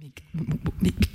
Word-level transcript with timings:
Nick. 0.00 0.22
ik, 0.80 1.09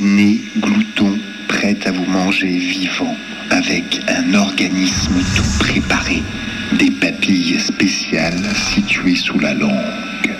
Gloutons 0.00 1.18
prêts 1.48 1.76
à 1.84 1.90
vous 1.90 2.04
manger 2.04 2.56
vivant, 2.56 3.16
avec 3.50 4.00
un 4.06 4.32
organisme 4.34 5.20
tout 5.34 5.58
préparé, 5.58 6.22
des 6.78 6.90
papilles 6.92 7.58
spéciales 7.58 8.44
situées 8.54 9.16
sous 9.16 9.40
la 9.40 9.54
langue. 9.54 10.36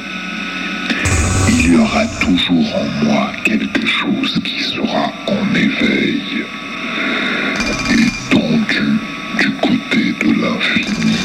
Il 1.49 1.73
y 1.73 1.77
aura 1.77 2.07
toujours 2.21 2.73
en 2.77 3.05
moi 3.05 3.33
quelque 3.43 3.85
chose 3.85 4.39
qui 4.45 4.63
sera 4.63 5.13
en 5.27 5.55
éveil, 5.57 6.23
étendu 7.91 9.01
du 9.41 9.51
côté 9.55 10.15
de 10.25 10.41
l'infini. 10.41 11.17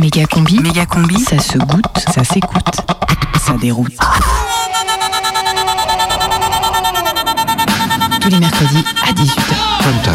Méga 0.00 0.24
combi. 0.24 0.56
Méga 0.80 0.86
combi. 0.86 1.18
Ça 1.20 1.38
se 1.38 1.58
goûte, 1.58 1.84
ça 2.14 2.24
s'écoute, 2.24 2.76
ça 3.38 3.52
déroute. 3.60 3.92
Tous 8.22 8.30
les 8.30 8.38
mercredis 8.38 8.84
à 9.06 9.12
18h. 9.12 10.10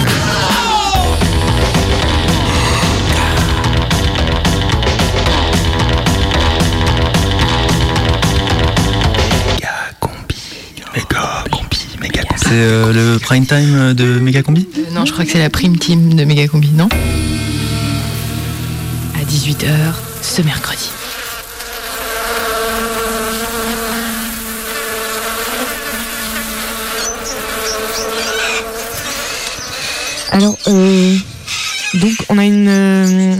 C'est 12.38 12.50
euh, 12.54 12.94
le 12.94 13.20
prime 13.20 13.46
time 13.46 13.94
de 13.94 14.20
Méga 14.20 14.42
Combi? 14.42 14.68
Euh, 14.78 14.82
non, 14.94 15.06
je 15.06 15.12
crois 15.12 15.26
que 15.26 15.32
c'est 15.32 15.40
la 15.40 15.50
prime 15.50 15.78
team 15.78 16.14
de 16.14 16.26
Méga 16.26 16.48
combi, 16.48 16.70
non? 16.72 16.88
À 19.16 19.26
18h 19.26 20.15
ce 20.36 20.42
mercredi. 20.42 20.90
Alors, 30.32 30.58
euh, 30.68 31.16
donc 31.94 32.12
on 32.28 32.38
a 32.38 32.44
une, 32.44 32.68
euh, 32.68 33.36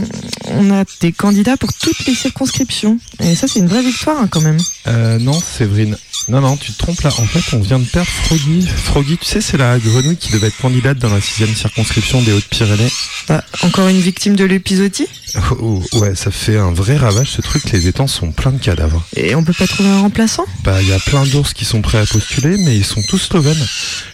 on 0.46 0.70
a 0.70 0.84
des 1.02 1.12
candidats 1.12 1.58
pour 1.58 1.74
toutes 1.74 2.06
les 2.06 2.14
circonscriptions. 2.14 2.98
Et 3.20 3.34
ça, 3.34 3.46
c'est 3.46 3.58
une 3.58 3.68
vraie 3.68 3.82
victoire 3.82 4.18
hein, 4.18 4.28
quand 4.30 4.40
même. 4.40 4.58
Euh, 4.86 5.18
non, 5.18 5.38
Séverine. 5.38 5.98
Non, 6.28 6.40
non, 6.40 6.56
tu 6.56 6.72
te 6.72 6.78
trompes 6.78 7.00
là. 7.02 7.10
En 7.18 7.24
fait, 7.26 7.56
on 7.56 7.60
vient 7.60 7.78
de 7.78 7.84
perdre 7.84 8.08
Froggy. 8.24 8.66
Froggy, 8.66 9.16
tu 9.16 9.26
sais, 9.26 9.40
c'est 9.40 9.56
la 9.56 9.78
grenouille 9.78 10.16
qui 10.16 10.32
devait 10.32 10.48
être 10.48 10.56
candidate 10.60 10.98
dans 10.98 11.12
la 11.12 11.20
sixième 11.20 11.54
circonscription 11.54 12.20
des 12.22 12.32
Hautes-Pyrénées. 12.32 12.90
Bah, 13.28 13.44
encore 13.62 13.86
une 13.86 14.00
victime 14.00 14.34
de 14.34 14.44
l'épisodie. 14.44 15.06
Oh, 15.52 15.82
oh, 15.92 15.98
ouais, 15.98 16.16
ça 16.16 16.32
fait 16.32 16.56
un 16.56 16.72
vrai 16.72 16.96
ravage 16.96 17.30
ce 17.30 17.42
truc. 17.42 17.70
Les 17.70 17.86
étangs 17.86 18.08
sont 18.08 18.32
pleins 18.32 18.50
de 18.50 18.58
cadavres. 18.58 19.06
Et 19.14 19.36
on 19.36 19.44
peut 19.44 19.52
pas 19.52 19.68
trouver 19.68 19.88
un 19.88 20.00
remplaçant? 20.00 20.44
Bah, 20.64 20.82
il 20.82 20.88
y 20.88 20.92
a 20.92 20.98
plein 20.98 21.24
d'ours 21.26 21.52
qui 21.52 21.64
sont 21.64 21.80
prêts 21.80 21.98
à 21.98 22.06
postuler, 22.06 22.56
mais 22.64 22.76
ils 22.76 22.84
sont 22.84 23.02
tous 23.08 23.18
slovènes. 23.18 23.64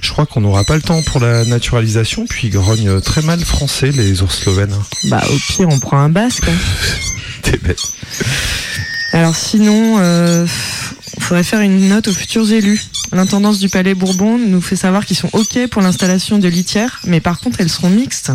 Je 0.02 0.10
crois 0.10 0.26
qu'on 0.26 0.42
n'aura 0.42 0.64
pas 0.64 0.76
le 0.76 0.82
temps 0.82 1.00
pour 1.02 1.18
la 1.20 1.46
naturalisation, 1.46 2.26
puis 2.28 2.48
ils 2.48 2.50
grognent 2.50 3.00
très 3.00 3.22
mal 3.22 3.40
français, 3.40 3.90
les 3.90 4.20
ours 4.22 4.38
slovènes. 4.38 4.76
Bah, 5.04 5.22
au 5.30 5.36
pire, 5.52 5.68
on 5.70 5.78
prend 5.78 5.98
un 5.98 6.10
basque. 6.10 6.48
hein. 6.48 6.52
T'es 7.42 7.56
bête. 7.56 7.80
Alors 9.14 9.36
sinon, 9.36 9.98
euh, 10.00 10.46
faudrait 11.32 11.44
faire 11.44 11.60
une 11.62 11.88
note 11.88 12.08
aux 12.08 12.12
futurs 12.12 12.52
élus. 12.52 12.82
L'intendance 13.12 13.58
du 13.58 13.68
Palais 13.68 13.94
Bourbon 13.94 14.38
nous 14.38 14.60
fait 14.60 14.76
savoir 14.76 15.04
qu'ils 15.04 15.16
sont 15.16 15.28
OK 15.32 15.58
pour 15.70 15.82
l'installation 15.82 16.38
de 16.38 16.48
litières, 16.48 17.00
mais 17.04 17.20
par 17.20 17.40
contre, 17.40 17.60
elles 17.60 17.68
seront 17.68 17.90
mixtes. 17.90 18.32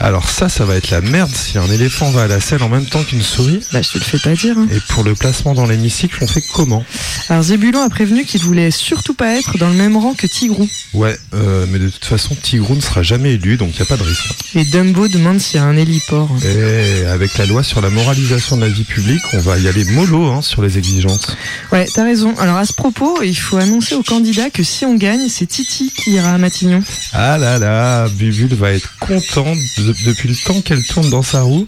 Alors 0.00 0.28
ça, 0.30 0.48
ça 0.48 0.64
va 0.64 0.76
être 0.76 0.90
la 0.90 1.00
merde 1.00 1.30
si 1.34 1.58
un 1.58 1.70
éléphant 1.70 2.10
va 2.10 2.22
à 2.22 2.26
la 2.26 2.40
selle 2.40 2.62
en 2.62 2.68
même 2.68 2.86
temps 2.86 3.02
qu'une 3.02 3.22
souris. 3.22 3.60
Bah, 3.72 3.82
je 3.82 3.90
te 3.90 3.98
le 3.98 4.04
fais 4.04 4.18
pas 4.18 4.34
dire. 4.34 4.56
hein. 4.58 4.66
Et 4.72 4.80
pour 4.88 5.04
le 5.04 5.14
placement 5.14 5.54
dans 5.54 5.66
l'hémicycle, 5.66 6.18
on 6.22 6.26
fait 6.26 6.42
comment? 6.54 6.84
Alors 7.28 7.42
Zébulon 7.42 7.82
a 7.82 7.88
prévenu 7.90 8.24
qu'il 8.24 8.40
voulait 8.40 8.70
surtout 8.70 9.14
pas 9.14 9.36
être 9.36 9.58
dans 9.58 9.68
le 9.68 9.74
même 9.74 9.96
rang 9.96 10.14
que 10.14 10.26
Tigrou. 10.26 10.68
Ouais, 10.94 11.16
euh, 11.34 11.66
mais 11.70 11.78
de 11.78 11.88
toute 11.88 12.04
façon, 12.04 12.34
Tigrou 12.34 12.74
ne 12.76 12.80
sera 12.80 13.02
jamais 13.02 13.34
élu, 13.34 13.56
donc 13.56 13.72
il 13.76 13.82
a 13.82 13.86
pas 13.86 13.96
de 13.96 14.02
risque. 14.02 14.30
Et 14.54 14.64
Dumbo 14.64 15.06
demande 15.08 15.40
s'il 15.40 15.56
y 15.56 15.62
a 15.62 15.64
un 15.64 15.76
héliport. 15.76 16.30
Et 16.44 17.04
avec 17.06 17.36
la 17.38 17.46
loi 17.46 17.62
sur 17.62 17.80
la 17.80 17.90
moralisation 17.90 18.56
de 18.56 18.62
la 18.62 18.68
vie 18.68 18.84
publique, 18.84 19.22
on 19.34 19.38
va 19.38 19.58
y 19.58 19.68
aller 19.68 19.84
mollo 19.84 20.26
hein, 20.32 20.40
sur 20.42 20.62
les 20.62 20.78
exigences. 20.78 21.26
Ouais, 21.72 21.86
t'as 21.92 22.04
raison. 22.04 22.34
Alors 22.38 22.56
à 22.56 22.64
ce 22.64 22.72
propos, 22.72 23.20
il 23.22 23.34
faut 23.36 23.56
annoncer 23.58 23.94
aux 23.94 24.02
candidats 24.14 24.50
que 24.50 24.62
si 24.62 24.84
on 24.84 24.94
gagne, 24.94 25.28
c'est 25.28 25.46
Titi 25.46 25.92
qui 25.96 26.12
ira 26.12 26.32
à 26.34 26.38
Matignon. 26.38 26.82
Ah 27.12 27.36
là 27.36 27.58
là, 27.58 28.08
Bubule 28.08 28.54
va 28.54 28.70
être 28.72 28.96
contente 29.00 29.58
de- 29.78 29.94
depuis 30.06 30.28
le 30.28 30.36
temps 30.36 30.60
qu'elle 30.60 30.84
tourne 30.84 31.10
dans 31.10 31.22
sa 31.22 31.42
roue. 31.42 31.66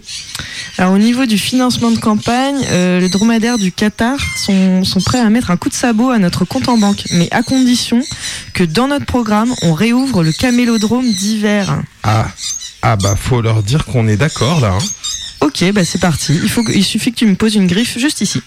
Alors 0.77 0.93
au 0.93 0.97
niveau 0.97 1.25
du 1.25 1.37
financement 1.37 1.91
de 1.91 1.99
campagne, 1.99 2.55
euh, 2.71 3.01
le 3.01 3.09
dromadaire 3.09 3.57
du 3.57 3.71
Qatar 3.73 4.17
sont, 4.37 4.83
sont 4.85 5.01
prêts 5.01 5.19
à 5.19 5.29
mettre 5.29 5.51
un 5.51 5.57
coup 5.57 5.67
de 5.69 5.73
sabot 5.73 6.09
à 6.09 6.19
notre 6.19 6.45
compte 6.45 6.69
en 6.69 6.77
banque, 6.77 7.03
mais 7.11 7.27
à 7.31 7.43
condition 7.43 8.01
que 8.53 8.63
dans 8.63 8.87
notre 8.87 9.05
programme, 9.05 9.53
on 9.63 9.73
réouvre 9.73 10.23
le 10.23 10.31
camélodrome 10.31 11.11
d'hiver. 11.11 11.81
Ah, 12.03 12.27
Ah 12.81 12.95
bah 12.95 13.15
faut 13.19 13.41
leur 13.41 13.61
dire 13.61 13.83
qu'on 13.85 14.07
est 14.07 14.17
d'accord 14.17 14.61
là. 14.61 14.71
hein. 14.79 14.85
Ok, 15.41 15.63
bah 15.73 15.83
c'est 15.83 15.99
parti. 16.01 16.33
Il, 16.41 16.49
faut 16.49 16.63
il 16.73 16.83
suffit 16.83 17.11
que 17.11 17.17
tu 17.17 17.25
me 17.25 17.35
poses 17.35 17.55
une 17.55 17.67
griffe 17.67 17.97
juste 17.99 18.21
ici. 18.21 18.41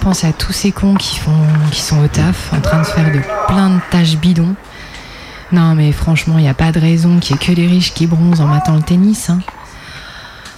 Pense 0.00 0.24
à 0.24 0.32
tous 0.32 0.52
ces 0.52 0.72
cons 0.72 0.94
qui 0.94 1.16
sont 1.16 1.98
au 2.02 2.08
taf, 2.08 2.52
en 2.52 2.60
train 2.60 2.80
de 2.80 2.86
faire 2.86 3.12
de 3.12 3.20
plein 3.48 3.70
de 3.70 3.80
tâches 3.90 4.16
bidons. 4.16 4.54
Non 5.52 5.74
mais 5.74 5.92
franchement, 5.92 6.38
il 6.38 6.42
n'y 6.42 6.48
a 6.48 6.54
pas 6.54 6.72
de 6.72 6.78
raison 6.80 7.18
qu'il 7.18 7.36
n'y 7.36 7.42
ait 7.42 7.46
que 7.46 7.52
les 7.52 7.66
riches 7.66 7.94
qui 7.94 8.06
bronzent 8.06 8.40
en 8.40 8.46
matant 8.46 8.76
le 8.76 8.82
tennis. 8.82 9.30
hein. 9.30 9.40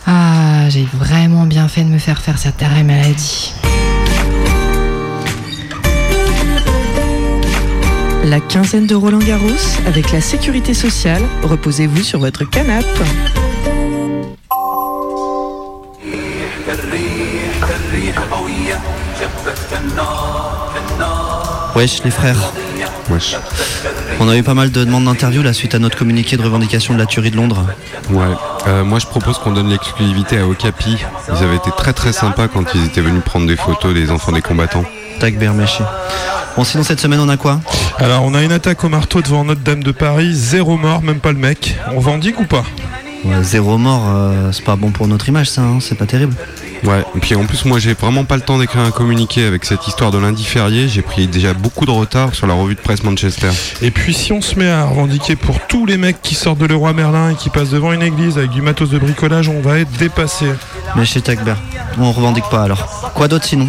Ah, 0.06 0.68
j'ai 0.68 0.86
vraiment 0.92 1.44
bien 1.46 1.68
fait 1.68 1.82
de 1.84 1.88
me 1.90 1.98
faire 1.98 2.20
faire 2.20 2.38
cette 2.38 2.62
arrêt 2.62 2.82
maladie. 2.82 3.52
La 8.24 8.40
quinzaine 8.40 8.86
de 8.86 8.94
Roland 8.94 9.18
Garros 9.18 9.48
avec 9.86 10.12
la 10.12 10.20
sécurité 10.20 10.74
sociale. 10.74 11.22
Reposez-vous 11.42 12.02
sur 12.02 12.20
votre 12.20 12.44
canapé. 12.44 12.86
Wesh, 21.74 22.02
les 22.04 22.10
frères. 22.10 22.52
Wesh. 23.10 23.36
On 24.18 24.28
a 24.28 24.36
eu 24.36 24.42
pas 24.42 24.54
mal 24.54 24.70
de 24.70 24.84
demandes 24.84 25.04
d'interview 25.04 25.42
là 25.42 25.52
suite 25.52 25.74
à 25.74 25.78
notre 25.78 25.96
communiqué 25.96 26.36
de 26.36 26.42
revendication 26.42 26.94
de 26.94 26.98
la 26.98 27.06
tuerie 27.06 27.30
de 27.30 27.36
Londres. 27.36 27.64
Ouais. 28.10 28.26
Euh, 28.66 28.84
moi, 28.84 28.98
je 28.98 29.06
propose 29.06 29.38
qu'on 29.38 29.52
donne 29.52 29.68
l'exclusivité 29.68 30.38
à 30.38 30.46
Okapi. 30.46 30.98
Ils 31.28 31.44
avaient 31.44 31.56
été 31.56 31.70
très 31.76 31.92
très 31.92 32.12
sympas 32.12 32.48
quand 32.48 32.64
ils 32.74 32.84
étaient 32.84 33.00
venus 33.00 33.22
prendre 33.24 33.46
des 33.46 33.56
photos 33.56 33.94
des 33.94 34.10
enfants 34.10 34.32
des 34.32 34.42
combattants. 34.42 34.84
Tac, 35.20 35.38
Berméché. 35.38 35.84
Bon, 36.56 36.64
sinon 36.64 36.82
cette 36.82 37.00
semaine 37.00 37.20
on 37.20 37.28
a 37.28 37.36
quoi? 37.36 37.60
Alors 37.98 38.24
on 38.24 38.34
a 38.34 38.42
une 38.42 38.52
attaque 38.52 38.82
au 38.82 38.88
marteau 38.88 39.22
devant 39.22 39.44
Notre-Dame 39.44 39.82
de 39.82 39.92
Paris, 39.92 40.34
zéro 40.34 40.76
mort, 40.76 41.00
même 41.02 41.20
pas 41.20 41.32
le 41.32 41.38
mec. 41.38 41.76
On 41.94 42.00
vendique 42.00 42.40
ou 42.40 42.44
pas? 42.44 42.64
Ouais, 43.24 43.42
Zéro 43.42 43.76
mort, 43.78 44.04
euh, 44.08 44.52
c'est 44.52 44.64
pas 44.64 44.76
bon 44.76 44.90
pour 44.90 45.06
notre 45.06 45.28
image 45.28 45.50
ça, 45.50 45.62
hein, 45.62 45.78
c'est 45.80 45.96
pas 45.96 46.06
terrible. 46.06 46.34
Ouais. 46.84 47.04
Et 47.14 47.20
puis 47.20 47.34
en 47.34 47.44
plus, 47.44 47.64
moi, 47.66 47.78
j'ai 47.78 47.92
vraiment 47.92 48.24
pas 48.24 48.36
le 48.36 48.42
temps 48.42 48.58
d'écrire 48.58 48.82
un 48.82 48.90
communiqué 48.90 49.44
avec 49.44 49.64
cette 49.64 49.86
histoire 49.86 50.10
de 50.10 50.18
lundi 50.18 50.44
férié. 50.44 50.88
J'ai 50.88 51.02
pris 51.02 51.26
déjà 51.26 51.52
beaucoup 51.52 51.84
de 51.84 51.90
retard 51.90 52.34
sur 52.34 52.46
la 52.46 52.54
revue 52.54 52.74
de 52.74 52.80
presse 52.80 53.02
Manchester. 53.02 53.50
Et 53.82 53.90
puis 53.90 54.14
si 54.14 54.32
on 54.32 54.40
se 54.40 54.58
met 54.58 54.70
à 54.70 54.84
revendiquer 54.84 55.36
pour 55.36 55.60
tous 55.66 55.84
les 55.84 55.96
mecs 55.96 56.22
qui 56.22 56.34
sortent 56.34 56.58
de 56.58 56.66
Leroy 56.66 56.92
Merlin 56.92 57.30
et 57.30 57.34
qui 57.34 57.50
passent 57.50 57.70
devant 57.70 57.92
une 57.92 58.02
église 58.02 58.38
avec 58.38 58.50
du 58.50 58.62
matos 58.62 58.90
de 58.90 58.98
bricolage, 58.98 59.48
on 59.48 59.60
va 59.60 59.78
être 59.78 59.92
dépassé. 59.98 60.46
Mais 60.96 61.04
chez 61.04 61.20
Tacber, 61.20 61.54
on 61.98 62.10
revendique 62.12 62.48
pas 62.50 62.62
alors. 62.62 63.12
Quoi 63.14 63.28
d'autre 63.28 63.44
sinon? 63.44 63.68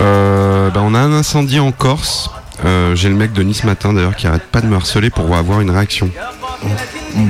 Euh, 0.00 0.70
bah, 0.70 0.80
on 0.82 0.94
a 0.94 0.98
un 0.98 1.12
incendie 1.12 1.60
en 1.60 1.72
Corse. 1.72 2.30
Euh, 2.64 2.96
j'ai 2.96 3.08
le 3.08 3.14
mec 3.14 3.32
de 3.32 3.42
Nice 3.42 3.64
matin 3.64 3.92
d'ailleurs 3.92 4.16
qui 4.16 4.26
arrête 4.26 4.42
pas 4.42 4.60
de 4.60 4.66
me 4.66 4.74
harceler 4.74 5.10
pour 5.10 5.36
avoir 5.36 5.60
une 5.60 5.70
réaction. 5.70 6.10
On 6.64 6.68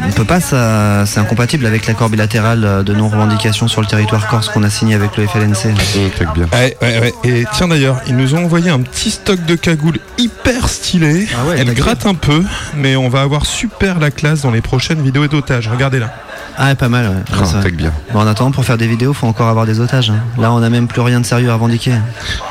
on 0.08 0.10
peut 0.12 0.24
pas, 0.24 0.40
ça, 0.40 1.06
c'est 1.06 1.20
incompatible 1.20 1.64
avec 1.64 1.86
l'accord 1.86 2.08
bilatéral 2.10 2.82
de 2.84 2.94
non-revendication 2.94 3.68
sur 3.68 3.80
le 3.80 3.86
territoire 3.86 4.26
corse 4.28 4.48
qu'on 4.48 4.62
a 4.64 4.70
signé 4.70 4.94
avec 4.94 5.16
le 5.16 5.26
FLNC. 5.26 5.74
Fait 5.76 6.26
bien. 6.34 6.46
Ouais, 6.52 6.76
ouais, 6.82 7.00
ouais. 7.00 7.14
Et 7.24 7.44
tiens 7.52 7.68
d'ailleurs, 7.68 8.00
ils 8.06 8.16
nous 8.16 8.34
ont 8.34 8.44
envoyé 8.44 8.70
un 8.70 8.80
petit 8.80 9.10
stock 9.10 9.44
de 9.46 9.54
cagoules 9.54 9.98
hyper 10.18 10.68
stylé. 10.68 11.26
Ah 11.34 11.48
ouais, 11.48 11.56
Elle 11.58 11.72
gratte 11.74 12.04
un 12.06 12.14
peu, 12.14 12.42
mais 12.76 12.96
on 12.96 13.08
va 13.08 13.22
avoir 13.22 13.46
super 13.46 13.98
la 13.98 14.10
classe 14.10 14.42
dans 14.42 14.50
les 14.50 14.60
prochaines 14.60 15.00
vidéos 15.02 15.26
d'otages. 15.28 15.68
Regardez 15.68 16.00
là. 16.00 16.12
Ah, 16.58 16.74
pas 16.74 16.88
mal, 16.88 17.06
ouais. 17.08 17.22
Ah, 17.32 17.68
bien. 17.70 17.92
Bon, 18.12 18.20
en 18.20 18.26
attendant, 18.26 18.50
pour 18.50 18.64
faire 18.64 18.78
des 18.78 18.88
vidéos, 18.88 19.14
faut 19.14 19.26
encore 19.28 19.48
avoir 19.48 19.64
des 19.64 19.78
otages. 19.80 20.10
hein. 20.10 20.18
Là, 20.38 20.52
on 20.52 20.62
a 20.62 20.68
même 20.70 20.88
plus 20.88 21.02
rien 21.02 21.20
de 21.20 21.26
sérieux 21.26 21.50
à 21.50 21.54
revendiquer. 21.54 21.92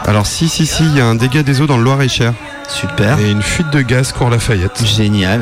Alors 0.06 0.26
si 0.26 0.48
si 0.48 0.66
si, 0.66 0.84
il 0.86 0.98
y 0.98 1.02
a 1.02 1.06
un 1.06 1.16
dégât 1.16 1.44
des 1.44 1.60
eaux 1.62 1.68
dans 1.68 1.78
le 1.78 1.84
Loir-et-Cher. 1.84 2.34
Super. 2.70 3.20
Et 3.20 3.32
une 3.32 3.42
fuite 3.42 3.70
de 3.72 3.82
gaz 3.82 4.12
cours 4.12 4.30
Lafayette. 4.30 4.84
Génial. 4.86 5.42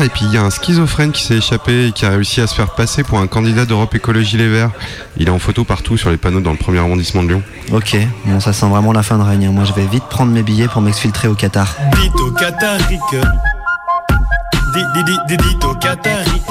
Et 0.00 0.08
puis 0.08 0.24
il 0.26 0.32
y 0.32 0.36
a 0.36 0.42
un 0.42 0.50
schizophrène 0.50 1.12
qui 1.12 1.22
s'est 1.22 1.36
échappé 1.36 1.88
et 1.88 1.92
qui 1.92 2.04
a 2.06 2.10
réussi 2.10 2.40
à 2.40 2.46
se 2.46 2.54
faire 2.54 2.70
passer 2.70 3.02
pour 3.02 3.18
un 3.18 3.26
candidat 3.26 3.64
d'Europe 3.66 3.94
Écologie 3.94 4.36
Les 4.36 4.48
Verts. 4.48 4.70
Il 5.16 5.26
est 5.28 5.30
en 5.30 5.38
photo 5.38 5.64
partout 5.64 5.96
sur 5.96 6.10
les 6.10 6.16
panneaux 6.16 6.40
dans 6.40 6.52
le 6.52 6.56
premier 6.56 6.78
arrondissement 6.78 7.22
de 7.22 7.28
Lyon. 7.28 7.42
Ok, 7.72 7.96
bon, 8.24 8.40
ça 8.40 8.52
sent 8.52 8.66
vraiment 8.66 8.92
la 8.92 9.02
fin 9.02 9.18
de 9.18 9.22
règne. 9.22 9.46
hein. 9.46 9.52
Moi, 9.52 9.64
je 9.64 9.72
vais 9.72 9.86
vite 9.86 10.04
prendre 10.08 10.32
mes 10.32 10.42
billets 10.42 10.68
pour 10.68 10.82
m'exfiltrer 10.82 11.28
au 11.28 11.34
Qatar. 11.34 11.74
Dites 12.00 12.12
au 12.20 12.30
Qatarique. 12.32 13.00
Dites 15.28 15.64
au 15.64 15.74
Qatarique. 15.74 16.42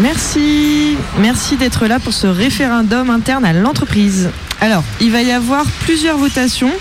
Merci, 0.00 0.96
merci 1.20 1.56
d'être 1.56 1.86
là 1.86 2.00
pour 2.00 2.12
ce 2.12 2.26
référendum 2.26 3.10
interne 3.10 3.44
à 3.44 3.52
l'entreprise. 3.52 4.30
Alors, 4.60 4.82
il 5.00 5.12
va 5.12 5.22
y 5.22 5.30
avoir 5.30 5.64
plusieurs 5.84 6.18
votations. 6.18 6.72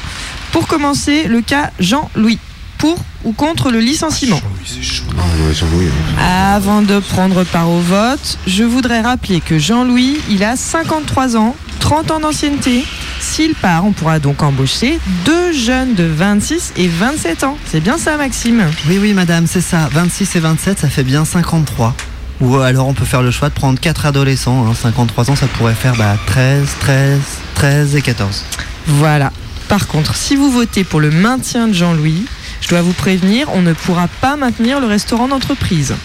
Pour 0.54 0.68
commencer, 0.68 1.26
le 1.28 1.42
cas 1.42 1.72
Jean-Louis. 1.80 2.40
Pour 2.78 2.98
ou 3.24 3.32
contre 3.32 3.72
le 3.72 3.80
licenciement 3.80 4.42
Ah 4.44 5.22
ouais, 5.48 5.54
Jean-Louis. 5.54 5.88
Avant 6.22 6.82
de 6.82 7.00
prendre 7.00 7.44
part 7.46 7.70
au 7.70 7.80
vote, 7.80 8.38
je 8.48 8.64
voudrais 8.64 9.02
rappeler 9.02 9.40
que 9.42 9.58
Jean-Louis, 9.58 10.18
il 10.30 10.44
a 10.44 10.56
53 10.58 11.38
ans, 11.38 11.56
30 11.80 12.12
ans 12.12 12.20
d'ancienneté. 12.20 12.84
S'il 13.22 13.56
part, 13.56 13.86
on 13.86 13.94
pourra 13.94 14.20
donc 14.20 14.44
embaucher 14.44 15.00
deux 15.26 15.54
jeunes 15.54 15.96
de 15.96 16.04
26 16.04 16.74
et 16.76 16.88
27 16.90 17.44
ans. 17.46 17.58
C'est 17.66 17.80
bien 17.80 17.98
ça, 17.98 18.18
Maxime? 18.18 18.64
Oui, 18.90 18.98
oui, 19.02 19.14
madame, 19.14 19.48
c'est 19.48 19.62
ça. 19.62 19.88
26 19.94 20.36
et 20.36 20.40
27, 20.42 20.80
ça 20.80 20.90
fait 20.90 21.04
bien 21.04 21.24
53. 21.24 21.96
Ou 22.42 22.58
alors, 22.58 22.88
on 22.90 22.94
peut 22.94 23.06
faire 23.06 23.22
le 23.22 23.32
choix 23.32 23.48
de 23.48 23.54
prendre 23.54 23.80
quatre 23.80 24.06
adolescents. 24.06 24.66
hein. 24.70 24.74
53 24.74 25.32
ans, 25.32 25.36
ça 25.38 25.48
pourrait 25.48 25.76
faire 25.76 25.96
bah, 25.96 26.18
13, 26.26 26.68
13, 26.82 27.20
13 27.56 27.96
et 27.96 28.02
14. 28.02 28.44
Voilà. 28.88 29.32
Par 29.74 29.88
contre, 29.88 30.16
si 30.16 30.36
vous 30.36 30.52
votez 30.52 30.84
pour 30.84 31.00
le 31.00 31.10
maintien 31.10 31.68
de 31.68 31.74
Jean-Louis, 31.74 32.26
je 32.62 32.68
dois 32.68 32.84
vous 32.84 32.94
prévenir, 32.94 33.48
on 33.56 33.64
ne 33.64 33.74
pourra 33.74 34.08
pas 34.08 34.36
maintenir 34.36 34.80
le 34.80 34.86
restaurant 34.86 35.28
d'entreprise. 35.28 35.96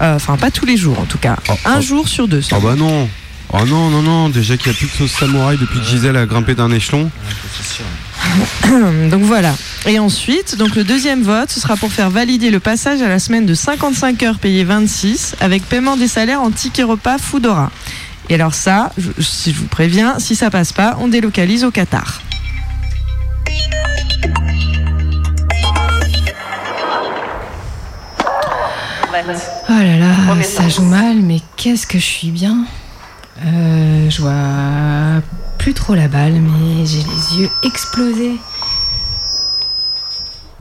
Euh, 0.00 0.14
Enfin, 0.14 0.36
pas 0.36 0.52
tous 0.52 0.66
les 0.66 0.76
jours 0.76 1.00
en 1.00 1.04
tout 1.04 1.18
cas. 1.18 1.34
Oh, 1.48 1.54
Un 1.64 1.78
oh. 1.78 1.82
jour 1.82 2.06
sur 2.06 2.28
deux. 2.28 2.42
Oh 2.52 2.60
bah 2.60 2.76
non 2.76 3.08
Oh 3.52 3.64
non, 3.66 3.90
non, 3.90 4.02
non, 4.02 4.28
déjà 4.28 4.56
qu'il 4.56 4.70
n'y 4.70 4.76
a 4.76 4.78
plus 4.78 4.86
de 4.86 4.92
sauce 4.92 5.18
samouraï 5.18 5.58
depuis 5.58 5.80
que 5.80 5.84
Gisèle 5.84 6.16
a 6.16 6.26
grimpé 6.26 6.54
d'un 6.54 6.70
échelon. 6.70 7.10
donc 9.10 9.22
voilà. 9.22 9.52
Et 9.86 9.98
ensuite, 9.98 10.56
donc 10.56 10.76
le 10.76 10.84
deuxième 10.84 11.24
vote, 11.24 11.50
ce 11.50 11.58
sera 11.58 11.76
pour 11.76 11.90
faire 11.90 12.10
valider 12.10 12.52
le 12.52 12.60
passage 12.60 13.02
à 13.02 13.08
la 13.08 13.18
semaine 13.18 13.46
de 13.46 13.54
55 13.54 14.22
heures 14.22 14.38
payées 14.38 14.62
26 14.62 15.34
avec 15.40 15.64
paiement 15.64 15.96
des 15.96 16.06
salaires 16.06 16.40
en 16.40 16.52
ticket 16.52 16.84
repas 16.84 17.18
Foodora. 17.18 17.72
Et 18.28 18.34
alors 18.34 18.54
ça, 18.54 18.92
je, 18.96 19.10
si 19.20 19.52
je 19.52 19.58
vous 19.58 19.66
préviens, 19.66 20.20
si 20.20 20.36
ça 20.36 20.50
passe 20.50 20.72
pas, 20.72 20.96
on 21.00 21.08
délocalise 21.08 21.64
au 21.64 21.72
Qatar. 21.72 22.20
Oh 29.68 29.72
là 29.72 29.98
là, 29.98 30.42
ça 30.42 30.68
joue 30.68 30.84
mal, 30.84 31.16
mais 31.16 31.40
qu'est-ce 31.56 31.86
que 31.86 31.98
je 31.98 32.04
suis 32.04 32.30
bien. 32.30 32.64
Euh, 33.44 34.10
je 34.10 34.20
vois 34.20 35.22
plus 35.58 35.74
trop 35.74 35.94
la 35.94 36.08
balle, 36.08 36.34
mais 36.34 36.86
j'ai 36.86 36.98
les 36.98 37.40
yeux 37.40 37.50
explosés. 37.64 38.36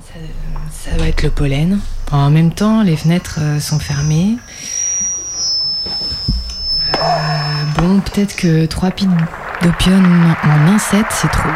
Ça, 0.01 0.19
ça 0.71 0.97
doit 0.97 1.07
être 1.07 1.23
le 1.23 1.29
pollen. 1.29 1.79
En 2.11 2.29
même 2.29 2.51
temps, 2.51 2.83
les 2.83 2.95
fenêtres 2.95 3.39
euh, 3.41 3.59
sont 3.59 3.79
fermées. 3.79 4.37
Euh, 6.93 6.99
bon, 7.77 7.99
peut-être 7.99 8.35
que 8.35 8.65
trois 8.65 8.91
piles 8.91 9.09
d'opium 9.61 10.35
en 10.43 10.73
un 10.73 10.79
set, 10.79 11.05
c'est 11.09 11.31
trop. 11.31 11.49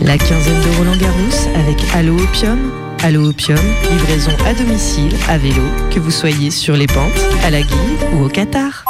La 0.00 0.16
quinzaine 0.16 0.60
de 0.62 0.76
Roland 0.78 0.96
Garros 0.96 1.56
avec 1.56 1.76
Allo 1.94 2.16
Opium. 2.16 2.87
Allo 3.00 3.28
Opium, 3.28 3.58
livraison 3.92 4.32
à 4.44 4.52
domicile, 4.54 5.14
à 5.28 5.38
vélo, 5.38 5.62
que 5.90 6.00
vous 6.00 6.10
soyez 6.10 6.50
sur 6.50 6.76
les 6.76 6.88
pentes, 6.88 7.12
à 7.44 7.50
la 7.50 7.62
guille 7.62 7.96
ou 8.12 8.24
au 8.24 8.28
Qatar. 8.28 8.84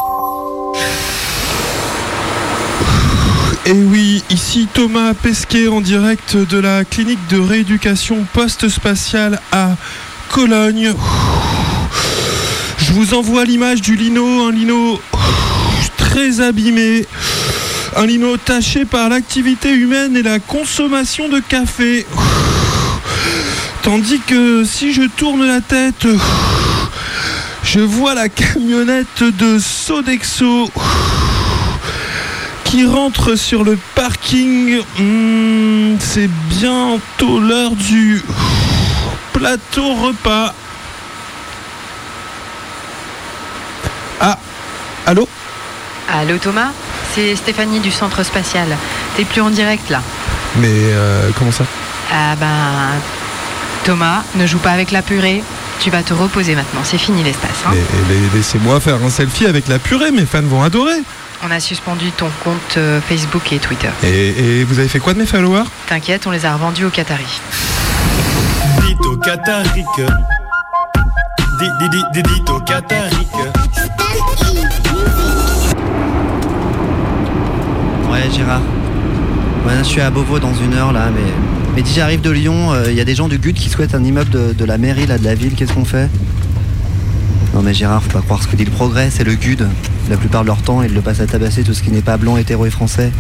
Et 3.67 3.73
oui, 3.73 4.25
ici 4.31 4.67
Thomas 4.73 5.13
Pesquet 5.13 5.69
en 5.69 5.83
direct 5.83 6.37
de 6.37 6.59
la 6.59 6.85
clinique 6.85 7.19
de 7.29 7.39
rééducation 7.39 8.25
post-spatiale 8.33 9.41
à 9.53 9.77
Cologne. 10.31 10.95
Je 12.79 12.93
vous 12.93 13.13
envoie 13.13 13.45
l'image 13.45 13.83
du 13.83 13.95
lino, 13.95 14.47
un 14.47 14.53
lino 14.53 14.99
très 15.99 16.41
abîmé, 16.41 17.07
un 17.95 18.07
lino 18.07 18.39
taché 18.39 18.87
par 18.87 19.11
l'activité 19.11 19.71
humaine 19.71 20.17
et 20.17 20.23
la 20.23 20.39
consommation 20.39 21.29
de 21.29 21.41
café. 21.41 22.07
Tandis 23.83 24.21
que 24.21 24.65
si 24.65 24.93
je 24.93 25.03
tourne 25.03 25.47
la 25.47 25.61
tête, 25.61 26.07
je 27.63 27.81
vois 27.81 28.15
la 28.15 28.29
camionnette 28.29 29.23
de 29.23 29.59
Sodexo 29.59 30.71
qui 32.65 32.85
rentre 32.87 33.35
sur 33.35 33.65
le 33.65 33.79
parking. 33.95 34.79
Hmm, 34.99 35.97
c'est 36.01 36.29
bientôt 36.49 37.41
l'heure 37.41 37.75
du 37.75 38.23
plateau 39.33 39.95
repas. 39.95 40.53
Ah, 44.21 44.39
allô? 45.07 45.27
Allô 46.13 46.37
Thomas? 46.39 46.73
C'est 47.15 47.37
Stéphanie 47.37 47.81
du 47.81 47.91
centre 47.91 48.23
spatial. 48.23 48.69
T'es 49.17 49.25
plus 49.25 49.41
en 49.41 49.51
direct 49.51 49.89
là. 49.89 50.03
Mais 50.57 50.69
euh, 50.69 51.31
comment 51.39 51.53
ça? 51.53 51.65
Ah 52.13 52.35
ben. 52.37 53.01
Thomas, 53.89 54.23
ne 54.35 54.47
joue 54.47 54.59
pas 54.59 54.73
avec 54.73 54.91
la 54.91 55.01
purée. 55.01 55.43
Tu 55.81 55.89
vas 55.89 56.03
te 56.03 56.13
reposer 56.13 56.55
maintenant. 56.55 56.81
C'est 56.85 56.99
fini 56.99 57.23
l'espace. 57.23 57.65
hein. 57.67 57.71
Laissez-moi 58.35 58.81
faire 58.81 58.97
un 59.03 59.09
selfie 59.09 59.47
avec 59.47 59.67
la 59.67 59.79
purée, 59.79 60.11
mes 60.11 60.27
fans 60.27 60.43
vont 60.43 60.63
adorer. 60.63 60.99
On 61.43 61.51
a 61.51 61.59
suspendu 61.59 62.11
ton 62.13 62.29
compte 62.45 62.75
euh, 62.77 63.01
Facebook 63.01 63.51
et 63.51 63.57
Twitter. 63.59 63.89
Et, 64.05 64.59
et 64.61 64.65
vous 64.65 64.79
avez 64.79 64.89
fait 64.89 64.99
quoi 64.99 65.15
de 65.15 65.21
mes 65.21 65.25
followers? 65.25 65.65
T'inquiète, 65.87 66.27
on 66.27 66.31
les 66.33 66.45
a 66.45 66.53
revendus 66.53 66.85
aux 66.85 66.91
Qataris. 66.91 67.41
Dites 68.87 69.07
au 69.07 69.17
Qatarique. 69.17 69.87
Di- 71.59 71.71
di- 71.81 71.89
di- 71.89 72.05
di- 72.13 72.23
Dites 72.35 72.51
au 72.51 72.61
Qatarique. 72.61 73.33
Ouais, 78.11 78.29
Gérard. 78.37 78.61
Ouais, 79.67 79.73
je 79.79 79.85
suis 79.85 80.01
à 80.03 80.11
Beauvau 80.11 80.39
dans 80.39 80.53
une 80.53 80.75
heure 80.75 80.93
là, 80.93 81.07
mais. 81.11 81.33
Mais 81.79 81.85
dis, 81.85 81.95
j'arrive 81.95 82.23
de 82.23 82.31
Lyon, 82.31 82.73
il 82.89 82.95
y 82.95 83.01
a 83.01 83.05
des 83.05 83.15
gens 83.15 83.29
du 83.29 83.39
GUD 83.39 83.55
qui 83.55 83.69
souhaitent 83.69 83.95
un 83.95 84.03
immeuble 84.03 84.31
de, 84.31 84.53
de 84.53 84.65
la 84.65 84.79
mairie 84.79 85.07
là, 85.07 85.17
de 85.17 85.23
la 85.23 85.37
ville, 85.37 85.55
qu'est-ce 85.55 85.73
qu'on 85.73 85.85
fait? 85.85 86.11
Non 87.55 87.63
mais 87.63 87.73
Gérard, 87.73 88.03
faut 88.03 88.11
pas 88.11 88.21
croire 88.21 88.43
ce 88.43 88.49
que 88.49 88.57
dit 88.57 88.65
le 88.65 88.73
progrès, 88.73 89.11
c'est 89.13 89.23
le 89.23 89.37
GUD. 89.37 89.65
La 90.11 90.17
plupart 90.17 90.43
de 90.43 90.49
leur 90.49 90.61
temps, 90.61 90.83
ils 90.83 90.93
le 90.93 91.01
passent 91.03 91.21
à 91.21 91.29
tabasser 91.29 91.63
tout 91.63 91.75
ce 91.75 91.85
qui 91.85 91.93
n'est 91.93 92.03
pas 92.03 92.17
blanc, 92.17 92.37
hétéro 92.37 92.67
et 92.67 92.71
français. 92.71 93.13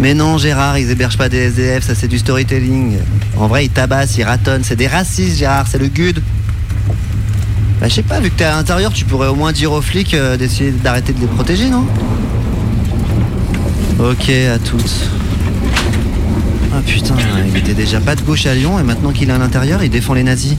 Mais 0.00 0.14
non, 0.14 0.36
Gérard, 0.36 0.78
ils 0.78 0.90
hébergent 0.90 1.16
pas 1.16 1.28
des 1.28 1.36
SDF, 1.36 1.84
ça 1.84 1.94
c'est 1.94 2.08
du 2.08 2.18
storytelling. 2.18 2.96
En 3.36 3.46
vrai, 3.46 3.66
ils 3.66 3.70
tabassent, 3.70 4.18
ils 4.18 4.24
ratonnent, 4.24 4.64
c'est 4.64 4.74
des 4.74 4.88
racistes, 4.88 5.38
Gérard, 5.38 5.68
c'est 5.68 5.78
le 5.78 5.86
GUD. 5.86 6.20
Bah, 7.80 7.86
je 7.86 7.94
sais 7.94 8.02
pas, 8.02 8.18
vu 8.18 8.30
que 8.30 8.38
t'es 8.38 8.44
à 8.46 8.56
l'intérieur, 8.56 8.92
tu 8.92 9.04
pourrais 9.04 9.28
au 9.28 9.36
moins 9.36 9.52
dire 9.52 9.70
aux 9.70 9.80
flics 9.80 10.14
euh, 10.14 10.36
d'essayer 10.36 10.72
d'arrêter 10.72 11.12
de 11.12 11.20
les 11.20 11.28
protéger, 11.28 11.70
non? 11.70 11.86
Ok, 14.00 14.28
à 14.28 14.58
toutes. 14.58 15.08
Putain, 16.86 17.16
il 17.48 17.56
était 17.56 17.74
déjà 17.74 18.00
pas 18.00 18.14
de 18.14 18.20
gauche 18.22 18.46
à 18.46 18.54
Lyon 18.54 18.78
et 18.78 18.82
maintenant 18.82 19.12
qu'il 19.12 19.30
est 19.30 19.32
à 19.32 19.38
l'intérieur, 19.38 19.82
il 19.82 19.90
défend 19.90 20.14
les 20.14 20.22
nazis. 20.22 20.56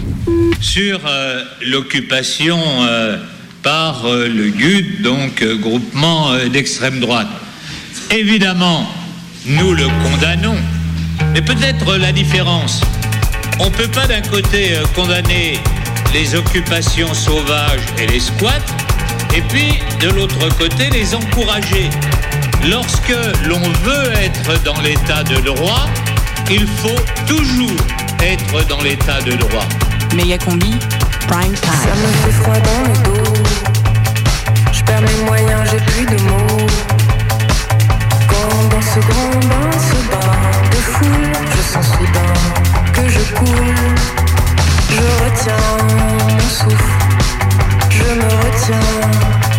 sur 0.60 1.01
euh, 1.06 1.44
l'occupation 1.65 2.58
euh, 2.82 3.18
par 3.62 4.06
euh, 4.06 4.27
le 4.27 4.50
GUD, 4.50 5.01
donc 5.01 5.44
groupement 5.62 6.32
d'extrême 6.51 7.00
droite. 7.00 7.27
Évidemment, 8.12 8.88
nous 9.46 9.74
le 9.74 9.88
condamnons, 10.03 10.58
mais 11.34 11.42
peut-être 11.42 11.98
la 11.98 12.12
différence. 12.12 12.82
On 13.60 13.65
ne 13.65 13.70
peut 13.70 13.88
pas 13.88 14.08
d'un 14.08 14.22
côté 14.22 14.72
condamner 14.96 15.60
les 16.13 16.36
occupations 16.36 17.13
sauvages 17.13 17.86
et 18.00 18.08
les 18.08 18.20
squats, 18.20 18.65
et 19.36 19.42
puis 19.42 19.80
de 20.01 20.10
l'autre 20.13 20.48
côté 20.58 20.89
les 20.92 21.13
encourager. 21.13 21.89
Lorsque 22.70 23.15
l'on 23.46 23.60
veut 23.60 24.12
être 24.22 24.63
dans 24.63 24.80
l'état 24.82 25.24
de 25.24 25.36
droit, 25.42 25.89
il 26.50 26.67
faut 26.67 27.00
toujours 27.27 27.77
être 28.21 28.67
dans 28.67 28.81
l'état 28.81 29.21
de 29.21 29.31
droit. 29.33 29.65
Méga 30.15 30.38
combi, 30.38 30.75
prime 31.27 31.55
Ça 31.55 31.62
time. 31.62 32.01
me 32.01 32.07
fait 32.25 32.31
froid 32.31 32.55
dans 32.55 32.81
le 32.88 32.93
dos. 33.03 33.33
Je 34.71 34.83
perds 34.83 35.01
mes 35.01 35.25
moyens, 35.25 35.69
j'ai 35.71 35.77
plus 35.77 36.05
de 36.05 36.21
mots. 36.23 36.67
Quand 38.27 38.69
dans 38.75 38.81
ce 38.81 39.00
grand 39.00 39.39
bain, 39.47 39.71
ce 39.89 39.95
bain 40.12 40.69
de 40.71 40.75
foule, 40.75 41.31
je 41.55 41.62
sens 41.73 41.85
soudain 41.88 42.33
que 42.93 43.09
je 43.09 43.33
coule. 43.35 43.75
Je 44.89 45.23
retiens 45.23 45.77
mon 45.89 46.39
souffle, 46.39 46.93
je 47.89 48.03
me 48.03 48.23
retiens. 48.43 49.52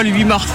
Le 0.00 0.08
8 0.08 0.24
mars. 0.24 0.48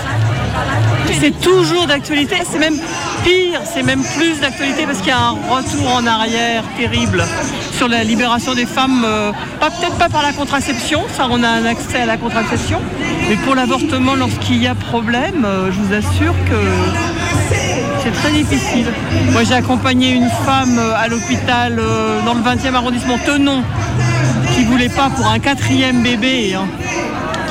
C'est 1.20 1.40
toujours 1.40 1.86
d'actualité, 1.86 2.38
c'est 2.50 2.60
même 2.60 2.78
pire, 3.24 3.62
c'est 3.72 3.84
même 3.84 4.04
plus 4.18 4.40
d'actualité 4.40 4.86
parce 4.86 5.00
qu'il 5.00 5.10
y 5.10 5.12
a 5.12 5.20
un 5.20 5.32
retour 5.32 5.96
en 5.96 6.06
arrière 6.06 6.64
terrible 6.78 7.24
sur 7.72 7.88
la 7.88 8.04
libération 8.04 8.54
des 8.56 8.66
femmes, 8.66 9.04
euh, 9.06 9.32
pas 9.60 9.70
peut-être 9.70 9.98
pas 9.98 10.10
par 10.10 10.24
la 10.24 10.34
contraception, 10.34 11.04
ça 11.16 11.28
on 11.30 11.44
a 11.44 11.48
un 11.48 11.66
accès 11.66 12.02
à 12.02 12.06
la 12.06 12.18
contraception, 12.18 12.82
mais 13.30 13.36
pour 13.38 13.56
l'avortement 13.56 14.16
lorsqu'il 14.16 14.62
y 14.62 14.68
a 14.68 14.76
problème, 14.76 15.46
euh, 15.46 15.72
je 15.72 15.80
vous 15.80 15.94
assure 15.94 16.34
que 16.46 17.54
c'est 18.04 18.12
très 18.12 18.32
difficile. 18.32 18.88
Moi, 19.32 19.44
j'ai 19.44 19.56
accompagné 19.56 20.12
une 20.12 20.30
femme 20.46 20.78
euh, 20.80 20.94
à 20.96 21.08
l'hôpital 21.08 21.80
dans 22.26 22.34
le 22.34 22.42
20e 22.42 22.74
arrondissement 22.74 23.18
Tenon 23.26 23.64
qui 24.56 24.64
voulait 24.64 24.90
pas 24.90 25.10
pour 25.10 25.28
un 25.28 25.40
quatrième 25.40 26.02
bébé, 26.02 26.56
hein, 26.56 26.68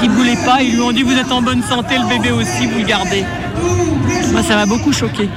qui 0.01 0.09
voulait 0.09 0.39
pas. 0.45 0.63
Ils 0.63 0.75
lui 0.75 0.81
ont 0.81 0.93
dit 0.93 1.03
vous 1.03 1.17
êtes 1.17 1.33
en 1.33 1.43
bonne 1.43 1.63
santé, 1.63 1.97
le 1.99 2.07
bébé 2.07 2.31
aussi, 2.31 2.67
vous 2.67 2.79
le 2.79 2.85
gardez. 2.85 3.25
Moi, 4.33 4.43
ça 4.43 4.57
m'a 4.57 4.67
beaucoup 4.67 4.93
choqué. 4.93 5.29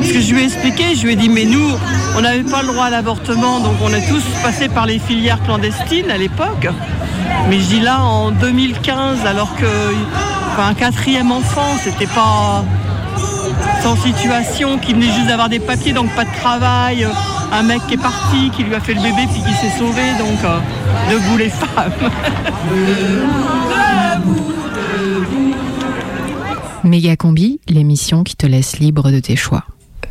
Parce 0.00 0.12
que 0.12 0.20
je 0.20 0.32
lui 0.32 0.42
ai 0.42 0.44
expliqué, 0.44 0.94
je 0.94 1.04
lui 1.04 1.12
ai 1.12 1.16
dit 1.16 1.28
mais 1.28 1.44
nous, 1.44 1.70
on 2.16 2.20
n'avait 2.20 2.42
pas 2.42 2.62
le 2.62 2.68
droit 2.68 2.86
à 2.86 2.90
l'avortement, 2.90 3.60
donc 3.60 3.74
on 3.82 3.92
est 3.92 4.06
tous 4.08 4.22
passés 4.42 4.68
par 4.68 4.86
les 4.86 4.98
filières 4.98 5.42
clandestines 5.42 6.10
à 6.10 6.18
l'époque. 6.18 6.68
Mais 7.48 7.58
je 7.60 7.66
dis 7.66 7.80
là, 7.80 8.00
en 8.00 8.30
2015, 8.30 9.26
alors 9.26 9.54
que 9.56 9.66
un 10.60 10.74
quatrième 10.74 11.30
enfant, 11.30 11.76
c'était 11.82 12.06
pas 12.06 12.64
sans 13.82 13.96
situation, 13.96 14.78
qui 14.78 14.92
venait 14.92 15.12
juste 15.12 15.28
d'avoir 15.28 15.48
des 15.48 15.60
papiers, 15.60 15.92
donc 15.92 16.10
pas 16.10 16.24
de 16.24 16.34
travail, 16.40 17.06
un 17.52 17.62
mec 17.62 17.80
qui 17.86 17.94
est 17.94 18.02
parti, 18.02 18.50
qui 18.50 18.64
lui 18.64 18.74
a 18.74 18.80
fait 18.80 18.94
le 18.94 19.00
bébé, 19.00 19.26
puis 19.32 19.42
qui 19.42 19.54
s'est 19.54 19.78
sauvé, 19.78 20.02
donc 20.18 20.44
euh, 20.44 20.58
debout 21.10 21.36
les 21.36 21.50
femmes. 21.50 21.92
Méga 26.84 27.16
Combi, 27.16 27.60
l'émission 27.68 28.24
qui 28.24 28.36
te 28.36 28.46
laisse 28.46 28.78
libre 28.78 29.10
de 29.10 29.20
tes 29.20 29.36
choix. 29.36 29.64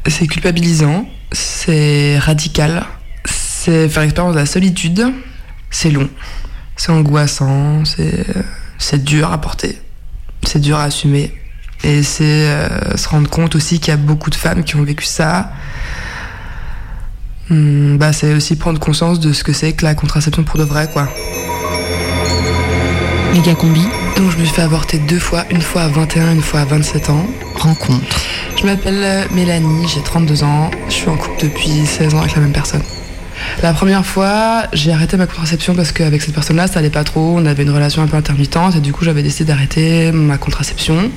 C'est 0.08 0.28
culpabilisant, 0.28 1.08
c'est 1.32 2.18
radical, 2.20 2.86
c'est 3.26 3.90
faire 3.90 4.04
expérience 4.04 4.36
de 4.36 4.40
la 4.40 4.46
solitude, 4.46 5.12
c'est 5.70 5.92
long, 5.92 6.10
c'est 6.76 6.92
angoissant, 6.92 7.84
c'est 7.86 8.26
c'est 8.78 9.04
dur 9.04 9.32
à 9.32 9.42
porter, 9.42 9.78
c'est 10.44 10.60
dur 10.60 10.78
à 10.78 10.84
assumer. 10.84 11.34
Et 11.84 12.02
c'est 12.04 12.50
euh, 12.50 12.98
se 12.98 13.08
rendre 13.08 13.30
compte 13.30 13.56
aussi 13.56 13.80
qu'il 13.80 13.92
y 13.92 13.94
a 13.94 13.98
beaucoup 13.98 14.30
de 14.30 14.36
femmes 14.36 14.64
qui 14.64 14.76
ont 14.76 14.84
vécu 14.84 15.06
ça. 15.06 15.52
Hum, 17.50 17.98
bah, 17.98 18.12
c'est 18.14 18.34
aussi 18.34 18.56
prendre 18.56 18.80
conscience 18.80 19.20
de 19.20 19.32
ce 19.32 19.44
que 19.44 19.54
c'est 19.54 19.74
que 19.74 19.86
la 19.86 19.96
contraception 19.96 20.44
pour 20.44 20.60
de 20.60 20.64
vrai, 20.64 20.90
quoi. 20.92 21.08
Méga 23.34 23.56
combi. 23.56 23.84
Donc 24.18 24.32
je 24.32 24.38
me 24.38 24.46
suis 24.46 24.54
fait 24.54 24.64
avorter 24.64 24.98
deux 24.98 25.20
fois, 25.20 25.46
une 25.52 25.62
fois 25.62 25.84
à 25.84 25.88
21, 25.88 26.34
une 26.34 26.42
fois 26.42 26.62
à 26.62 26.66
27 26.66 27.10
ans. 27.10 27.26
Rencontre. 27.56 28.04
Je 28.56 28.66
m'appelle 28.66 29.02
euh, 29.04 29.24
Mélanie, 29.32 29.88
j'ai 29.88 30.02
32 30.02 30.44
ans, 30.44 30.72
je 30.90 30.94
suis 30.94 31.10
en 31.10 31.18
couple 31.18 31.42
depuis 31.42 31.86
16 31.86 32.16
ans 32.16 32.20
avec 32.20 32.36
la 32.36 32.42
même 32.42 32.52
personne. 32.52 32.84
La 33.64 33.74
première 33.74 34.06
fois, 34.06 34.64
j'ai 34.74 34.92
arrêté 34.92 35.18
ma 35.18 35.26
contraception 35.26 35.74
parce 35.74 35.92
qu'avec 35.92 36.22
cette 36.22 36.34
personne-là, 36.34 36.68
ça 36.68 36.80
allait 36.80 36.90
pas 36.90 37.04
trop. 37.04 37.36
On 37.38 37.46
avait 37.46 37.64
une 37.64 37.72
relation 37.72 38.02
un 38.02 38.08
peu 38.08 38.18
intermittente 38.18 38.76
et 38.76 38.80
du 38.80 38.94
coup, 38.94 39.04
j'avais 39.04 39.24
décidé 39.24 39.46
d'arrêter 39.46 40.12
ma 40.12 40.38
contraception. 40.38 41.12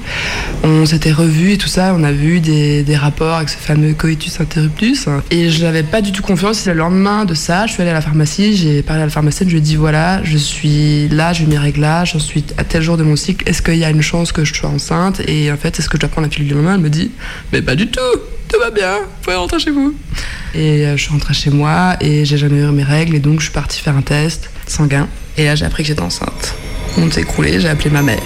On 0.64 0.86
s'était 0.86 1.12
revus 1.12 1.52
et 1.52 1.58
tout 1.58 1.68
ça. 1.68 1.94
On 1.96 2.02
a 2.02 2.12
vu 2.12 2.40
des, 2.40 2.84
rapports 2.96 3.36
avec 3.36 3.48
ce 3.48 3.56
fameux 3.56 3.94
coitus 3.94 4.40
interruptus. 4.40 5.06
Et 5.30 5.50
je 5.50 5.62
n'avais 5.62 5.82
pas 5.82 6.00
du 6.00 6.12
tout 6.12 6.22
confiance. 6.22 6.66
Et 6.66 6.70
le 6.70 6.78
lendemain 6.78 7.24
de 7.24 7.34
ça, 7.34 7.66
je 7.66 7.72
suis 7.72 7.82
allée 7.82 7.90
à 7.90 7.94
la 7.94 8.00
pharmacie. 8.00 8.56
J'ai 8.56 8.82
parlé 8.82 9.02
à 9.02 9.06
la 9.06 9.10
pharmacienne. 9.10 9.48
Je 9.48 9.54
lui 9.54 9.60
ai 9.60 9.62
dit 9.62 9.76
voilà, 9.76 10.22
je 10.24 10.36
suis 10.36 11.08
là, 11.08 11.32
j'ai 11.32 11.46
mes 11.46 11.58
réglages. 11.58 12.12
J'en 12.12 12.18
suis 12.18 12.44
à 12.58 12.64
tel 12.64 12.82
jour 12.82 12.96
de 12.96 13.02
mon 13.02 13.16
cycle. 13.16 13.48
Est-ce 13.48 13.62
qu'il 13.62 13.76
y 13.76 13.84
a 13.84 13.90
une 13.90 14.02
chance 14.02 14.32
que 14.32 14.44
je 14.44 14.54
sois 14.54 14.70
enceinte? 14.70 15.20
Et 15.26 15.50
en 15.52 15.56
fait, 15.56 15.78
est-ce 15.78 15.88
que 15.88 15.96
je 15.96 16.00
dois 16.00 16.08
prendre 16.08 16.26
la 16.26 16.30
pilule 16.30 16.48
du 16.48 16.54
lendemain 16.54 16.74
Elle 16.74 16.80
me 16.80 16.90
dit 16.90 17.10
mais 17.52 17.62
pas 17.62 17.74
du 17.74 17.86
tout. 17.86 18.00
Tout 18.52 18.58
va 18.58 18.70
bien. 18.70 18.98
Vous 18.98 19.22
pouvez 19.22 19.36
rentrer 19.36 19.60
chez 19.60 19.70
vous. 19.70 19.94
Et 20.54 20.84
euh, 20.84 20.96
je 20.96 21.02
suis 21.02 21.12
rentrée 21.12 21.34
chez 21.34 21.50
moi 21.50 21.96
et 22.00 22.24
j'ai 22.24 22.36
jamais 22.36 22.58
eu 22.58 22.66
mes 22.72 22.82
règles 22.82 23.14
et 23.14 23.20
donc 23.20 23.38
je 23.38 23.44
suis 23.44 23.52
partie 23.52 23.80
faire 23.80 23.96
un 23.96 24.02
test 24.02 24.50
sanguin. 24.66 25.08
Et 25.36 25.44
là 25.44 25.54
j'ai 25.54 25.64
appris 25.64 25.84
que 25.84 25.88
j'étais 25.88 26.02
enceinte. 26.02 26.54
Monde 26.96 27.12
s'est 27.12 27.20
écroulé, 27.20 27.60
j'ai 27.60 27.68
appelé 27.68 27.90
ma 27.90 28.02
mère. 28.02 28.18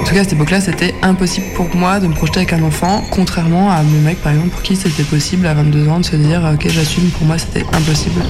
En 0.00 0.04
tout 0.04 0.14
cas 0.14 0.20
à 0.20 0.24
cette 0.24 0.32
époque-là 0.32 0.62
c'était 0.62 0.94
impossible 1.02 1.46
pour 1.54 1.74
moi 1.76 2.00
de 2.00 2.06
me 2.06 2.14
projeter 2.14 2.38
avec 2.38 2.54
un 2.54 2.62
enfant, 2.62 3.04
contrairement 3.10 3.70
à 3.70 3.82
mon 3.82 4.00
mec 4.00 4.22
par 4.22 4.32
exemple 4.32 4.50
pour 4.50 4.62
qui 4.62 4.76
c'était 4.76 5.02
possible 5.02 5.46
à 5.46 5.52
22 5.52 5.88
ans 5.88 6.00
de 6.00 6.04
se 6.06 6.16
dire 6.16 6.50
ok 6.54 6.66
j'assume, 6.68 7.10
pour 7.10 7.26
moi 7.26 7.36
c'était 7.36 7.66
impossible. 7.74 8.22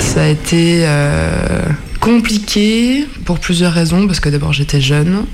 Ça 0.00 0.22
a 0.22 0.28
été 0.28 0.84
euh, 0.84 1.62
compliqué 2.00 3.06
pour 3.26 3.38
plusieurs 3.38 3.74
raisons 3.74 4.06
parce 4.06 4.20
que 4.20 4.30
d'abord 4.30 4.54
j'étais 4.54 4.80
jeune, 4.80 5.26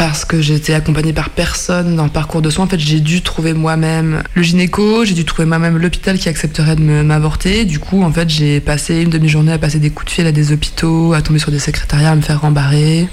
parce 0.00 0.24
que 0.24 0.40
j'étais 0.40 0.72
accompagnée 0.72 1.12
par 1.12 1.28
personne 1.28 1.94
dans 1.94 2.04
le 2.04 2.10
parcours 2.10 2.40
de 2.40 2.48
soins. 2.48 2.64
En 2.64 2.68
fait, 2.68 2.80
j'ai 2.80 3.00
dû 3.00 3.20
trouver 3.20 3.52
moi-même 3.52 4.22
le 4.32 4.42
gynéco, 4.42 5.04
j'ai 5.04 5.12
dû 5.12 5.26
trouver 5.26 5.44
moi-même 5.44 5.76
l'hôpital 5.76 6.16
qui 6.16 6.30
accepterait 6.30 6.74
de 6.74 6.80
m'avorter. 6.80 7.66
Du 7.66 7.78
coup, 7.78 8.02
en 8.02 8.10
fait, 8.10 8.30
j'ai 8.30 8.60
passé 8.60 9.02
une 9.02 9.10
demi-journée 9.10 9.52
à 9.52 9.58
passer 9.58 9.78
des 9.78 9.90
coups 9.90 10.06
de 10.06 10.14
fil 10.14 10.26
à 10.26 10.32
des 10.32 10.52
hôpitaux, 10.52 11.12
à 11.12 11.20
tomber 11.20 11.38
sur 11.38 11.50
des 11.50 11.58
secrétariats, 11.58 12.12
à 12.12 12.14
me 12.14 12.22
faire 12.22 12.40
rembarrer. 12.40 13.10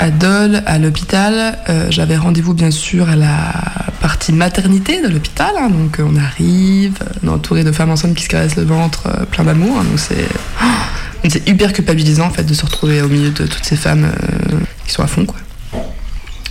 À 0.00 0.10
Dole, 0.10 0.64
à 0.66 0.80
l'hôpital, 0.80 1.56
euh, 1.68 1.86
j'avais 1.90 2.16
rendez-vous 2.16 2.52
bien 2.52 2.72
sûr 2.72 3.08
à 3.08 3.14
la 3.14 3.52
partie 4.00 4.32
maternité 4.32 5.00
de 5.00 5.06
l'hôpital. 5.06 5.52
hein. 5.56 5.70
donc, 5.70 6.00
euh, 6.00 6.04
on 6.04 6.16
arrive, 6.16 6.98
euh, 7.00 7.20
on 7.22 7.28
est 7.28 7.30
entouré 7.30 7.62
de 7.62 7.70
femmes 7.70 7.90
enceintes 7.90 8.16
qui 8.16 8.24
se 8.24 8.28
caressent 8.28 8.56
le 8.56 8.64
ventre, 8.64 9.06
euh, 9.06 9.24
plein 9.24 9.44
d'amour. 9.44 9.78
hein. 9.78 9.84
donc, 9.84 10.00
c'est. 10.00 10.26
oh, 10.64 11.28
hyper 11.46 11.72
culpabilisant 11.72 12.26
en 12.26 12.30
fait 12.30 12.42
de 12.42 12.54
se 12.54 12.64
retrouver 12.64 13.02
au 13.02 13.08
milieu 13.08 13.30
de 13.30 13.46
toutes 13.46 13.64
ces 13.64 13.76
femmes 13.76 14.06
euh, 14.06 14.56
qui 14.84 14.92
sont 14.92 15.04
à 15.04 15.06
fond 15.06 15.24
quoi. 15.24 15.36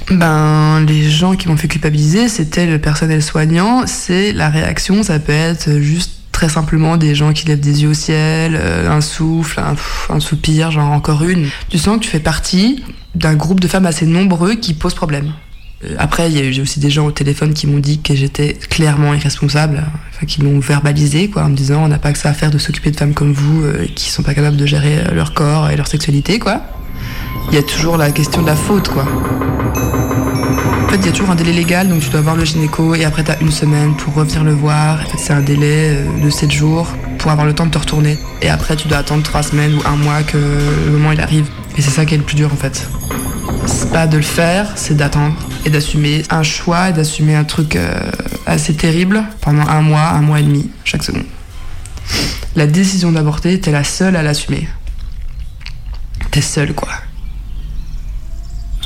Ben, 0.09 0.85
les 0.87 1.09
gens 1.09 1.35
qui 1.35 1.49
m'ont 1.49 1.57
fait 1.57 1.67
culpabiliser, 1.67 2.29
c'était 2.29 2.65
le 2.65 2.79
personnel 2.79 3.21
soignant. 3.21 3.85
C'est 3.87 4.31
la 4.31 4.49
réaction, 4.49 5.03
ça 5.03 5.19
peut 5.19 5.33
être 5.33 5.79
juste 5.79 6.11
très 6.31 6.49
simplement 6.49 6.97
des 6.97 7.15
gens 7.15 7.33
qui 7.33 7.47
lèvent 7.47 7.59
des 7.59 7.81
yeux 7.81 7.89
au 7.89 7.93
ciel, 7.93 8.55
euh, 8.55 8.89
un 8.89 9.01
souffle, 9.01 9.59
un, 10.09 10.19
soupir, 10.19 10.71
genre 10.71 10.91
encore 10.91 11.23
une. 11.23 11.49
Tu 11.69 11.77
sens 11.77 11.97
que 11.97 12.03
tu 12.03 12.09
fais 12.09 12.19
partie 12.19 12.83
d'un 13.15 13.35
groupe 13.35 13.59
de 13.59 13.67
femmes 13.67 13.87
assez 13.87 14.05
nombreux 14.05 14.55
qui 14.55 14.73
posent 14.75 14.93
problème. 14.93 15.33
Euh, 15.83 15.95
Après, 15.97 16.29
il 16.29 16.37
y 16.37 16.39
a 16.39 16.43
eu 16.43 16.61
aussi 16.61 16.79
des 16.79 16.91
gens 16.91 17.07
au 17.07 17.11
téléphone 17.11 17.53
qui 17.53 17.67
m'ont 17.67 17.79
dit 17.79 17.99
que 18.01 18.15
j'étais 18.15 18.53
clairement 18.69 19.13
irresponsable, 19.13 19.83
enfin 20.13 20.25
qui 20.25 20.41
l'ont 20.41 20.59
verbalisé, 20.59 21.27
quoi, 21.27 21.43
en 21.43 21.49
me 21.49 21.55
disant 21.55 21.83
on 21.83 21.87
n'a 21.87 21.99
pas 21.99 22.13
que 22.13 22.19
ça 22.19 22.29
à 22.29 22.33
faire 22.33 22.51
de 22.51 22.59
s'occuper 22.59 22.91
de 22.91 22.97
femmes 22.97 23.15
comme 23.15 23.33
vous 23.33 23.63
euh, 23.63 23.85
qui 23.95 24.09
sont 24.11 24.23
pas 24.23 24.35
capables 24.35 24.57
de 24.57 24.65
gérer 24.65 25.03
leur 25.13 25.33
corps 25.33 25.69
et 25.69 25.75
leur 25.75 25.87
sexualité, 25.87 26.39
quoi. 26.39 26.61
Il 27.49 27.55
y 27.55 27.57
a 27.57 27.63
toujours 27.63 27.97
la 27.97 28.11
question 28.11 28.41
de 28.41 28.47
la 28.47 28.55
faute, 28.55 28.89
quoi. 28.89 29.05
En 30.87 30.89
fait, 30.89 30.97
il 30.97 31.05
y 31.05 31.09
a 31.09 31.11
toujours 31.11 31.29
un 31.29 31.35
délai 31.35 31.51
légal, 31.51 31.89
donc 31.89 31.99
tu 32.01 32.09
dois 32.09 32.21
voir 32.21 32.35
le 32.35 32.45
gynéco 32.45 32.95
et 32.95 33.03
après 33.03 33.23
tu 33.23 33.31
as 33.31 33.39
une 33.41 33.51
semaine 33.51 33.95
pour 33.95 34.13
revenir 34.13 34.43
le 34.43 34.53
voir. 34.53 34.99
C'est 35.17 35.33
un 35.33 35.41
délai 35.41 35.95
euh, 35.95 36.23
de 36.23 36.29
7 36.29 36.49
jours 36.49 36.87
pour 37.17 37.31
avoir 37.31 37.45
le 37.45 37.53
temps 37.53 37.65
de 37.65 37.71
te 37.71 37.77
retourner. 37.77 38.17
Et 38.41 38.49
après, 38.49 38.77
tu 38.77 38.87
dois 38.87 38.99
attendre 38.99 39.21
3 39.23 39.43
semaines 39.43 39.75
ou 39.75 39.81
un 39.85 39.97
mois 39.97 40.23
que 40.23 40.37
le 40.37 40.91
moment 40.91 41.11
il 41.11 41.19
arrive. 41.19 41.49
Et 41.77 41.81
c'est 41.81 41.89
ça 41.89 42.05
qui 42.05 42.13
est 42.13 42.17
le 42.17 42.23
plus 42.23 42.35
dur 42.35 42.51
en 42.53 42.55
fait. 42.55 42.87
C'est 43.65 43.91
pas 43.91 44.07
de 44.07 44.15
le 44.15 44.23
faire, 44.23 44.71
c'est 44.75 44.95
d'attendre 44.95 45.35
et 45.65 45.69
d'assumer 45.69 46.23
un 46.29 46.43
choix 46.43 46.89
et 46.89 46.93
d'assumer 46.93 47.35
un 47.35 47.43
truc 47.43 47.75
euh, 47.75 47.99
assez 48.45 48.73
terrible 48.73 49.23
pendant 49.41 49.67
un 49.67 49.81
mois, 49.81 50.09
un 50.11 50.21
mois 50.21 50.39
et 50.39 50.43
demi, 50.43 50.69
chaque 50.85 51.03
seconde. 51.03 51.25
La 52.55 52.65
décision 52.65 53.11
d'avorter, 53.11 53.59
t'es 53.59 53.71
la 53.71 53.83
seule 53.83 54.15
à 54.15 54.23
l'assumer. 54.23 54.69
T'es 56.31 56.41
seule 56.41 56.73
quoi. 56.73 56.89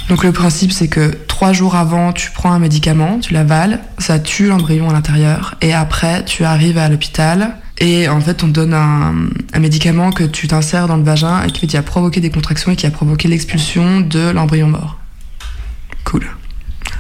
Donc 0.10 0.24
le 0.24 0.32
principe 0.32 0.72
c'est 0.72 0.88
que 0.88 1.18
trois 1.28 1.54
jours 1.54 1.76
avant 1.76 2.12
tu 2.14 2.32
prends 2.32 2.52
un 2.52 2.60
médicament, 2.60 3.20
tu 3.20 3.34
l'avales, 3.34 3.80
ça 3.98 4.20
tue 4.20 4.48
l'embryon 4.48 4.90
à 4.90 4.94
l'intérieur 4.94 5.56
et 5.62 5.74
après 5.74 6.26
tu 6.26 6.44
arrives 6.44 6.78
à 6.78 6.90
l'hôpital 6.90 7.56
et 7.78 8.10
en 8.10 8.20
fait 8.20 8.44
on 8.44 8.48
te 8.48 8.52
donne 8.52 8.74
un, 8.74 9.60
médicament 9.60 10.12
que 10.12 10.24
tu 10.24 10.48
t'insères 10.48 10.88
dans 10.88 10.98
le 10.98 11.04
vagin 11.04 11.44
et 11.44 11.52
qui, 11.52 11.78
a 11.78 11.82
provoqué 11.82 12.20
des 12.20 12.30
contractions 12.30 12.72
et 12.72 12.76
qui 12.76 12.86
a 12.86 12.92
provoqué 12.92 13.28
l'expulsion 13.28 14.02
de 14.02 14.30
l'embryon 14.30 14.68
mort. 14.68 14.98
Cool. 16.04 16.28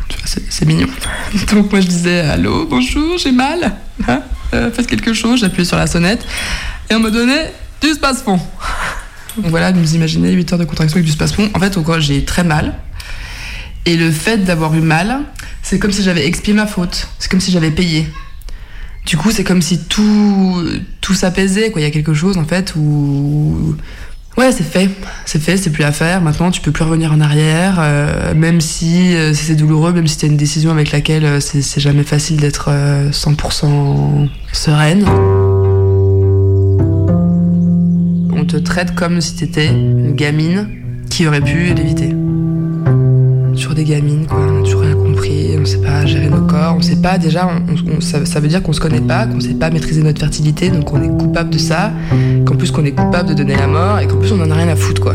Tu 0.07 0.17
vois, 0.17 0.27
c'est- 0.49 0.65
mignon. 0.65 0.87
Donc 1.51 1.71
moi 1.71 1.81
je 1.81 1.87
disais 1.87 2.21
allô, 2.21 2.65
bonjour, 2.69 3.17
j'ai 3.17 3.31
mal, 3.31 3.73
Hein 4.07 4.21
Euh, 4.53 4.69
faites 4.71 4.87
quelque 4.87 5.13
chose, 5.13 5.39
j'appuyais 5.39 5.65
sur 5.65 5.77
la 5.77 5.87
sonnette 5.87 6.25
et 6.89 6.95
on 6.95 6.99
me 6.99 7.09
donnait 7.11 7.53
du 7.81 7.89
space-fond. 7.89 8.39
Donc 9.37 9.47
voilà, 9.47 9.71
vous 9.71 9.95
imaginez 9.95 10.31
8 10.31 10.53
heures 10.53 10.59
de 10.59 10.65
contraction 10.65 10.95
avec 10.97 11.05
du 11.05 11.11
spasmon. 11.11 11.49
En 11.53 11.59
fait, 11.59 11.77
au 11.77 11.99
j'ai 11.99 12.25
très 12.25 12.43
mal. 12.43 12.73
Et 13.85 13.95
le 13.97 14.11
fait 14.11 14.37
d'avoir 14.37 14.75
eu 14.75 14.81
mal, 14.81 15.21
c'est 15.63 15.79
comme 15.79 15.91
si 15.91 16.03
j'avais 16.03 16.25
expié 16.27 16.53
ma 16.53 16.67
faute. 16.67 17.07
C'est 17.19 17.29
comme 17.29 17.39
si 17.39 17.51
j'avais 17.51 17.71
payé. 17.71 18.07
Du 19.05 19.17
coup, 19.17 19.31
c'est 19.31 19.43
comme 19.43 19.61
si 19.63 19.79
tout, 19.85 20.63
tout 21.01 21.13
s'apaisait, 21.15 21.71
quoi. 21.71 21.81
Il 21.81 21.83
y 21.83 21.87
a 21.87 21.91
quelque 21.91 22.13
chose, 22.13 22.37
en 22.37 22.45
fait, 22.45 22.73
où. 22.75 23.75
Ouais, 24.37 24.51
c'est 24.51 24.63
fait. 24.63 24.89
C'est 25.25 25.41
fait, 25.41 25.57
c'est 25.57 25.71
plus 25.71 25.83
à 25.83 25.91
faire. 25.91 26.21
Maintenant, 26.21 26.51
tu 26.51 26.61
peux 26.61 26.71
plus 26.71 26.83
revenir 26.83 27.11
en 27.11 27.19
arrière. 27.19 27.77
euh, 27.79 28.33
même 28.35 28.61
si 28.61 29.15
euh, 29.15 29.33
c'est 29.33 29.55
douloureux, 29.55 29.91
même 29.91 30.07
si 30.07 30.17
t'as 30.17 30.27
une 30.27 30.37
décision 30.37 30.71
avec 30.71 30.91
laquelle 30.91 31.25
euh, 31.25 31.39
c'est 31.39 31.81
jamais 31.81 32.03
facile 32.03 32.37
d'être 32.37 32.69
euh, 32.69 33.09
100% 33.11 34.29
sereine. 34.53 35.05
On 38.33 38.45
te 38.45 38.57
traite 38.57 38.95
comme 38.95 39.19
si 39.19 39.35
t'étais 39.35 39.67
une 39.67 40.13
gamine 40.13 40.69
qui 41.09 41.27
aurait 41.27 41.41
pu 41.41 41.73
l'éviter. 41.73 42.15
Sur 43.61 43.75
des 43.75 43.83
gamines, 43.83 44.25
quoi. 44.25 44.39
On 44.39 44.53
n'a 44.53 44.63
toujours 44.63 44.81
rien 44.81 44.95
compris, 44.95 45.55
on 45.61 45.65
sait 45.65 45.77
pas 45.77 46.03
gérer 46.03 46.29
nos 46.29 46.41
corps, 46.41 46.77
on 46.79 46.81
sait 46.81 46.95
pas, 46.95 47.19
déjà, 47.19 47.47
ça, 47.99 48.25
ça 48.25 48.39
veut 48.39 48.47
dire 48.47 48.63
qu'on 48.63 48.73
se 48.73 48.81
connaît 48.81 48.99
pas, 48.99 49.27
qu'on 49.27 49.39
sait 49.39 49.53
pas 49.53 49.69
maîtriser 49.69 50.01
notre 50.01 50.19
fertilité, 50.19 50.71
donc 50.71 50.91
on 50.91 50.99
est 50.99 51.15
coupable 51.15 51.51
de 51.51 51.59
ça, 51.59 51.91
qu'en 52.43 52.55
plus 52.55 52.71
qu'on 52.71 52.83
est 52.85 52.91
coupable 52.91 53.29
de 53.29 53.35
donner 53.35 53.55
la 53.55 53.67
mort, 53.67 53.99
et 53.99 54.07
qu'en 54.07 54.17
plus 54.17 54.31
on 54.31 54.41
en 54.41 54.49
a 54.49 54.55
rien 54.55 54.67
à 54.67 54.75
foutre, 54.75 55.03
quoi. 55.03 55.13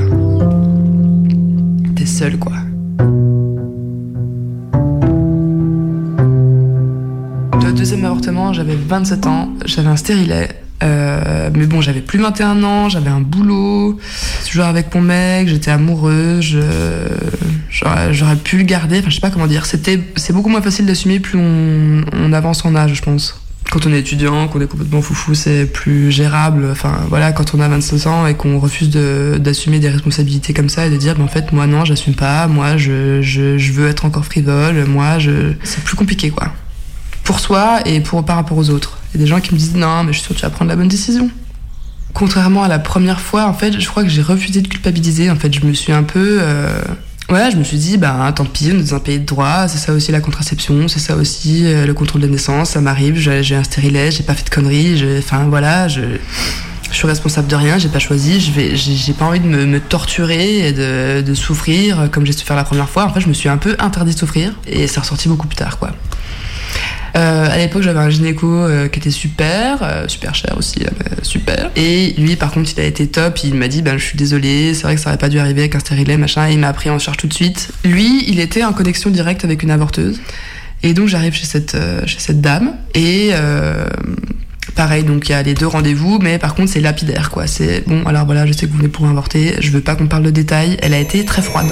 T'es 1.96 2.06
seul, 2.06 2.38
quoi. 2.38 2.52
Le 7.64 7.72
deuxième 7.72 8.04
avortement, 8.04 8.52
j'avais 8.52 8.76
27 8.76 9.26
ans, 9.26 9.48
j'avais 9.64 9.88
un 9.88 9.96
stérilet. 9.96 10.65
Euh, 10.82 11.50
mais 11.54 11.66
bon, 11.66 11.80
j'avais 11.80 12.00
plus 12.00 12.18
21 12.18 12.62
ans, 12.62 12.88
j'avais 12.88 13.10
un 13.10 13.20
boulot, 13.20 13.98
toujours 14.48 14.66
avec 14.66 14.94
mon 14.94 15.00
mec, 15.00 15.48
j'étais 15.48 15.70
amoureuse, 15.70 16.56
j'aurais 18.10 18.36
pu 18.36 18.58
le 18.58 18.64
garder, 18.64 18.98
enfin 18.98 19.10
je 19.10 19.14
sais 19.14 19.20
pas 19.20 19.30
comment 19.30 19.46
dire. 19.46 19.66
C'était, 19.66 20.00
c'est 20.16 20.32
beaucoup 20.32 20.48
moins 20.50 20.62
facile 20.62 20.86
d'assumer 20.86 21.20
plus 21.20 21.38
on, 21.38 22.32
avance 22.32 22.64
en 22.64 22.74
âge, 22.74 22.94
je 22.94 23.02
pense. 23.02 23.40
Quand 23.70 23.84
on 23.86 23.92
est 23.92 23.98
étudiant, 23.98 24.46
qu'on 24.46 24.60
est 24.60 24.68
complètement 24.68 25.00
foufou, 25.00 25.34
c'est 25.34 25.66
plus 25.66 26.12
gérable. 26.12 26.68
Enfin 26.70 27.00
voilà, 27.08 27.32
quand 27.32 27.54
on 27.54 27.60
a 27.60 27.68
26 27.68 28.06
ans 28.06 28.26
et 28.26 28.34
qu'on 28.34 28.58
refuse 28.58 28.90
d'assumer 28.90 29.80
des 29.80 29.88
responsabilités 29.88 30.52
comme 30.52 30.68
ça 30.68 30.86
et 30.86 30.90
de 30.90 30.96
dire, 30.96 31.16
ben, 31.16 31.24
en 31.24 31.28
fait, 31.28 31.52
moi 31.52 31.66
non, 31.66 31.84
j'assume 31.84 32.14
pas, 32.14 32.46
moi 32.46 32.76
je, 32.76 33.22
je 33.22 33.72
veux 33.72 33.88
être 33.88 34.04
encore 34.04 34.24
frivole, 34.24 34.84
moi 34.86 35.18
je. 35.18 35.52
C'est 35.64 35.82
plus 35.82 35.96
compliqué 35.96 36.30
quoi 36.30 36.52
pour 37.26 37.40
soi 37.40 37.80
et 37.84 38.00
pour, 38.00 38.24
par 38.24 38.36
rapport 38.36 38.56
aux 38.56 38.70
autres. 38.70 38.98
Il 39.12 39.20
y 39.20 39.22
a 39.22 39.24
des 39.24 39.28
gens 39.28 39.40
qui 39.40 39.52
me 39.52 39.58
disent 39.58 39.74
non, 39.74 40.04
mais 40.04 40.12
je 40.12 40.18
suis 40.18 40.26
sûre 40.26 40.34
que 40.34 40.40
tu 40.40 40.46
vas 40.46 40.50
prendre 40.50 40.70
la 40.70 40.76
bonne 40.76 40.88
décision. 40.88 41.28
Contrairement 42.14 42.62
à 42.62 42.68
la 42.68 42.78
première 42.78 43.20
fois, 43.20 43.46
en 43.46 43.52
fait, 43.52 43.78
je 43.78 43.86
crois 43.86 44.04
que 44.04 44.08
j'ai 44.08 44.22
refusé 44.22 44.62
de 44.62 44.68
culpabiliser. 44.68 45.28
En 45.28 45.36
fait, 45.36 45.52
je 45.52 45.66
me 45.66 45.74
suis 45.74 45.92
un 45.92 46.04
peu. 46.04 46.38
euh, 46.40 46.80
Ouais, 47.28 47.50
je 47.50 47.56
me 47.56 47.64
suis 47.64 47.76
dit, 47.76 47.96
bah 47.96 48.32
tant 48.36 48.44
pis, 48.44 48.70
on 48.72 48.78
est 48.78 48.82
dans 48.90 48.94
un 48.94 49.00
pays 49.00 49.18
de 49.18 49.24
droit, 49.24 49.66
c'est 49.66 49.78
ça 49.78 49.92
aussi 49.92 50.12
la 50.12 50.20
contraception, 50.20 50.86
c'est 50.86 51.00
ça 51.00 51.16
aussi 51.16 51.66
euh, 51.66 51.84
le 51.84 51.92
contrôle 51.92 52.20
des 52.20 52.28
naissances, 52.28 52.70
ça 52.70 52.80
m'arrive, 52.80 53.16
j'ai 53.16 53.56
un 53.56 53.64
stérilet, 53.64 54.12
j'ai 54.12 54.22
pas 54.22 54.34
fait 54.34 54.44
de 54.44 54.50
conneries, 54.50 55.02
enfin 55.18 55.46
voilà, 55.48 55.88
je, 55.88 56.02
suis 56.92 57.08
responsable 57.08 57.48
de 57.48 57.56
rien, 57.56 57.78
j'ai 57.78 57.88
pas 57.88 57.98
choisi, 57.98 58.38
j'ai 58.40 59.12
pas 59.12 59.24
envie 59.24 59.40
de 59.40 59.48
me, 59.48 59.80
torturer 59.80 60.68
et 60.68 60.72
de, 60.72 61.20
de 61.20 61.34
souffrir 61.34 62.08
comme 62.12 62.24
j'ai 62.24 62.32
su 62.32 62.44
faire 62.44 62.54
la 62.54 62.62
première 62.62 62.88
fois. 62.88 63.06
En 63.06 63.12
fait, 63.12 63.18
je 63.18 63.26
me 63.26 63.34
suis 63.34 63.48
un 63.48 63.56
peu 63.56 63.74
interdit 63.80 64.14
de 64.14 64.18
souffrir 64.20 64.52
et 64.68 64.86
c'est 64.86 65.00
ressorti 65.00 65.26
beaucoup 65.28 65.48
plus 65.48 65.56
tard, 65.56 65.80
quoi. 65.80 65.90
Euh, 67.16 67.48
À 67.50 67.56
l'époque, 67.58 67.82
j'avais 67.82 67.98
un 67.98 68.10
gynéco 68.10 68.46
euh, 68.46 68.88
qui 68.88 68.98
était 68.98 69.10
super, 69.10 69.78
euh, 69.82 70.06
super 70.06 70.34
cher 70.34 70.54
aussi, 70.58 70.80
euh, 70.82 71.16
super. 71.22 71.70
Et 71.74 72.14
lui, 72.18 72.36
par 72.36 72.50
contre, 72.52 72.70
il 72.76 72.80
a 72.80 72.84
été 72.84 73.06
top. 73.06 73.42
Il 73.44 73.54
m'a 73.54 73.68
dit, 73.68 73.80
ben, 73.82 73.96
je 73.96 74.04
suis 74.04 74.18
désolé, 74.18 74.74
c'est 74.74 74.82
vrai 74.82 74.96
que 74.96 75.00
ça 75.00 75.10
aurait 75.10 75.18
pas 75.18 75.28
dû 75.28 75.38
arriver 75.38 75.62
avec 75.62 75.74
un 75.74 75.78
stérilet, 75.78 76.16
machin. 76.18 76.48
Il 76.48 76.58
m'a 76.58 76.72
pris 76.72 76.90
en 76.90 76.98
charge 76.98 77.16
tout 77.16 77.26
de 77.26 77.34
suite. 77.34 77.70
Lui, 77.84 78.24
il 78.28 78.38
était 78.38 78.64
en 78.64 78.72
connexion 78.72 79.10
directe 79.10 79.44
avec 79.44 79.62
une 79.62 79.70
avorteuse. 79.70 80.20
Et 80.82 80.92
donc, 80.92 81.08
j'arrive 81.08 81.32
chez 81.32 81.46
cette, 81.46 81.76
chez 82.04 82.18
cette 82.18 82.42
dame. 82.42 82.74
Et 82.94 83.30
pareil, 84.76 85.02
donc 85.02 85.28
il 85.28 85.32
y 85.32 85.34
a 85.34 85.42
les 85.42 85.54
deux 85.54 85.66
rendez-vous, 85.66 86.18
mais 86.20 86.38
par 86.38 86.54
contre, 86.54 86.70
c'est 86.70 86.80
lapidaire, 86.80 87.30
quoi. 87.30 87.46
C'est 87.48 87.82
bon, 87.88 88.04
alors 88.06 88.26
voilà, 88.26 88.46
je 88.46 88.52
sais 88.52 88.66
que 88.66 88.72
vous 88.72 88.78
venez 88.78 88.88
pour 88.88 89.06
avorter. 89.06 89.56
Je 89.58 89.70
veux 89.72 89.80
pas 89.80 89.96
qu'on 89.96 90.06
parle 90.06 90.22
de 90.22 90.30
détails. 90.30 90.76
Elle 90.82 90.94
a 90.94 90.98
été 90.98 91.24
très 91.24 91.42
froide. 91.42 91.66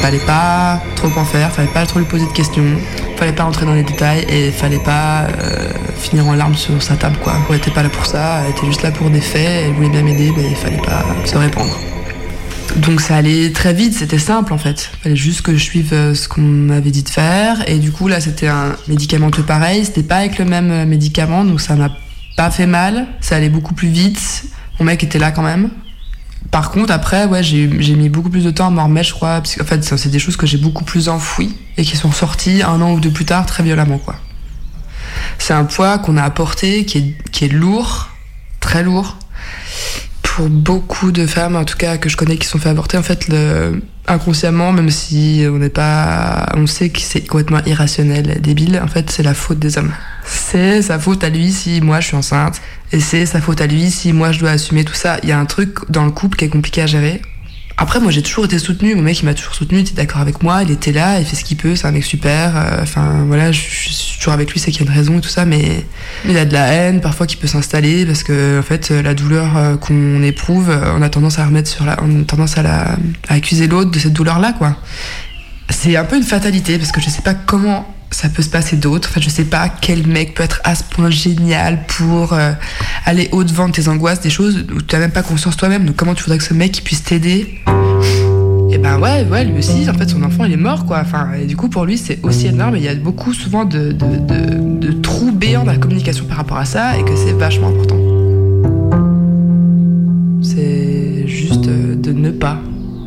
Fallait 0.00 0.18
pas 0.18 0.82
trop 0.96 1.10
en 1.16 1.24
faire, 1.24 1.52
fallait 1.52 1.68
pas 1.68 1.86
trop 1.86 2.00
lui 2.00 2.06
poser 2.06 2.26
de 2.26 2.32
questions, 2.32 2.64
fallait 3.16 3.32
pas 3.32 3.44
rentrer 3.44 3.66
dans 3.66 3.74
les 3.74 3.84
détails 3.84 4.26
et 4.28 4.50
fallait 4.50 4.80
pas 4.80 5.28
euh, 5.28 5.70
finir 5.96 6.26
en 6.26 6.34
larmes 6.34 6.56
sur 6.56 6.82
sa 6.82 6.96
table 6.96 7.16
quoi. 7.22 7.34
Elle 7.50 7.56
était 7.56 7.70
pas 7.70 7.84
là 7.84 7.88
pour 7.88 8.04
ça, 8.04 8.40
elle 8.44 8.50
était 8.50 8.66
juste 8.66 8.82
là 8.82 8.90
pour 8.90 9.10
des 9.10 9.20
faits, 9.20 9.66
elle 9.66 9.74
voulait 9.74 9.90
bien 9.90 10.02
m'aider, 10.02 10.32
mais 10.36 10.50
il 10.50 10.56
fallait 10.56 10.82
pas 10.82 11.04
se 11.24 11.36
répandre. 11.36 11.78
Donc 12.78 13.00
ça 13.00 13.14
allait 13.14 13.52
très 13.52 13.74
vite, 13.74 13.94
c'était 13.94 14.18
simple 14.18 14.52
en 14.52 14.58
fait. 14.58 14.90
Il 14.92 15.02
fallait 15.04 15.16
juste 15.16 15.42
que 15.42 15.52
je 15.52 15.62
suive 15.62 15.92
euh, 15.92 16.16
ce 16.16 16.26
qu'on 16.26 16.40
m'avait 16.40 16.90
dit 16.90 17.04
de 17.04 17.08
faire. 17.08 17.62
Et 17.68 17.78
du 17.78 17.92
coup 17.92 18.08
là 18.08 18.20
c'était 18.20 18.48
un 18.48 18.74
médicamenteux 18.88 19.44
pareil, 19.44 19.84
c'était 19.84 20.02
pas 20.02 20.16
avec 20.16 20.36
le 20.38 20.46
même 20.46 20.72
euh, 20.72 20.84
médicament, 20.84 21.44
donc 21.44 21.60
ça 21.60 21.76
m'a 21.76 21.96
pas 22.42 22.50
fait 22.50 22.66
mal, 22.66 23.06
ça 23.20 23.36
allait 23.36 23.48
beaucoup 23.48 23.72
plus 23.72 23.86
vite. 23.86 24.46
Mon 24.80 24.84
mec 24.84 25.04
était 25.04 25.20
là 25.20 25.30
quand 25.30 25.42
même. 25.42 25.70
Par 26.50 26.72
contre, 26.72 26.92
après, 26.92 27.24
ouais, 27.26 27.44
j'ai 27.44 27.68
mis 27.68 28.08
beaucoup 28.08 28.30
plus 28.30 28.42
de 28.42 28.50
temps 28.50 28.66
à 28.66 28.70
m'en 28.70 28.86
remettre, 28.86 29.10
je 29.10 29.14
crois. 29.14 29.40
Parce 29.40 29.54
qu'en 29.54 29.64
fait, 29.64 29.84
c'est 29.84 30.08
des 30.08 30.18
choses 30.18 30.36
que 30.36 30.44
j'ai 30.44 30.58
beaucoup 30.58 30.82
plus 30.82 31.08
enfouies 31.08 31.54
et 31.76 31.84
qui 31.84 31.96
sont 31.96 32.10
sorties 32.10 32.64
un 32.64 32.80
an 32.80 32.94
ou 32.94 32.98
deux 32.98 33.12
plus 33.12 33.24
tard 33.24 33.46
très 33.46 33.62
violemment, 33.62 33.98
quoi. 33.98 34.16
C'est 35.38 35.54
un 35.54 35.62
poids 35.64 35.98
qu'on 35.98 36.16
a 36.16 36.24
apporté 36.24 36.84
qui 36.84 37.14
est, 37.42 37.52
lourd, 37.52 38.08
très 38.58 38.82
lourd. 38.82 39.18
Pour 40.22 40.48
beaucoup 40.48 41.12
de 41.12 41.28
femmes, 41.28 41.54
en 41.54 41.64
tout 41.64 41.76
cas, 41.76 41.96
que 41.96 42.08
je 42.08 42.16
connais 42.16 42.38
qui 42.38 42.48
sont 42.48 42.58
fait 42.58 42.70
avorter, 42.70 42.98
en 42.98 43.04
fait, 43.04 43.32
inconsciemment, 44.08 44.72
même 44.72 44.90
si 44.90 45.44
on 45.48 45.58
n'est 45.58 45.68
pas, 45.68 46.48
on 46.56 46.66
sait 46.66 46.88
que 46.88 46.98
c'est 46.98 47.20
complètement 47.20 47.64
irrationnel, 47.66 48.40
débile, 48.40 48.80
en 48.82 48.88
fait, 48.88 49.12
c'est 49.12 49.22
la 49.22 49.34
faute 49.34 49.60
des 49.60 49.78
hommes. 49.78 49.92
C'est 50.24 50.82
sa 50.82 50.98
faute 50.98 51.24
à 51.24 51.28
lui 51.28 51.52
si 51.52 51.80
moi 51.80 52.00
je 52.00 52.08
suis 52.08 52.16
enceinte, 52.16 52.60
et 52.92 53.00
c'est 53.00 53.26
sa 53.26 53.40
faute 53.40 53.60
à 53.60 53.66
lui 53.66 53.90
si 53.90 54.12
moi 54.12 54.32
je 54.32 54.40
dois 54.40 54.50
assumer 54.50 54.84
tout 54.84 54.94
ça. 54.94 55.18
Il 55.22 55.28
y 55.28 55.32
a 55.32 55.38
un 55.38 55.46
truc 55.46 55.90
dans 55.90 56.04
le 56.04 56.10
couple 56.10 56.36
qui 56.36 56.44
est 56.44 56.48
compliqué 56.48 56.82
à 56.82 56.86
gérer. 56.86 57.20
Après, 57.78 58.00
moi 58.00 58.12
j'ai 58.12 58.22
toujours 58.22 58.44
été 58.44 58.58
soutenue, 58.58 58.94
mon 58.94 59.02
mec 59.02 59.20
il 59.20 59.24
m'a 59.24 59.34
toujours 59.34 59.54
soutenue, 59.54 59.78
il 59.78 59.82
était 59.82 59.94
d'accord 59.94 60.20
avec 60.20 60.42
moi, 60.42 60.62
il 60.62 60.70
était 60.70 60.92
là, 60.92 61.18
il 61.18 61.26
fait 61.26 61.36
ce 61.36 61.44
qu'il 61.44 61.56
peut, 61.56 61.74
c'est 61.74 61.86
un 61.86 61.90
mec 61.90 62.04
super, 62.04 62.56
euh, 62.56 62.82
enfin 62.82 63.24
voilà, 63.26 63.50
je, 63.50 63.60
suis 63.60 64.18
toujours 64.18 64.34
avec 64.34 64.52
lui, 64.52 64.60
c'est 64.60 64.70
qu'il 64.70 64.84
y 64.84 64.88
a 64.88 64.90
une 64.90 64.96
raison 64.96 65.18
et 65.18 65.20
tout 65.20 65.28
ça, 65.28 65.46
mais 65.46 65.84
il 66.28 66.36
a 66.36 66.44
de 66.44 66.52
la 66.52 66.66
haine 66.66 67.00
parfois 67.00 67.26
qui 67.26 67.36
peut 67.36 67.46
s'installer 67.46 68.04
parce 68.04 68.22
que 68.22 68.58
en 68.58 68.62
fait 68.62 68.90
la 68.90 69.14
douleur 69.14 69.56
euh, 69.56 69.76
qu'on 69.76 70.22
éprouve, 70.22 70.68
euh, 70.70 70.94
on 70.96 71.02
a 71.02 71.08
tendance 71.08 71.38
à 71.38 71.46
remettre 71.46 71.68
sur 71.68 71.84
la, 71.86 71.96
on 72.02 72.20
a 72.20 72.24
tendance 72.24 72.58
à 72.58 72.62
la, 72.62 72.96
à 73.28 73.34
accuser 73.34 73.66
l'autre 73.66 73.90
de 73.90 73.98
cette 73.98 74.12
douleur 74.12 74.38
là 74.38 74.52
quoi. 74.52 74.76
C'est 75.72 75.96
un 75.96 76.04
peu 76.04 76.16
une 76.16 76.22
fatalité 76.22 76.78
parce 76.78 76.92
que 76.92 77.00
je 77.00 77.10
sais 77.10 77.22
pas 77.22 77.34
comment 77.34 77.84
ça 78.10 78.28
peut 78.28 78.42
se 78.42 78.50
passer 78.50 78.76
d'autres. 78.76 79.08
En 79.08 79.12
fait, 79.14 79.20
je 79.22 79.30
sais 79.30 79.44
pas 79.44 79.68
quel 79.68 80.06
mec 80.06 80.34
peut 80.34 80.42
être 80.42 80.60
à 80.64 80.74
ce 80.74 80.84
point 80.84 81.10
génial 81.10 81.84
pour 81.86 82.34
euh, 82.34 82.52
aller 83.04 83.28
au-devant 83.32 83.68
de 83.68 83.72
tes 83.72 83.88
angoisses, 83.88 84.20
des 84.20 84.30
choses 84.30 84.64
où 84.72 84.82
tu 84.82 84.94
n'as 84.94 85.00
même 85.00 85.10
pas 85.10 85.22
conscience 85.22 85.56
toi-même. 85.56 85.86
Donc, 85.86 85.96
comment 85.96 86.14
tu 86.14 86.22
voudrais 86.22 86.38
que 86.38 86.44
ce 86.44 86.54
mec 86.54 86.82
puisse 86.84 87.02
t'aider? 87.02 87.58
Et 88.70 88.78
ben 88.78 88.98
ouais, 89.00 89.24
ouais, 89.24 89.44
lui 89.44 89.58
aussi, 89.58 89.88
en 89.90 89.94
fait, 89.94 90.08
son 90.08 90.22
enfant 90.22 90.44
il 90.44 90.52
est 90.52 90.56
mort 90.56 90.86
quoi. 90.86 91.00
Enfin, 91.00 91.32
et 91.40 91.46
du 91.46 91.56
coup, 91.56 91.68
pour 91.68 91.84
lui, 91.84 91.98
c'est 91.98 92.20
aussi 92.22 92.46
énorme. 92.46 92.76
Il 92.76 92.82
y 92.82 92.88
a 92.88 92.94
beaucoup 92.94 93.32
souvent 93.32 93.64
de, 93.64 93.92
de 93.92 94.92
trous 94.92 95.32
béants 95.32 95.64
dans 95.64 95.72
la 95.72 95.78
communication 95.78 96.26
par 96.26 96.36
rapport 96.36 96.58
à 96.58 96.64
ça 96.64 96.96
et 96.98 97.04
que 97.04 97.16
c'est 97.16 97.32
vachement 97.32 97.68
important. 97.68 97.96
C'est 100.42 101.26
juste 101.26 101.66
euh, 101.66 101.96
de 101.96 102.12
ne 102.12 102.30
pas 102.30 102.58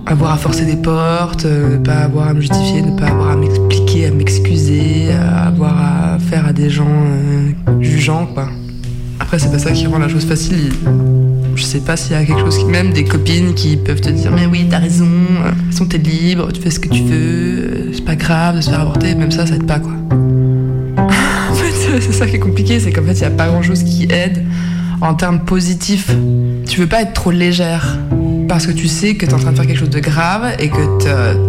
avoir 0.06 0.34
à 0.34 0.38
forcer 0.38 0.66
des 0.66 0.76
portes, 0.76 1.46
euh, 1.46 1.78
ne 1.78 1.84
pas 1.84 1.96
avoir 1.96 2.28
à 2.28 2.34
me 2.34 2.42
justifier, 2.42 2.82
ne 2.82 2.98
pas 2.98 3.08
avoir 3.08 3.32
à 3.32 3.36
m'expliquer, 3.36 4.08
à 4.08 4.12
m'excuser, 4.12 5.12
à 5.12 5.48
avoir 5.48 5.74
à 5.78 6.20
faire 6.20 6.46
à 6.46 6.54
des 6.54 6.70
gens 6.70 6.88
euh, 6.88 7.82
jugeants, 7.82 8.28
quoi. 8.28 8.50
Après, 9.20 9.40
c'est 9.40 9.52
pas 9.52 9.60
ça 9.60 9.72
qui 9.72 9.88
rend 9.88 9.98
la 9.98 10.10
chose 10.10 10.26
facile. 10.26 10.72
Je 11.56 11.64
sais 11.64 11.80
pas 11.80 11.96
s'il 11.96 12.12
y 12.12 12.16
a 12.16 12.26
quelque 12.26 12.42
chose 12.42 12.58
qui, 12.58 12.66
même 12.66 12.92
des 12.92 13.06
copines 13.06 13.54
qui 13.54 13.78
peuvent 13.78 14.02
te 14.02 14.10
dire, 14.10 14.32
mais 14.32 14.46
oui, 14.46 14.68
t'as 14.70 14.80
raison, 14.80 15.06
de 15.06 15.76
toute 15.76 15.90
t'es 15.90 15.98
libre, 15.98 16.52
tu 16.52 16.62
fais 16.62 16.70
ce 16.70 16.80
que 16.80 16.90
tu 16.90 17.02
veux, 17.02 17.16
euh, 17.16 17.92
c'est 17.94 18.06
pas 18.06 18.16
grave 18.16 18.58
de 18.58 18.62
se 18.62 18.70
faire 18.70 18.82
avorter, 18.82 19.16
même 19.16 19.32
ça, 19.32 19.48
ça 19.48 19.56
aide 19.56 19.66
pas, 19.66 19.80
quoi. 19.80 19.94
en 20.98 21.54
fait, 21.54 22.00
c'est 22.02 22.14
ça 22.14 22.28
qui 22.28 22.36
est 22.36 22.40
compliqué, 22.40 22.80
c'est 22.80 22.92
qu'en 22.92 23.04
fait, 23.04 23.14
il 23.14 23.22
y 23.22 23.26
a 23.26 23.32
pas 23.32 23.48
grand 23.48 23.62
chose 23.62 23.84
qui 23.84 24.04
aide 24.12 24.44
en 25.02 25.14
termes 25.14 25.40
positifs. 25.40 26.12
Tu 26.68 26.80
veux 26.82 26.88
pas 26.88 27.02
être 27.02 27.14
trop 27.14 27.32
légère 27.32 27.98
parce 28.48 28.68
que 28.68 28.72
tu 28.72 28.88
sais 28.88 29.16
que 29.16 29.26
tu 29.26 29.34
en 29.34 29.38
train 29.38 29.52
de 29.52 29.56
faire 29.56 29.68
quelque 29.68 29.80
chose 29.80 29.90
de 29.90 30.00
grave 30.00 30.56
et 30.60 30.70
que 30.70 31.00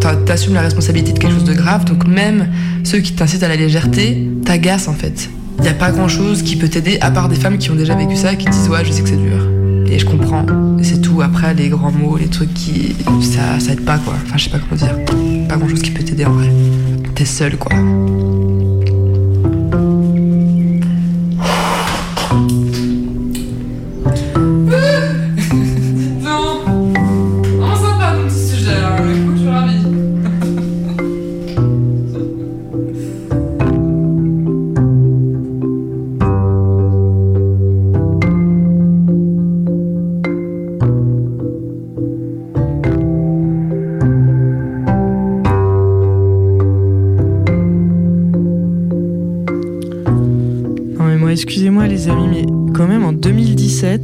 tu 0.00 0.32
assumes 0.32 0.54
la 0.54 0.62
responsabilité 0.62 1.12
de 1.12 1.18
quelque 1.18 1.35
chose 1.35 1.44
de 1.44 1.54
grave. 1.54 1.85
Donc 1.85 2.06
même 2.06 2.48
ceux 2.85 2.98
qui 2.98 3.12
t'incitent 3.12 3.42
à 3.42 3.48
la 3.48 3.56
légèreté 3.56 4.28
t'agacent 4.44 4.88
en 4.88 4.94
fait. 4.94 5.30
Il 5.59 5.62
n'y 5.62 5.68
a 5.68 5.74
pas 5.74 5.90
grand 5.90 6.09
chose 6.09 6.42
qui 6.42 6.56
peut 6.56 6.68
t'aider 6.68 6.98
à 7.00 7.11
part 7.11 7.28
des 7.28 7.37
femmes 7.37 7.59
qui 7.59 7.70
ont 7.70 7.74
déjà 7.74 7.94
vécu 7.94 8.16
ça 8.16 8.32
et 8.32 8.37
qui 8.37 8.46
disent 8.46 8.68
ouais 8.68 8.85
je 8.85 8.92
sais 8.92 9.02
que 9.02 9.09
c'est 9.09 9.16
dur. 9.16 9.48
Et 9.87 9.98
je 9.98 10.04
comprends. 10.04 10.44
C'est 10.82 11.00
tout. 11.00 11.22
Après 11.22 11.54
les 11.54 11.68
grands 11.68 11.92
mots, 11.92 12.16
les 12.16 12.26
trucs 12.26 12.52
qui... 12.52 12.96
Ça, 13.22 13.61
ça 13.61 13.72
aide 13.72 13.85
pas 13.85 13.98
quoi. 13.98 14.14
Enfin 14.26 14.37
je 14.37 14.44
sais 14.44 14.50
pas 14.50 14.59
comment 14.59 14.76
dire. 14.76 15.48
Pas 15.48 15.56
grand 15.56 15.68
chose 15.68 15.82
qui 15.82 15.90
peut 15.90 16.02
t'aider 16.02 16.24
en 16.24 16.32
vrai. 16.32 16.50
T'es 17.14 17.24
seul 17.24 17.56
quoi. 17.56 17.72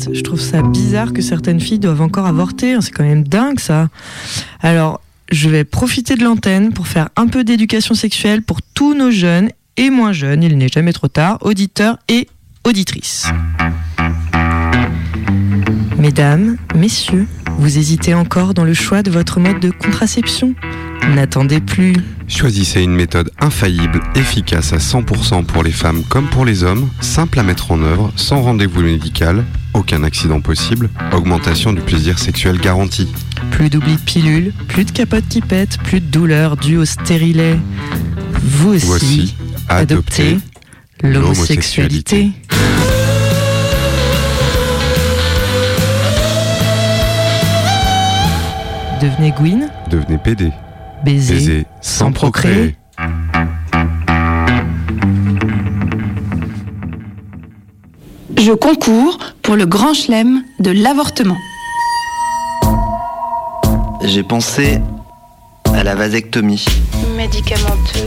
2017, 0.07 0.15
je 0.15 0.23
trouve 0.23 0.41
ça 0.41 0.63
bizarre 0.63 1.13
que 1.13 1.23
certaines 1.23 1.61
filles 1.61 1.79
doivent 1.79 2.03
encore 2.03 2.27
avorter. 2.27 2.77
C'est 2.81 2.93
quand 2.93 3.05
même 3.05 3.25
dingue 3.25 3.61
ça. 3.61 3.89
Alors, 4.61 5.01
je 5.31 5.49
vais 5.49 5.65
profiter 5.65 6.15
de 6.17 6.25
l'antenne 6.25 6.73
pour 6.73 6.87
faire 6.87 7.09
un 7.17 7.27
peu 7.27 7.45
d'éducation 7.45 7.95
sexuelle 7.95 8.43
pour 8.43 8.61
tous 8.63 8.95
nos 8.95 9.11
jeunes 9.11 9.51
et 9.77 9.91
moins 9.91 10.13
jeunes, 10.13 10.43
il 10.43 10.59
n'est 10.59 10.69
jamais 10.69 10.93
trop 10.93 11.09
tard, 11.09 11.39
auditeurs 11.41 11.99
et 12.09 12.29
auditrices. 12.65 13.27
Mesdames, 15.99 16.57
messieurs, 16.75 17.27
vous 17.59 17.79
hésitez 17.79 18.13
encore 18.13 18.55
dans 18.55 18.65
le 18.65 18.75
choix 18.75 19.03
de 19.03 19.11
votre 19.11 19.41
mode 19.41 19.61
de 19.61 19.71
contraception? 19.71 20.55
N'attendez 21.09 21.61
plus. 21.61 21.95
Choisissez 22.29 22.83
une 22.83 22.95
méthode 22.95 23.31
infaillible, 23.41 24.01
efficace 24.15 24.73
à 24.73 24.79
100% 24.79 25.45
pour 25.45 25.63
les 25.63 25.73
femmes 25.73 26.03
comme 26.09 26.29
pour 26.29 26.45
les 26.45 26.65
hommes, 26.65 26.89
simple 27.01 27.41
à 27.41 27.43
mettre 27.43 27.73
en 27.73 27.83
œuvre, 27.83 28.13
sans 28.17 28.41
rendez-vous 28.41 28.81
médical, 28.83 29.45
aucun 29.75 30.05
accident 30.05 30.41
possible, 30.41 30.89
augmentation 31.13 31.73
du 31.73 31.81
plaisir 31.81 32.19
sexuel 32.19 32.59
garanti. 32.59 33.09
Plus 33.51 33.69
d'oubli 33.69 33.97
de 33.97 34.01
pilules, 34.01 34.53
plus 34.69 34.85
de 34.85 34.93
capotes 34.93 35.29
qui 35.29 35.41
pètent, 35.41 35.79
plus 35.79 36.01
de 36.01 36.07
douleurs 36.07 36.57
dues 36.57 36.79
au 36.79 36.85
stérilet. 36.85 37.59
Vous 38.43 38.75
aussi, 38.75 38.87
Voici, 38.87 39.35
adoptez 39.69 40.39
l'homosexualité. 41.03 42.31
Devenez 49.01 49.33
Gwyn, 49.33 49.69
Devenez 49.91 50.19
PD. 50.19 50.53
Baiser, 51.05 51.35
Baiser 51.35 51.65
sans 51.81 52.13
procréer. 52.13 52.77
Je 58.39 58.53
concours 58.53 59.19
pour 59.43 59.57
le 59.57 59.67
grand 59.67 59.95
chelem 59.95 60.43
de 60.59 60.71
l'avortement. 60.71 61.37
J'ai 64.05 64.23
pensé 64.23 64.81
à 65.75 65.85
la 65.85 65.95
vasectomie. 65.95 66.65
Médicamenteux, 67.17 68.01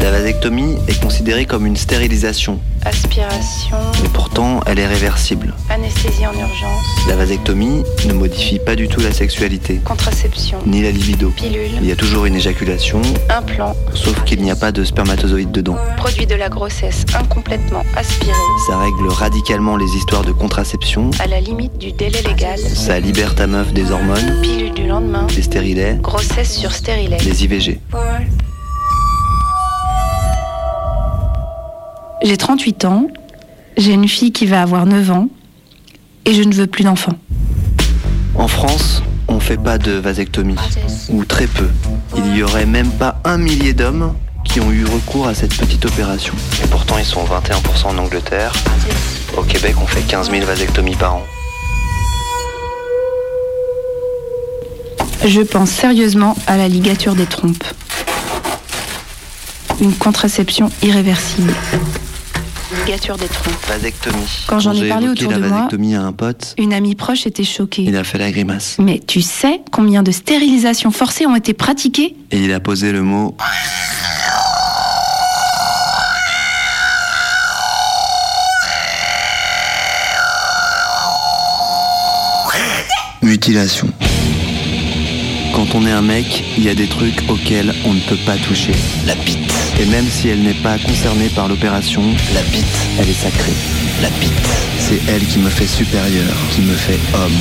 La 0.00 0.10
vasectomie 0.10 0.76
est 0.86 1.00
considérée 1.02 1.44
comme 1.46 1.66
une 1.66 1.76
stérilisation, 1.76 2.60
Aspiration, 2.84 3.76
mais 4.02 4.08
pourtant 4.10 4.60
elle 4.66 4.78
est 4.78 4.86
réversible. 4.86 5.54
anesthésie 5.70 6.26
en 6.26 6.32
urgence, 6.32 6.84
La 7.08 7.16
vasectomie 7.16 7.82
ne 8.06 8.12
modifie 8.12 8.58
pas 8.58 8.76
du 8.76 8.88
tout 8.88 9.00
la 9.00 9.12
sexualité, 9.12 9.80
contraception, 9.84 10.58
ni 10.66 10.82
la 10.82 10.90
libido. 10.90 11.30
pilule, 11.30 11.70
Il 11.80 11.86
y 11.86 11.92
a 11.92 11.96
toujours 11.96 12.26
une 12.26 12.34
éjaculation, 12.36 13.00
implant, 13.30 13.74
sauf 13.94 14.22
qu'il 14.24 14.42
n'y 14.42 14.50
a 14.50 14.56
pas 14.56 14.70
de 14.70 14.84
spermatozoïdes 14.84 15.50
dedans. 15.50 15.76
produit 15.96 16.26
de 16.26 16.34
la 16.34 16.48
grossesse 16.48 17.04
incomplètement 17.18 17.82
aspiré, 17.96 18.32
Ça 18.68 18.76
règle 18.78 19.08
radicalement 19.08 19.76
les 19.76 19.88
histoires 19.96 20.22
de 20.24 20.32
contraception, 20.32 21.10
à 21.20 21.26
la 21.26 21.40
limite 21.40 21.78
du 21.78 21.92
délai 21.92 22.20
légal, 22.22 22.58
ça 22.58 23.00
libère 23.00 23.34
ta 23.34 23.46
meuf 23.46 23.72
des 23.72 23.90
hormones, 23.90 24.40
pilule 24.42 24.72
du 24.74 24.86
lendemain, 24.86 25.26
des 25.34 25.42
stérilets, 25.42 25.98
grossesse 26.02 26.54
sur 26.58 26.72
stérilet. 26.72 27.16
des 27.16 27.44
IVG. 27.44 27.80
J'ai 32.24 32.38
38 32.38 32.86
ans, 32.86 33.08
j'ai 33.76 33.92
une 33.92 34.08
fille 34.08 34.32
qui 34.32 34.46
va 34.46 34.62
avoir 34.62 34.86
9 34.86 35.10
ans, 35.10 35.28
et 36.24 36.32
je 36.32 36.42
ne 36.42 36.54
veux 36.54 36.66
plus 36.66 36.82
d'enfants. 36.82 37.18
En 38.34 38.48
France, 38.48 39.02
on 39.28 39.40
fait 39.40 39.58
pas 39.58 39.76
de 39.76 39.92
vasectomie, 39.92 40.56
ou 41.10 41.26
très 41.26 41.46
peu. 41.46 41.68
Il 42.16 42.34
y 42.34 42.42
aurait 42.42 42.64
même 42.64 42.90
pas 42.92 43.20
un 43.24 43.36
millier 43.36 43.74
d'hommes 43.74 44.14
qui 44.42 44.58
ont 44.60 44.72
eu 44.72 44.86
recours 44.86 45.26
à 45.26 45.34
cette 45.34 45.54
petite 45.54 45.84
opération. 45.84 46.32
Et 46.64 46.66
pourtant, 46.66 46.96
ils 46.96 47.04
sont 47.04 47.24
21% 47.24 47.88
en 47.88 47.98
Angleterre. 47.98 48.54
Au 49.36 49.42
Québec, 49.42 49.74
on 49.82 49.86
fait 49.86 50.00
15 50.00 50.30
000 50.30 50.46
vasectomies 50.46 50.96
par 50.96 51.16
an. 51.16 51.24
Je 55.26 55.42
pense 55.42 55.68
sérieusement 55.68 56.36
à 56.46 56.56
la 56.56 56.68
ligature 56.68 57.14
des 57.14 57.26
trompes. 57.26 57.64
Une 59.82 59.92
contraception 59.92 60.70
irréversible. 60.82 61.52
Ligature 62.72 63.16
des 63.16 63.28
trompes. 63.28 63.54
Vasectomie. 63.68 64.16
Quand 64.46 64.58
j'en 64.58 64.72
ai 64.72 64.88
parlé 64.88 65.08
autour 65.08 65.30
la 65.30 65.38
de 65.38 65.46
moi- 65.46 65.68
à 65.96 66.02
un 66.02 66.12
pote, 66.12 66.54
Une 66.58 66.72
amie 66.72 66.94
proche 66.94 67.26
était 67.26 67.44
choquée. 67.44 67.82
il 67.82 67.96
a 67.96 68.04
fait 68.04 68.18
la 68.18 68.30
grimace. 68.30 68.76
Mais 68.78 69.00
tu 69.06 69.20
sais 69.20 69.60
combien 69.70 70.02
de 70.02 70.10
stérilisations 70.10 70.90
forcées 70.90 71.26
ont 71.26 71.36
été 71.36 71.52
pratiquées? 71.52 72.16
Et 72.30 72.42
il 72.42 72.52
a 72.52 72.60
posé 72.60 72.90
le 72.92 73.02
mot 73.02 73.36
mutilation. 83.22 83.88
Quand 85.64 85.78
on 85.78 85.86
est 85.86 85.92
un 85.92 86.02
mec, 86.02 86.44
il 86.58 86.64
y 86.64 86.68
a 86.68 86.74
des 86.74 86.86
trucs 86.86 87.30
auxquels 87.30 87.72
on 87.86 87.94
ne 87.94 88.00
peut 88.00 88.18
pas 88.26 88.36
toucher. 88.36 88.72
La 89.06 89.14
bite. 89.14 89.38
Et 89.80 89.86
même 89.86 90.04
si 90.06 90.28
elle 90.28 90.42
n'est 90.42 90.52
pas 90.52 90.76
concernée 90.78 91.30
par 91.30 91.48
l'opération, 91.48 92.02
la 92.34 92.42
bite, 92.42 92.66
elle 92.98 93.08
est 93.08 93.14
sacrée. 93.14 93.54
La 94.02 94.10
bite. 94.10 94.30
C'est 94.78 95.00
elle 95.08 95.24
qui 95.24 95.38
me 95.38 95.48
fait 95.48 95.66
supérieur, 95.66 96.34
qui 96.50 96.60
me 96.60 96.74
fait 96.74 96.98
homme. 97.14 97.32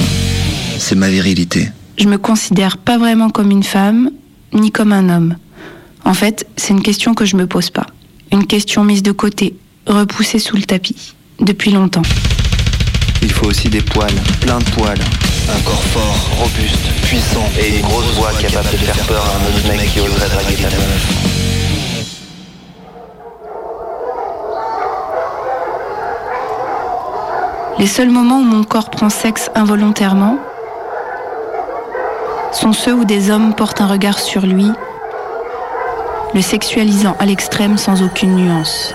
C'est 0.77 0.95
ma 0.95 1.09
virilité. 1.09 1.69
Je 1.97 2.07
me 2.07 2.17
considère 2.17 2.77
pas 2.77 2.97
vraiment 2.97 3.29
comme 3.29 3.51
une 3.51 3.63
femme, 3.63 4.09
ni 4.53 4.71
comme 4.71 4.93
un 4.93 5.09
homme. 5.09 5.36
En 6.05 6.13
fait, 6.13 6.47
c'est 6.55 6.71
une 6.71 6.83
question 6.83 7.15
que 7.15 7.25
je 7.25 7.36
me 7.36 7.45
pose 7.45 7.71
pas. 7.71 7.88
Une 8.31 8.47
question 8.47 8.86
mise 8.86 9.03
de 9.03 9.12
côté, 9.12 9.53
repoussée 9.86 10.39
sous 10.39 10.55
le 10.55 10.63
tapis, 10.63 11.13
depuis 11.41 11.71
longtemps. 11.71 12.03
Il 13.21 13.31
faut 13.33 13.47
aussi 13.47 13.67
des 13.67 13.81
poils, 13.81 14.15
plein 14.39 14.59
de 14.59 14.65
poils. 14.71 14.99
Un 15.49 15.62
corps 15.62 15.84
fort, 15.84 16.29
robuste, 16.39 16.88
puissant 17.03 17.45
et 17.60 17.79
une 17.79 17.82
grosse 17.82 18.13
voix 18.15 18.32
capable 18.39 18.69
de 18.71 18.77
faire 18.77 19.06
peur 19.06 19.23
à 19.23 19.36
un 19.36 19.47
autre 19.47 19.67
mec 19.67 19.91
qui 19.91 19.99
oserait 19.99 20.29
draguer 20.29 20.56
ta 20.56 20.69
meuf. 20.69 21.34
Les 27.77 27.88
seuls 27.88 28.10
moments 28.10 28.39
où 28.39 28.43
mon 28.43 28.63
corps 28.63 28.89
prend 28.89 29.10
sexe 29.10 29.49
involontairement 29.56 30.38
sont 32.53 32.71
ceux 32.71 32.93
où 32.93 33.03
des 33.03 33.29
hommes 33.29 33.53
portent 33.53 33.82
un 33.82 33.88
regard 33.88 34.19
sur 34.19 34.45
lui, 34.45 34.71
le 36.34 36.41
sexualisant 36.41 37.15
à 37.19 37.25
l'extrême 37.25 37.77
sans 37.77 38.01
aucune 38.01 38.36
nuance. 38.36 38.93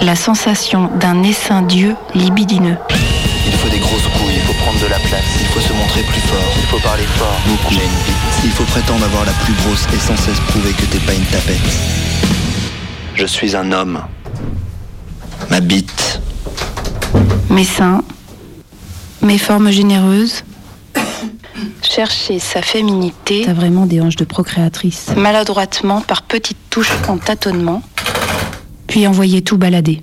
La 0.00 0.14
sensation 0.14 0.88
d'un 1.00 1.24
essaim 1.24 1.62
Dieu 1.62 1.96
libidineux. 2.14 2.76
Il 3.46 3.52
faut 3.54 3.68
des 3.68 3.80
grosses 3.80 4.06
couilles, 4.16 4.34
il 4.36 4.42
faut 4.42 4.52
prendre 4.62 4.80
de 4.80 4.86
la 4.86 4.98
place, 5.00 5.24
il 5.40 5.46
faut 5.46 5.60
se 5.60 5.72
montrer 5.72 6.02
plus 6.02 6.20
fort, 6.20 6.52
il 6.56 6.66
faut 6.66 6.78
parler 6.78 7.02
fort. 7.16 7.36
Beaucoup. 7.46 7.74
J'ai 7.74 7.84
une 7.84 7.90
bite. 8.06 8.44
Il 8.44 8.50
faut 8.52 8.64
prétendre 8.64 9.04
avoir 9.04 9.24
la 9.24 9.32
plus 9.32 9.54
grosse 9.54 9.86
et 9.92 9.98
sans 9.98 10.16
cesse 10.16 10.38
prouver 10.48 10.72
que 10.72 10.84
t'es 10.84 11.00
pas 11.00 11.14
une 11.14 11.24
tapette. 11.24 11.56
Je 13.16 13.26
suis 13.26 13.56
un 13.56 13.72
homme. 13.72 14.00
Ma 15.50 15.58
bite. 15.60 16.20
Mes 17.50 17.64
seins, 17.64 18.02
mes 19.20 19.38
formes 19.38 19.70
généreuses. 19.70 20.44
Chercher 21.82 22.38
sa 22.38 22.62
féminité. 22.62 23.42
T'as 23.46 23.52
vraiment 23.52 23.86
des 23.86 24.00
hanches 24.00 24.16
de 24.16 24.24
procréatrice. 24.24 25.08
Maladroitement, 25.16 26.02
par 26.02 26.22
petites 26.22 26.70
touches 26.70 26.92
en 27.08 27.18
tâtonnement. 27.18 27.82
Puis 28.88 29.06
envoyer 29.06 29.42
tout 29.42 29.58
balader. 29.58 30.02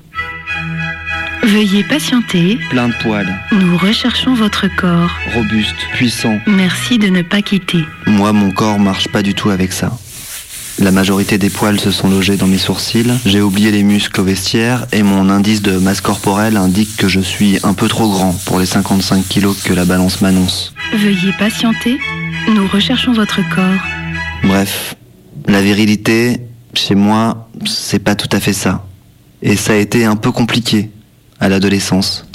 Veuillez 1.43 1.83
patienter. 1.83 2.57
Plein 2.69 2.87
de 2.89 2.93
poils, 3.01 3.27
Nous 3.51 3.77
recherchons 3.77 4.33
votre 4.33 4.67
corps. 4.75 5.11
robuste, 5.33 5.75
puissant. 5.93 6.39
Merci 6.47 6.97
de 6.97 7.07
ne 7.07 7.21
pas 7.21 7.41
quitter. 7.41 7.83
Moi, 8.07 8.33
mon 8.33 8.51
corps 8.51 8.79
marche 8.79 9.07
pas 9.09 9.21
du 9.21 9.33
tout 9.35 9.49
avec 9.51 9.71
ça. 9.71 9.95
La 10.79 10.91
majorité 10.91 11.37
des 11.37 11.49
poils 11.49 11.79
se 11.79 11.91
sont 11.91 12.09
logés 12.09 12.35
dans 12.35 12.47
mes 12.47 12.57
sourcils, 12.57 13.09
j'ai 13.25 13.41
oublié 13.41 13.71
les 13.71 13.83
muscles 13.83 14.19
au 14.19 14.23
vestiaire 14.25 14.87
et 14.91 15.03
mon 15.03 15.29
indice 15.29 15.61
de 15.61 15.77
masse 15.77 16.01
corporelle 16.01 16.57
indique 16.57 16.97
que 16.97 17.07
je 17.07 17.21
suis 17.21 17.59
un 17.63 17.73
peu 17.73 17.87
trop 17.87 18.09
grand 18.09 18.33
pour 18.45 18.59
les 18.59 18.65
55 18.65 19.25
kilos 19.25 19.61
que 19.63 19.71
la 19.73 19.85
balance 19.85 20.19
m'annonce. 20.21 20.73
Veuillez 20.93 21.31
patienter. 21.39 21.97
Nous 22.53 22.67
recherchons 22.67 23.13
votre 23.13 23.39
corps. 23.55 23.81
Bref, 24.43 24.95
la 25.47 25.61
virilité, 25.61 26.41
chez 26.77 26.95
moi, 26.95 27.47
c'est 27.65 27.99
pas 27.99 28.15
tout 28.15 28.29
à 28.31 28.39
fait 28.39 28.53
ça. 28.53 28.83
Et 29.41 29.55
ça 29.55 29.73
a 29.73 29.75
été 29.75 30.05
un 30.05 30.15
peu 30.15 30.31
compliqué 30.31 30.89
à 31.39 31.49
l'adolescence. 31.49 32.25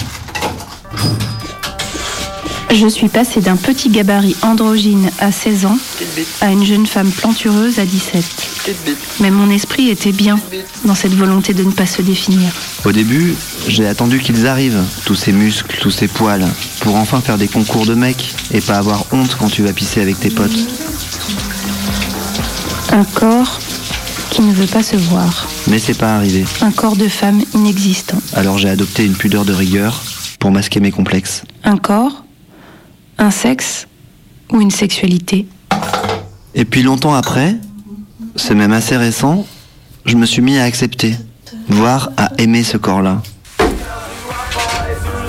Je 2.73 2.87
suis 2.87 3.09
passée 3.09 3.41
d'un 3.41 3.57
petit 3.57 3.89
gabarit 3.89 4.35
androgyne 4.43 5.09
à 5.19 5.33
16 5.33 5.65
ans 5.65 5.77
à 6.39 6.51
une 6.51 6.63
jeune 6.63 6.85
femme 6.85 7.11
plantureuse 7.11 7.79
à 7.79 7.85
17. 7.85 8.23
Mais 9.19 9.29
mon 9.29 9.49
esprit 9.49 9.89
était 9.89 10.13
bien 10.13 10.39
dans 10.85 10.95
cette 10.95 11.13
volonté 11.13 11.53
de 11.53 11.63
ne 11.63 11.71
pas 11.71 11.85
se 11.85 12.01
définir. 12.01 12.49
Au 12.85 12.93
début, 12.93 13.35
j'ai 13.67 13.85
attendu 13.85 14.19
qu'ils 14.19 14.47
arrivent, 14.47 14.81
tous 15.05 15.15
ces 15.15 15.33
muscles, 15.33 15.79
tous 15.81 15.91
ces 15.91 16.07
poils, 16.07 16.47
pour 16.79 16.95
enfin 16.95 17.19
faire 17.19 17.37
des 17.37 17.49
concours 17.49 17.85
de 17.85 17.93
mecs 17.93 18.33
et 18.53 18.61
pas 18.61 18.77
avoir 18.77 19.05
honte 19.11 19.35
quand 19.37 19.49
tu 19.49 19.63
vas 19.63 19.73
pisser 19.73 19.99
avec 19.99 20.17
tes 20.21 20.29
potes. 20.29 20.57
Un 22.93 23.03
corps 23.03 23.59
qui 24.41 24.47
ne 24.47 24.53
veut 24.53 24.65
pas 24.65 24.81
se 24.81 24.95
voir. 24.95 25.47
Mais 25.67 25.77
c'est 25.77 25.97
pas 25.97 26.15
arrivé. 26.15 26.43
Un 26.61 26.71
corps 26.71 26.95
de 26.95 27.07
femme 27.07 27.43
inexistant. 27.53 28.17
Alors 28.33 28.57
j'ai 28.57 28.69
adopté 28.69 29.05
une 29.05 29.13
pudeur 29.13 29.45
de 29.45 29.53
rigueur 29.53 30.01
pour 30.39 30.49
masquer 30.49 30.79
mes 30.79 30.89
complexes. 30.89 31.43
Un 31.63 31.77
corps, 31.77 32.23
un 33.19 33.29
sexe 33.29 33.87
ou 34.51 34.59
une 34.59 34.71
sexualité. 34.71 35.45
Et 36.55 36.65
puis 36.65 36.81
longtemps 36.81 37.13
après, 37.13 37.55
c'est 38.35 38.55
même 38.55 38.73
assez 38.73 38.97
récent, 38.97 39.45
je 40.05 40.15
me 40.15 40.25
suis 40.25 40.41
mis 40.41 40.57
à 40.57 40.63
accepter, 40.63 41.15
voire 41.69 42.09
à 42.17 42.31
aimer 42.39 42.63
ce 42.63 42.77
corps-là. 42.77 43.21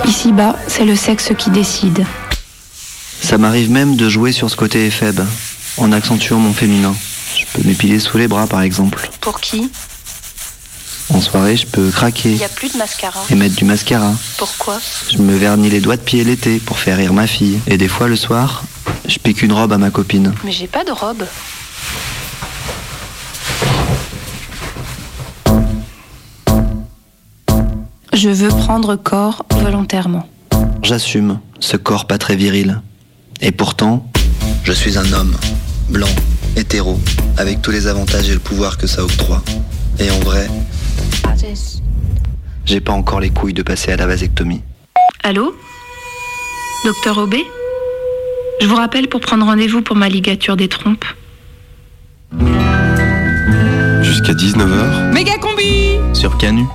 Ici-bas, 0.07 0.55
c'est 0.67 0.85
le 0.85 0.95
sexe 0.95 1.33
qui 1.37 1.51
décide. 1.51 2.03
Ça 3.21 3.37
m'arrive 3.37 3.69
même 3.69 3.95
de 3.95 4.09
jouer 4.09 4.31
sur 4.31 4.49
ce 4.49 4.55
côté 4.55 4.87
éphèbe, 4.87 5.21
en 5.77 5.91
accentuant 5.91 6.39
mon 6.39 6.51
féminin. 6.51 6.95
Je 7.55 7.61
peux 7.61 7.67
m'épiler 7.67 7.99
sous 7.99 8.17
les 8.17 8.27
bras 8.27 8.47
par 8.47 8.61
exemple. 8.61 9.09
Pour 9.21 9.39
qui 9.39 9.69
En 11.09 11.21
soirée, 11.21 11.55
je 11.55 11.67
peux 11.67 11.89
craquer 11.91 12.31
Il 12.31 12.37
n'y 12.37 12.43
a 12.43 12.49
plus 12.49 12.73
de 12.73 12.77
mascara. 12.77 13.19
et 13.29 13.35
mettre 13.35 13.55
du 13.55 13.65
mascara. 13.65 14.11
Pourquoi 14.37 14.79
Je 15.11 15.17
me 15.19 15.35
vernis 15.35 15.69
les 15.69 15.79
doigts 15.79 15.97
de 15.97 16.01
pied 16.01 16.23
l'été 16.23 16.59
pour 16.59 16.79
faire 16.79 16.97
rire 16.97 17.13
ma 17.13 17.27
fille. 17.27 17.59
Et 17.67 17.77
des 17.77 17.87
fois 17.87 18.07
le 18.07 18.15
soir, 18.15 18.63
je 19.07 19.17
pique 19.19 19.41
une 19.43 19.53
robe 19.53 19.71
à 19.73 19.77
ma 19.77 19.91
copine. 19.91 20.33
Mais 20.43 20.51
j'ai 20.51 20.67
pas 20.67 20.83
de 20.83 20.91
robe. 20.91 21.25
Je 28.13 28.29
veux 28.29 28.49
prendre 28.49 28.95
corps 28.95 29.45
volontairement. 29.51 30.27
J'assume 30.83 31.39
ce 31.59 31.77
corps 31.77 32.05
pas 32.05 32.17
très 32.17 32.35
viril. 32.35 32.81
Et 33.41 33.51
pourtant, 33.51 34.05
je 34.63 34.71
suis 34.71 34.97
un 34.97 35.11
homme, 35.13 35.35
blanc, 35.89 36.07
hétéro, 36.55 36.99
avec 37.37 37.61
tous 37.61 37.71
les 37.71 37.87
avantages 37.87 38.29
et 38.29 38.33
le 38.33 38.39
pouvoir 38.39 38.77
que 38.77 38.87
ça 38.87 39.03
octroie. 39.03 39.41
Et 39.99 40.09
en 40.09 40.19
vrai, 40.19 40.47
j'ai 42.65 42.79
pas 42.79 42.93
encore 42.93 43.19
les 43.19 43.29
couilles 43.29 43.53
de 43.53 43.63
passer 43.63 43.91
à 43.91 43.97
la 43.97 44.07
vasectomie. 44.07 44.61
Allô? 45.23 45.55
Docteur 46.85 47.17
Aubé? 47.17 47.43
Je 48.61 48.67
vous 48.67 48.75
rappelle 48.75 49.07
pour 49.07 49.19
prendre 49.19 49.45
rendez-vous 49.45 49.81
pour 49.81 49.95
ma 49.95 50.09
ligature 50.09 50.55
des 50.55 50.67
trompes. 50.67 51.05
jusqu'à 54.01 54.33
19h 54.33 55.11
Méga 55.13 55.37
combi 55.37 55.97
sur 56.13 56.37
Canu. 56.37 56.65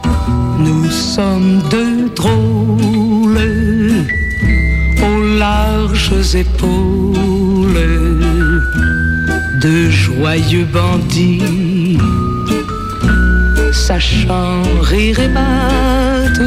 Nous 0.58 0.90
sommes 0.90 1.62
deux 1.70 2.08
drôles 2.10 3.38
aux 5.02 5.38
larges 5.38 6.34
épaules 6.34 7.78
de 9.60 9.90
joyeux 9.90 10.66
bandits, 10.72 11.98
sachant 13.72 14.62
rire 14.82 15.18
et 15.20 15.28
battre, 15.28 16.42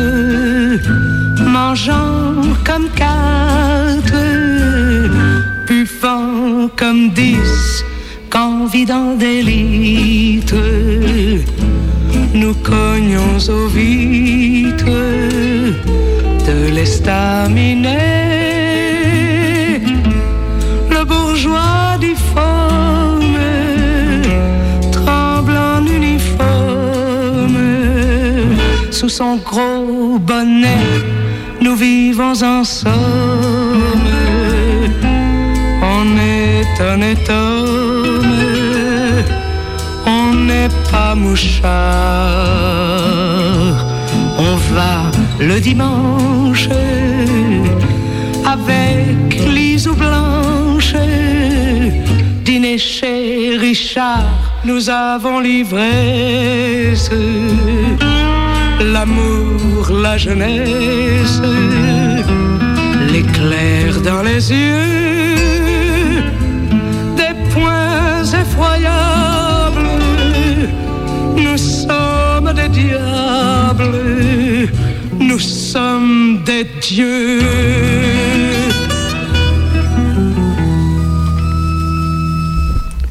mangeant 1.45 2.41
comme 2.63 2.87
quatre, 2.95 4.13
buvant 5.67 6.69
comme 6.77 7.09
dix, 7.09 7.83
convidant 8.29 9.15
d'élite. 9.15 10.55
Nous 12.33 12.53
cognons 12.63 13.37
aux 13.49 13.67
vitres 13.67 14.85
de 16.47 16.73
l'estaminet. 16.73 18.60
Sous 29.01 29.09
son 29.09 29.37
gros 29.37 30.19
bonnet, 30.19 30.85
nous 31.59 31.75
vivons 31.75 32.39
en 32.43 32.63
somme. 32.63 32.93
On 35.81 36.05
est 36.19 36.79
honnête 36.79 37.27
homme, 37.27 38.21
on 40.05 40.35
n'est 40.45 40.69
pas 40.91 41.15
mouchard. 41.15 41.71
On 44.37 44.55
va 44.71 45.09
le 45.39 45.59
dimanche 45.59 46.69
avec 48.45 49.43
Lisou 49.47 49.95
Blanche, 49.95 50.93
dîner 52.45 52.77
chez 52.77 53.57
Richard. 53.57 54.29
Nous 54.63 54.91
avons 54.91 55.39
l'ivresse, 55.39 57.09
l'amour, 58.79 59.91
la 59.91 60.17
jeunesse, 60.17 61.41
l'éclair 63.11 64.01
dans 64.01 64.23
les 64.23 64.51
yeux, 64.51 66.23
des 67.17 67.33
points 67.53 68.23
effroyables. 68.23 69.89
Nous 71.37 71.57
sommes 71.57 72.53
des 72.53 72.69
diables, 72.69 73.97
nous 75.19 75.39
sommes 75.39 76.39
des 76.45 76.65
dieux. 76.81 77.41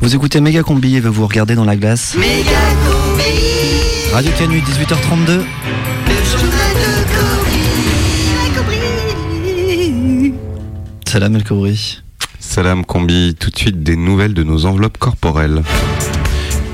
Vous 0.01 0.15
écoutez 0.15 0.41
Méga 0.41 0.63
Combi 0.63 0.97
et 0.97 1.01
vous 1.01 1.27
regardez 1.27 1.55
dans 1.55 1.65
la 1.65 1.77
glace. 1.77 2.17
Radio 4.13 4.33
Canu, 4.37 4.61
18h32. 4.61 5.45
Salam 11.07 11.37
El 11.37 11.45
Kouri. 11.45 12.03
Salam 12.41 12.85
Combi, 12.85 13.37
tout 13.39 13.51
de 13.51 13.57
suite 13.57 13.83
des 13.85 13.97
nouvelles 13.97 14.35
de 14.35 14.43
nos 14.43 14.67
enveloppes 14.67 14.99
corporelles. 14.99 15.63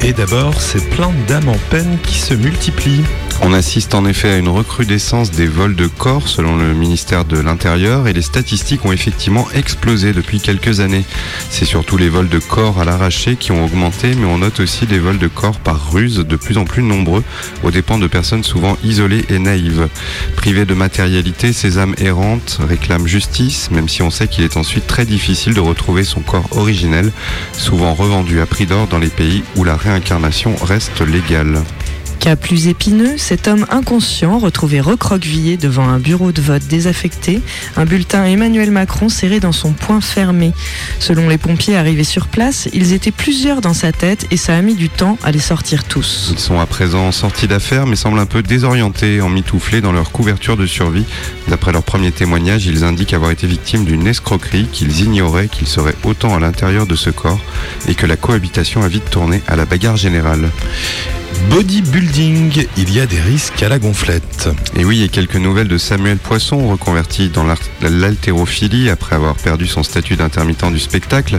Et 0.02 0.14
d'abord, 0.14 0.60
c'est 0.60 0.88
plein 0.90 1.12
d'âmes 1.28 1.48
en 1.48 1.58
peine 1.70 1.98
qui 2.02 2.18
se 2.18 2.32
multiplient. 2.32 3.04
On 3.42 3.52
assiste 3.52 3.94
en 3.94 4.06
effet 4.06 4.30
à 4.30 4.38
une 4.38 4.48
recrudescence 4.48 5.30
des 5.30 5.46
vols 5.46 5.76
de 5.76 5.86
corps 5.86 6.26
selon 6.26 6.56
le 6.56 6.74
ministère 6.74 7.24
de 7.24 7.38
l'Intérieur 7.38 8.08
et 8.08 8.12
les 8.12 8.22
statistiques 8.22 8.84
ont 8.84 8.92
effectivement 8.92 9.46
explosé 9.54 10.12
depuis 10.12 10.40
quelques 10.40 10.80
années. 10.80 11.04
C'est 11.50 11.64
surtout 11.64 11.96
les 11.96 12.08
vols 12.08 12.28
de 12.28 12.38
corps 12.38 12.80
à 12.80 12.84
l'arraché 12.84 13.36
qui 13.36 13.52
ont 13.52 13.64
augmenté 13.64 14.14
mais 14.14 14.26
on 14.26 14.38
note 14.38 14.60
aussi 14.60 14.86
des 14.86 14.98
vols 14.98 15.18
de 15.18 15.28
corps 15.28 15.60
par 15.60 15.92
ruse 15.92 16.16
de 16.16 16.36
plus 16.36 16.56
en 16.56 16.64
plus 16.64 16.82
nombreux 16.82 17.22
aux 17.62 17.70
dépens 17.70 17.98
de 17.98 18.06
personnes 18.06 18.42
souvent 18.42 18.78
isolées 18.82 19.24
et 19.28 19.38
naïves. 19.38 19.88
Privées 20.34 20.66
de 20.66 20.74
matérialité, 20.74 21.52
ces 21.52 21.78
âmes 21.78 21.94
errantes 21.98 22.58
réclament 22.66 23.06
justice 23.06 23.70
même 23.70 23.88
si 23.88 24.02
on 24.02 24.10
sait 24.10 24.28
qu'il 24.28 24.44
est 24.44 24.56
ensuite 24.56 24.86
très 24.86 25.04
difficile 25.04 25.54
de 25.54 25.60
retrouver 25.60 26.04
son 26.04 26.20
corps 26.20 26.48
originel, 26.52 27.12
souvent 27.52 27.94
revendu 27.94 28.40
à 28.40 28.46
prix 28.46 28.66
d'or 28.66 28.86
dans 28.86 28.98
les 28.98 29.08
pays 29.08 29.44
où 29.56 29.64
la 29.64 29.76
réincarnation 29.76 30.56
reste 30.62 31.02
légale. 31.02 31.62
Cas 32.26 32.34
plus 32.34 32.66
épineux, 32.66 33.18
cet 33.18 33.46
homme 33.46 33.66
inconscient 33.70 34.40
retrouvé 34.40 34.80
recroquevillé 34.80 35.56
devant 35.56 35.88
un 35.88 36.00
bureau 36.00 36.32
de 36.32 36.42
vote 36.42 36.66
désaffecté, 36.66 37.40
un 37.76 37.84
bulletin 37.84 38.24
Emmanuel 38.24 38.72
Macron 38.72 39.08
serré 39.08 39.38
dans 39.38 39.52
son 39.52 39.70
poing 39.70 40.00
fermé. 40.00 40.52
Selon 40.98 41.28
les 41.28 41.38
pompiers 41.38 41.76
arrivés 41.76 42.02
sur 42.02 42.26
place, 42.26 42.68
ils 42.72 42.94
étaient 42.94 43.12
plusieurs 43.12 43.60
dans 43.60 43.74
sa 43.74 43.92
tête 43.92 44.26
et 44.32 44.36
ça 44.36 44.56
a 44.56 44.60
mis 44.60 44.74
du 44.74 44.88
temps 44.88 45.18
à 45.22 45.30
les 45.30 45.38
sortir 45.38 45.84
tous. 45.84 46.30
Ils 46.32 46.40
sont 46.40 46.58
à 46.58 46.66
présent 46.66 47.12
sortis 47.12 47.46
d'affaires 47.46 47.86
mais 47.86 47.94
semblent 47.94 48.18
un 48.18 48.26
peu 48.26 48.42
désorientés, 48.42 49.20
emmitouflés 49.20 49.80
dans 49.80 49.92
leur 49.92 50.10
couverture 50.10 50.56
de 50.56 50.66
survie. 50.66 51.04
D'après 51.46 51.70
leur 51.70 51.84
premier 51.84 52.10
témoignage, 52.10 52.66
ils 52.66 52.82
indiquent 52.82 53.14
avoir 53.14 53.30
été 53.30 53.46
victimes 53.46 53.84
d'une 53.84 54.04
escroquerie, 54.04 54.66
qu'ils 54.72 55.00
ignoraient 55.02 55.46
qu'ils 55.46 55.68
seraient 55.68 55.94
autant 56.02 56.34
à 56.34 56.40
l'intérieur 56.40 56.88
de 56.88 56.96
ce 56.96 57.10
corps 57.10 57.38
et 57.86 57.94
que 57.94 58.04
la 58.04 58.16
cohabitation 58.16 58.82
a 58.82 58.88
vite 58.88 59.10
tourné 59.10 59.42
à 59.46 59.54
la 59.54 59.64
bagarre 59.64 59.96
générale. 59.96 60.50
Bodybuilding, 61.50 62.66
il 62.76 62.92
y 62.92 63.00
a 63.00 63.06
des 63.06 63.20
risques 63.20 63.62
à 63.62 63.68
la 63.68 63.78
gonflette. 63.78 64.48
Et 64.76 64.84
oui, 64.84 65.02
et 65.02 65.08
quelques 65.08 65.36
nouvelles 65.36 65.68
de 65.68 65.78
Samuel 65.78 66.18
Poisson, 66.18 66.68
reconverti 66.68 67.30
dans 67.30 67.44
l'haltérophilie 67.80 68.90
après 68.90 69.16
avoir 69.16 69.36
perdu 69.36 69.66
son 69.66 69.82
statut 69.82 70.16
d'intermittent 70.16 70.70
du 70.70 70.78
spectacle 70.78 71.38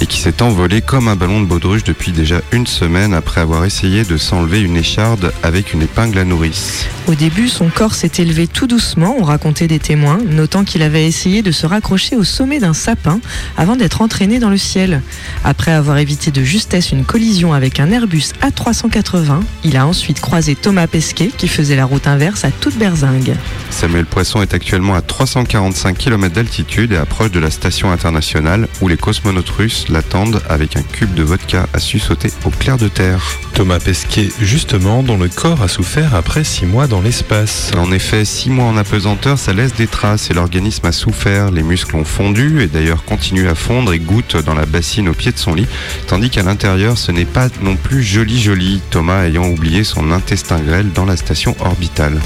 et 0.00 0.06
qui 0.06 0.20
s'est 0.20 0.42
envolé 0.42 0.82
comme 0.82 1.08
un 1.08 1.16
ballon 1.16 1.40
de 1.40 1.46
baudruche 1.46 1.84
depuis 1.84 2.12
déjà 2.12 2.40
une 2.52 2.66
semaine 2.66 3.14
après 3.14 3.40
avoir 3.40 3.64
essayé 3.64 4.04
de 4.04 4.16
s'enlever 4.16 4.60
une 4.60 4.76
écharde 4.76 5.32
avec 5.42 5.72
une 5.72 5.82
épingle 5.82 6.18
à 6.18 6.24
nourrice. 6.24 6.86
Au 7.06 7.14
début, 7.14 7.48
son 7.48 7.68
corps 7.68 7.94
s'est 7.94 8.12
élevé 8.18 8.46
tout 8.46 8.66
doucement, 8.66 9.16
ont 9.18 9.24
raconté 9.24 9.66
des 9.66 9.78
témoins, 9.78 10.18
notant 10.26 10.64
qu'il 10.64 10.82
avait 10.82 11.06
essayé 11.06 11.42
de 11.42 11.52
se 11.52 11.66
raccrocher 11.66 12.16
au 12.16 12.24
sommet 12.24 12.58
d'un 12.58 12.74
sapin 12.74 13.20
avant 13.56 13.76
d'être 13.76 14.02
entraîné 14.02 14.38
dans 14.38 14.50
le 14.50 14.58
ciel. 14.58 15.02
Après 15.44 15.72
avoir 15.72 15.98
évité 15.98 16.30
de 16.30 16.42
justesse 16.42 16.92
une 16.92 17.04
collision 17.04 17.52
avec 17.52 17.80
un 17.80 17.90
Airbus 17.90 18.32
A380, 18.42 19.33
il 19.64 19.76
a 19.76 19.86
ensuite 19.86 20.20
croisé 20.20 20.54
Thomas 20.54 20.86
Pesquet 20.86 21.30
qui 21.36 21.48
faisait 21.48 21.76
la 21.76 21.84
route 21.84 22.06
inverse 22.06 22.44
à 22.44 22.50
toute 22.50 22.76
berzingue. 22.76 23.34
Samuel 23.70 24.06
Poisson 24.06 24.42
est 24.42 24.54
actuellement 24.54 24.94
à 24.94 25.02
345 25.02 25.96
km 25.96 26.34
d'altitude 26.34 26.92
et 26.92 26.96
approche 26.96 27.30
de 27.30 27.40
la 27.40 27.50
station 27.50 27.90
internationale 27.90 28.68
où 28.80 28.88
les 28.88 28.96
cosmonautes 28.96 29.50
russes 29.50 29.86
l'attendent 29.88 30.42
avec 30.48 30.76
un 30.76 30.82
cube 30.82 31.14
de 31.14 31.22
vodka 31.22 31.66
à 31.72 31.78
sauter 31.78 32.30
au 32.44 32.50
clair 32.50 32.76
de 32.76 32.88
terre. 32.88 33.20
Thomas 33.54 33.78
Pesquet, 33.78 34.30
justement, 34.40 35.02
dont 35.02 35.16
le 35.16 35.28
corps 35.28 35.62
a 35.62 35.68
souffert 35.68 36.14
après 36.14 36.44
six 36.44 36.66
mois 36.66 36.86
dans 36.86 37.00
l'espace. 37.00 37.70
En 37.76 37.92
effet, 37.92 38.24
6 38.24 38.50
mois 38.50 38.66
en 38.66 38.76
apesanteur, 38.76 39.38
ça 39.38 39.52
laisse 39.52 39.74
des 39.74 39.86
traces 39.86 40.30
et 40.30 40.34
l'organisme 40.34 40.86
a 40.86 40.92
souffert. 40.92 41.50
Les 41.50 41.62
muscles 41.62 41.96
ont 41.96 42.04
fondu 42.04 42.62
et 42.62 42.66
d'ailleurs 42.66 43.04
continuent 43.04 43.48
à 43.48 43.54
fondre 43.54 43.92
et 43.92 43.98
goûtent 43.98 44.36
dans 44.36 44.54
la 44.54 44.66
bassine 44.66 45.08
au 45.08 45.12
pied 45.12 45.32
de 45.32 45.38
son 45.38 45.54
lit, 45.54 45.66
tandis 46.06 46.30
qu'à 46.30 46.42
l'intérieur, 46.42 46.98
ce 46.98 47.12
n'est 47.12 47.24
pas 47.24 47.48
non 47.62 47.76
plus 47.76 48.02
joli 48.02 48.40
joli, 48.40 48.80
Thomas 48.90 49.13
ayant 49.22 49.48
oublié 49.48 49.84
son 49.84 50.10
intestin 50.10 50.58
grêle 50.60 50.92
dans 50.92 51.04
la 51.04 51.16
station 51.16 51.56
orbitale. 51.60 52.20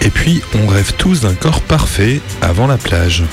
Et 0.00 0.10
puis, 0.10 0.42
on 0.54 0.66
rêve 0.66 0.92
tous 0.98 1.22
d'un 1.22 1.34
corps 1.34 1.60
parfait 1.62 2.20
avant 2.42 2.66
la 2.66 2.76
plage. 2.76 3.24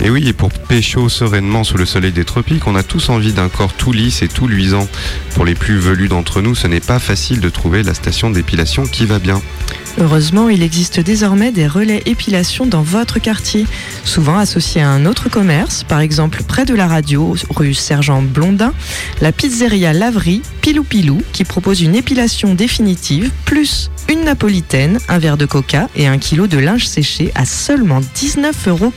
Et 0.00 0.10
oui, 0.10 0.28
et 0.28 0.32
pour 0.32 0.50
pécho 0.50 1.08
sereinement 1.08 1.64
sous 1.64 1.76
le 1.76 1.86
soleil 1.86 2.12
des 2.12 2.24
tropiques, 2.24 2.66
on 2.66 2.76
a 2.76 2.82
tous 2.82 3.08
envie 3.08 3.32
d'un 3.32 3.48
corps 3.48 3.72
tout 3.72 3.92
lisse 3.92 4.22
et 4.22 4.28
tout 4.28 4.46
luisant. 4.46 4.86
Pour 5.34 5.44
les 5.44 5.54
plus 5.54 5.78
velus 5.78 6.08
d'entre 6.08 6.42
nous, 6.42 6.54
ce 6.54 6.66
n'est 6.66 6.80
pas 6.80 6.98
facile 6.98 7.40
de 7.40 7.48
trouver 7.48 7.82
la 7.82 7.94
station 7.94 8.30
d'épilation 8.30 8.84
qui 8.86 9.06
va 9.06 9.18
bien. 9.18 9.40
Heureusement, 9.98 10.48
il 10.48 10.62
existe 10.62 10.98
désormais 10.98 11.52
des 11.52 11.68
relais 11.68 12.02
épilation 12.06 12.66
dans 12.66 12.82
votre 12.82 13.20
quartier, 13.20 13.64
souvent 14.04 14.38
associés 14.38 14.82
à 14.82 14.88
un 14.88 15.06
autre 15.06 15.28
commerce, 15.28 15.84
par 15.84 16.00
exemple 16.00 16.42
près 16.42 16.64
de 16.64 16.74
la 16.74 16.88
radio, 16.88 17.36
rue 17.50 17.74
Sergent 17.74 18.20
Blondin, 18.20 18.72
la 19.20 19.30
pizzeria 19.30 19.92
Laverie 19.92 20.42
Pilou 20.62 20.82
Pilou, 20.82 21.22
qui 21.32 21.44
propose 21.44 21.80
une 21.80 21.94
épilation 21.94 22.54
définitive, 22.54 23.30
plus 23.44 23.90
une 24.08 24.24
napolitaine, 24.24 24.98
un 25.08 25.18
verre 25.18 25.36
de 25.36 25.46
coca 25.46 25.88
et 25.94 26.08
un 26.08 26.18
kilo 26.18 26.48
de 26.48 26.58
linge 26.58 26.86
séché 26.86 27.30
à 27.36 27.44
seulement 27.44 28.00
19,99 28.00 28.68
euros. 28.68 28.92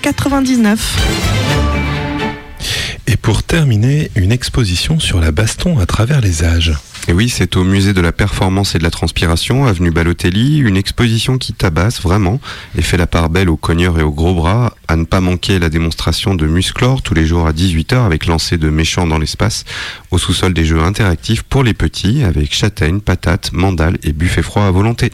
Et 3.05 3.17
pour 3.17 3.43
terminer, 3.43 4.09
une 4.15 4.31
exposition 4.31 4.99
sur 4.99 5.19
la 5.19 5.31
baston 5.31 5.77
à 5.77 5.85
travers 5.85 6.21
les 6.21 6.43
âges. 6.43 6.73
Et 7.09 7.13
oui, 7.13 7.29
c'est 7.29 7.55
au 7.55 7.63
musée 7.63 7.93
de 7.93 8.01
la 8.01 8.11
performance 8.11 8.75
et 8.75 8.79
de 8.79 8.83
la 8.83 8.91
transpiration, 8.91 9.65
avenue 9.65 9.91
Balotelli, 9.91 10.57
une 10.57 10.75
exposition 10.75 11.37
qui 11.37 11.53
tabasse 11.53 12.01
vraiment 12.01 12.41
et 12.77 12.81
fait 12.81 12.97
la 12.97 13.07
part 13.07 13.29
belle 13.29 13.49
aux 13.49 13.55
cogneurs 13.55 13.97
et 13.97 14.03
aux 14.03 14.11
gros 14.11 14.33
bras. 14.33 14.75
À 14.89 14.97
ne 14.97 15.05
pas 15.05 15.21
manquer 15.21 15.57
la 15.57 15.69
démonstration 15.69 16.35
de 16.35 16.45
Musclor 16.45 17.01
tous 17.01 17.13
les 17.13 17.25
jours 17.25 17.47
à 17.47 17.53
18h 17.53 18.05
avec 18.05 18.25
lancer 18.25 18.57
de 18.57 18.69
méchants 18.69 19.07
dans 19.07 19.19
l'espace 19.19 19.63
au 20.11 20.17
sous-sol 20.17 20.53
des 20.53 20.65
jeux 20.65 20.81
interactifs 20.81 21.43
pour 21.43 21.63
les 21.63 21.73
petits 21.73 22.23
avec 22.23 22.53
châtaigne, 22.53 22.99
patates, 22.99 23.53
mandales 23.53 23.97
et 24.03 24.11
buffet 24.11 24.41
froid 24.41 24.63
à 24.63 24.71
volonté. 24.71 25.13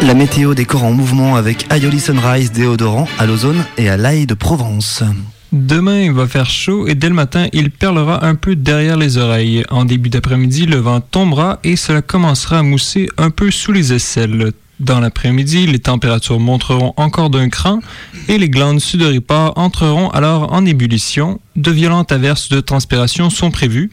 La 0.00 0.14
météo 0.14 0.54
des 0.54 0.66
en 0.72 0.92
mouvement 0.92 1.36
avec 1.36 1.70
Aioli 1.70 2.00
Sunrise 2.00 2.52
déodorant 2.52 3.06
à 3.18 3.26
l'ozone 3.26 3.64
et 3.76 3.90
à 3.90 3.98
l'ail 3.98 4.26
de 4.26 4.34
Provence. 4.34 5.04
Demain, 5.52 6.00
il 6.00 6.12
va 6.12 6.26
faire 6.26 6.48
chaud 6.48 6.86
et 6.86 6.94
dès 6.94 7.10
le 7.10 7.14
matin, 7.14 7.46
il 7.52 7.70
perlera 7.70 8.24
un 8.24 8.36
peu 8.36 8.56
derrière 8.56 8.96
les 8.96 9.18
oreilles. 9.18 9.64
En 9.68 9.84
début 9.84 10.08
d'après-midi, 10.08 10.64
le 10.64 10.76
vent 10.76 11.02
tombera 11.02 11.58
et 11.62 11.76
cela 11.76 12.00
commencera 12.00 12.60
à 12.60 12.62
mousser 12.62 13.10
un 13.18 13.28
peu 13.28 13.50
sous 13.50 13.70
les 13.70 13.92
aisselles. 13.92 14.52
Dans 14.80 14.98
l'après-midi, 14.98 15.66
les 15.66 15.78
températures 15.78 16.40
monteront 16.40 16.94
encore 16.96 17.28
d'un 17.28 17.50
cran 17.50 17.80
et 18.28 18.38
les 18.38 18.48
glandes 18.48 18.80
sudoripares 18.80 19.52
entreront 19.56 20.08
alors 20.08 20.54
en 20.54 20.64
ébullition. 20.64 21.38
De 21.54 21.70
violentes 21.70 22.12
averses 22.12 22.48
de 22.48 22.60
transpiration 22.60 23.28
sont 23.28 23.50
prévues. 23.50 23.90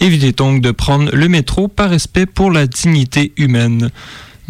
Évitez 0.00 0.32
donc 0.32 0.62
de 0.62 0.70
prendre 0.70 1.14
le 1.14 1.28
métro 1.28 1.68
par 1.68 1.90
respect 1.90 2.24
pour 2.24 2.50
la 2.50 2.66
dignité 2.66 3.32
humaine. 3.36 3.90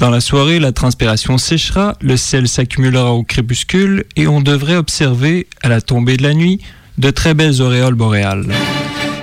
Dans 0.03 0.11
la 0.11 0.21
soirée, 0.21 0.59
la 0.59 0.73
transpiration 0.73 1.39
séchera, 1.39 1.95
le 2.01 2.17
sel 2.17 2.49
s'accumulera 2.49 3.13
au 3.13 3.23
crépuscule 3.23 4.03
et 4.17 4.27
on 4.27 4.41
devrait 4.41 4.75
observer, 4.75 5.47
à 5.63 5.69
la 5.69 5.81
tombée 5.81 6.17
de 6.17 6.25
la 6.25 6.35
nuit, 6.35 6.61
de 6.99 7.11
très 7.11 7.35
belles 7.35 7.63
auréoles 7.63 7.95
boréales. 7.95 8.47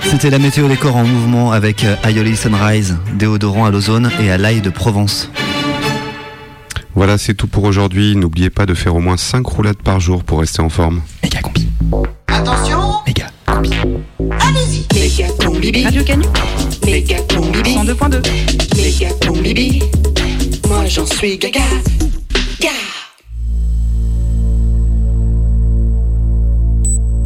C'était 0.04 0.30
la 0.30 0.40
météo 0.40 0.70
des 0.70 0.78
corps 0.78 0.96
en 0.96 1.04
mouvement 1.04 1.52
avec 1.52 1.84
euh, 1.84 1.98
Aioli 2.06 2.38
Sunrise, 2.38 2.96
déodorant 3.14 3.66
à 3.66 3.72
l'ozone 3.72 4.10
et 4.22 4.32
à 4.32 4.38
l'ail 4.38 4.62
de 4.62 4.70
Provence. 4.70 5.30
Voilà, 6.96 7.18
c'est 7.18 7.34
tout 7.34 7.48
pour 7.48 7.66
aujourd'hui. 7.66 8.16
N'oubliez 8.16 8.50
pas 8.50 8.66
de 8.66 8.74
faire 8.74 8.96
au 8.96 9.02
moins 9.02 9.18
5 9.18 9.46
roulades 9.46 9.84
par 9.84 10.00
jour 10.00 10.24
pour 10.24 10.40
rester 10.40 10.62
en 10.62 10.70
forme. 10.70 11.02
Méga 11.22 11.42
combi. 11.42 11.68
Attention 12.28 12.80
Méga 13.06 13.26
combi. 13.46 13.72
Allez-y 14.40 14.88
Méga 14.98 15.28
combi. 15.44 15.84
Radio 15.84 16.04
Canu 16.06 16.24
Méga 16.86 17.18
combi. 17.36 17.60
102.2. 17.64 18.78
Méga 18.78 19.10
combi. 19.28 19.82
Moi 20.70 20.86
j'en 20.86 21.06
suis 21.08 21.40
gaga. 21.40 21.62
Ga. 22.62 22.70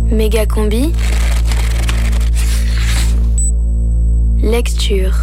Méga 0.09 0.45
combi. 0.45 0.93
Lecture. 4.41 5.13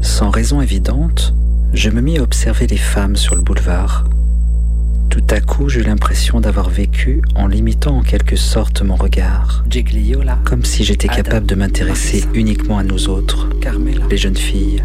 Sans 0.00 0.30
raison 0.30 0.62
évidente, 0.62 1.34
je 1.74 1.90
me 1.90 2.00
mis 2.00 2.16
à 2.16 2.22
observer 2.22 2.66
les 2.66 2.78
femmes 2.78 3.16
sur 3.16 3.34
le 3.34 3.42
boulevard. 3.42 4.04
Tout 5.16 5.34
à 5.34 5.40
coup, 5.40 5.70
j'eus 5.70 5.82
l'impression 5.82 6.42
d'avoir 6.42 6.68
vécu 6.68 7.22
en 7.34 7.46
limitant 7.46 7.96
en 7.96 8.02
quelque 8.02 8.36
sorte 8.36 8.82
mon 8.82 8.96
regard. 8.96 9.64
Comme 10.44 10.62
si 10.62 10.84
j'étais 10.84 11.08
capable 11.08 11.46
de 11.46 11.54
m'intéresser 11.54 12.22
uniquement 12.34 12.76
à 12.76 12.84
nous 12.84 13.08
autres, 13.08 13.48
les 14.10 14.18
jeunes 14.18 14.36
filles. 14.36 14.82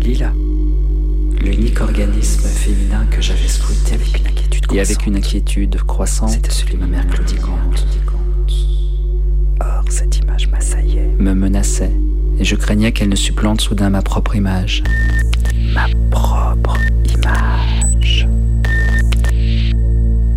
Lila. 0.00 0.32
L'unique 1.40 1.80
organisme 1.80 2.48
féminin 2.48 3.04
que 3.10 3.20
j'avais 3.20 3.48
scruté 3.48 3.94
avec 3.94 4.20
une 4.20 4.28
inquiétude 4.28 4.64
et 4.72 4.80
avec 4.80 5.06
une 5.06 5.16
inquiétude 5.16 5.82
croissante, 5.82 6.30
c'était 6.30 6.50
celui 6.50 6.74
de 6.74 6.78
ma 6.78 6.86
mère 6.86 7.06
claudicante. 7.08 7.84
Or, 9.60 9.82
cette 9.88 10.18
image 10.18 10.48
m'assaillait, 10.50 11.10
me 11.18 11.34
menaçait, 11.34 11.92
et 12.38 12.44
je 12.44 12.54
craignais 12.54 12.92
qu'elle 12.92 13.08
ne 13.08 13.16
supplante 13.16 13.60
soudain 13.60 13.90
ma 13.90 14.02
propre 14.02 14.36
image. 14.36 14.84
Ma 15.74 15.88
propre 16.12 16.78
image. 17.12 18.28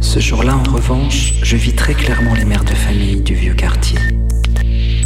Ce 0.08 0.22
jour-là, 0.22 0.55
en 0.55 0.64
revanche, 0.72 1.34
je 1.43 1.58
vis 1.58 1.74
très 1.74 1.93
clairement 1.93 2.34
les 2.34 2.45
mères 2.45 2.64
de 2.64 2.74
famille 2.74 3.20
du 3.20 3.36
vieux 3.36 3.53
quartier. 3.53 3.99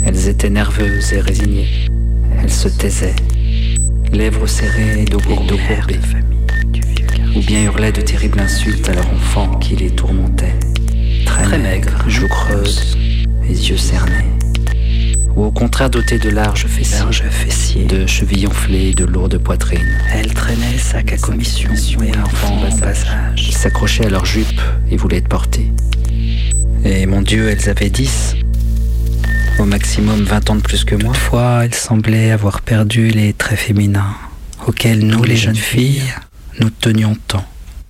Elles 0.06 0.28
étaient 0.28 0.52
nerveuses 0.52 1.12
et 1.14 1.20
résignées. 1.20 1.88
Elles 2.40 2.52
se 2.52 2.68
taisaient, 2.68 3.16
lèvres 4.12 4.46
serrées 4.46 5.02
et 5.02 5.06
dos 5.06 5.20
courbés, 5.20 5.58
ou 7.36 7.40
bien 7.40 7.64
hurlaient 7.64 7.92
de 7.92 8.02
terribles 8.02 8.40
insultes 8.40 8.88
à 8.90 8.94
leur 8.94 9.12
enfant 9.12 9.56
qui 9.56 9.76
les 9.76 9.90
tourmentait. 9.90 10.54
Très, 11.26 11.58
maigre, 11.58 12.08
joues 12.08 12.30
creuses 12.30 12.96
et 13.50 13.54
yeux 13.54 13.78
cernés. 13.78 14.30
Ou 15.36 15.46
au 15.46 15.52
contraire 15.52 15.90
doté 15.90 16.20
de 16.20 16.30
larges 16.30 16.66
fessiers, 16.68 17.86
de 17.86 18.06
chevilles 18.06 18.48
enflées 18.48 18.90
et 18.90 18.94
de 18.94 19.06
lourdes 19.06 19.38
poitrines. 19.38 19.98
Elle 20.14 20.34
traînait 20.34 20.78
sac 20.78 21.14
à 21.14 21.18
commission 21.18 21.72
et 22.04 22.18
enfant 22.18 22.58
en 22.58 22.78
passage. 22.78 23.48
Ils 23.48 23.56
s'accrochaient 23.56 24.06
à 24.06 24.10
leurs 24.10 24.26
jupes 24.26 24.62
et 24.90 24.98
voulaient 24.98 25.18
être 25.18 25.30
portés. 25.30 25.72
Et 26.84 27.06
mon 27.06 27.22
Dieu, 27.22 27.50
elles 27.50 27.70
avaient 27.70 27.90
dix. 27.90 28.36
Au 29.60 29.66
maximum 29.66 30.24
20 30.24 30.50
ans 30.50 30.56
de 30.56 30.62
plus 30.62 30.84
que 30.84 30.96
moi. 30.96 31.14
Fois, 31.14 31.66
elles 31.66 31.76
semblaient 31.76 32.32
avoir 32.32 32.62
perdu 32.62 33.10
les 33.10 33.34
traits 33.34 33.60
féminins 33.60 34.16
auxquels 34.68 35.06
nous, 35.06 35.24
les 35.24 35.36
jeunes 35.36 35.56
filles, 35.56 36.04
nous 36.60 36.70
tenions 36.70 37.16
tant 37.28 37.46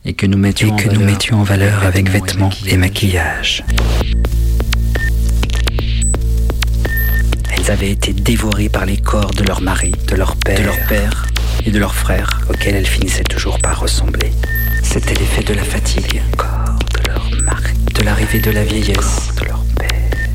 et 0.05 0.13
que 0.13 0.25
nous 0.25 0.37
mettions, 0.37 0.75
que 0.75 0.89
nous 0.89 1.01
mettions 1.01 1.39
en 1.39 1.43
valeur 1.43 1.83
avec 1.83 2.09
vêtements 2.09 2.49
et 2.65 2.77
maquillage. 2.77 3.63
Elles 7.63 7.71
avaient 7.71 7.91
été 7.91 8.11
dévorées 8.11 8.69
par 8.69 8.87
les 8.87 8.97
corps 8.97 9.29
de 9.35 9.43
leur 9.43 9.61
mari, 9.61 9.91
de 10.07 10.15
leur 10.15 10.35
père, 10.35 10.57
de 10.59 10.63
leur 10.65 10.87
père. 10.87 11.27
et 11.63 11.69
de 11.69 11.77
leurs 11.77 11.93
frères, 11.93 12.41
auxquels 12.49 12.73
elles 12.73 12.87
finissaient 12.87 13.23
toujours 13.23 13.59
par 13.59 13.79
ressembler. 13.79 14.31
C'était 14.81 15.13
l'effet 15.13 15.43
de 15.43 15.53
la 15.53 15.63
fatigue, 15.63 16.23
corps 16.37 16.79
de 16.95 17.07
leur 17.07 17.29
mari, 17.43 17.73
de 17.93 18.01
l'arrivée 18.01 18.39
de 18.39 18.49
la 18.49 18.63
vieillesse, 18.63 19.29
de 19.39 19.45
leur 19.45 19.63
père, 19.77 19.89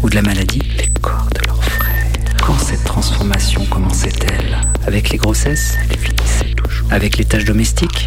ou 0.05 0.09
de 0.09 0.15
la 0.15 0.23
maladie, 0.23 0.63
les 0.79 0.89
corps 1.01 1.27
de 1.35 1.45
leurs 1.49 1.65
frères. 1.65 2.07
Quand 2.47 2.59
cette 2.61 2.85
transformation 2.85 3.65
commençait-elle? 3.65 4.59
Avec 4.87 5.11
les 5.11 5.19
grossesses 5.19 5.77
Elle 5.91 5.99
finissait 5.99 6.55
toujours. 6.55 6.93
Avec 6.93 7.17
les 7.17 7.25
tâches 7.25 7.45
domestiques. 7.45 8.07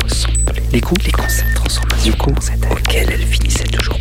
Les 0.72 0.80
coups. 0.80 1.04
Les 1.06 1.12
concepts 1.12 1.56
transformation. 1.56 2.12
Du 2.12 2.18
coup, 2.18 2.34
auxquels 2.72 3.10
elle 3.12 3.26
finissait 3.26 3.66
toujours 3.66 3.99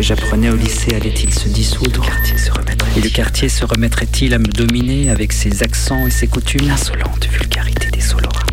que 0.00 0.06
j'apprenais 0.06 0.48
au 0.48 0.56
lycée 0.56 0.94
allait-il 0.94 1.30
se 1.34 1.46
dissoudre 1.50 2.06
Et 2.96 3.02
le 3.02 3.10
quartier 3.10 3.50
se 3.50 3.66
remettrait-il 3.66 4.32
à 4.32 4.38
me 4.38 4.46
dominer 4.46 5.10
avec 5.10 5.30
ses 5.30 5.62
accents 5.62 6.06
et 6.06 6.10
ses 6.10 6.26
coutumes 6.26 6.66
L'insolente 6.66 7.26
vulgarité 7.26 7.90
des 7.90 8.00
Soloras. 8.00 8.46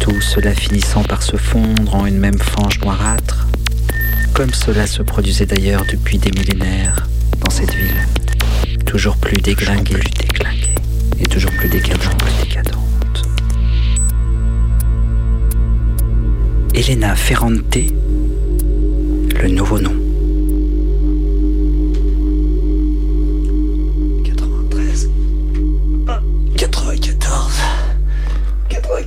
Tout 0.00 0.20
cela 0.20 0.54
finissant 0.54 1.02
par 1.02 1.22
se 1.22 1.38
fondre 1.38 1.94
en 1.94 2.04
une 2.04 2.18
même 2.18 2.38
fange 2.38 2.78
noirâtre, 2.80 3.46
comme 4.34 4.52
cela 4.52 4.86
se 4.86 5.02
produisait 5.02 5.46
d'ailleurs 5.46 5.86
depuis 5.90 6.18
des 6.18 6.30
millénaires 6.30 7.08
dans 7.40 7.50
cette 7.50 7.72
ville, 7.72 8.06
toujours 8.84 9.16
plus 9.16 9.38
déglinguée, 9.38 9.96
et 11.20 11.26
toujours 11.26 11.52
plus 11.52 11.70
décadente. 11.70 12.22
Elena 16.74 17.16
Ferrante, 17.16 17.78
le 19.42 19.48
nouveau 19.48 19.80
nom. 19.80 20.13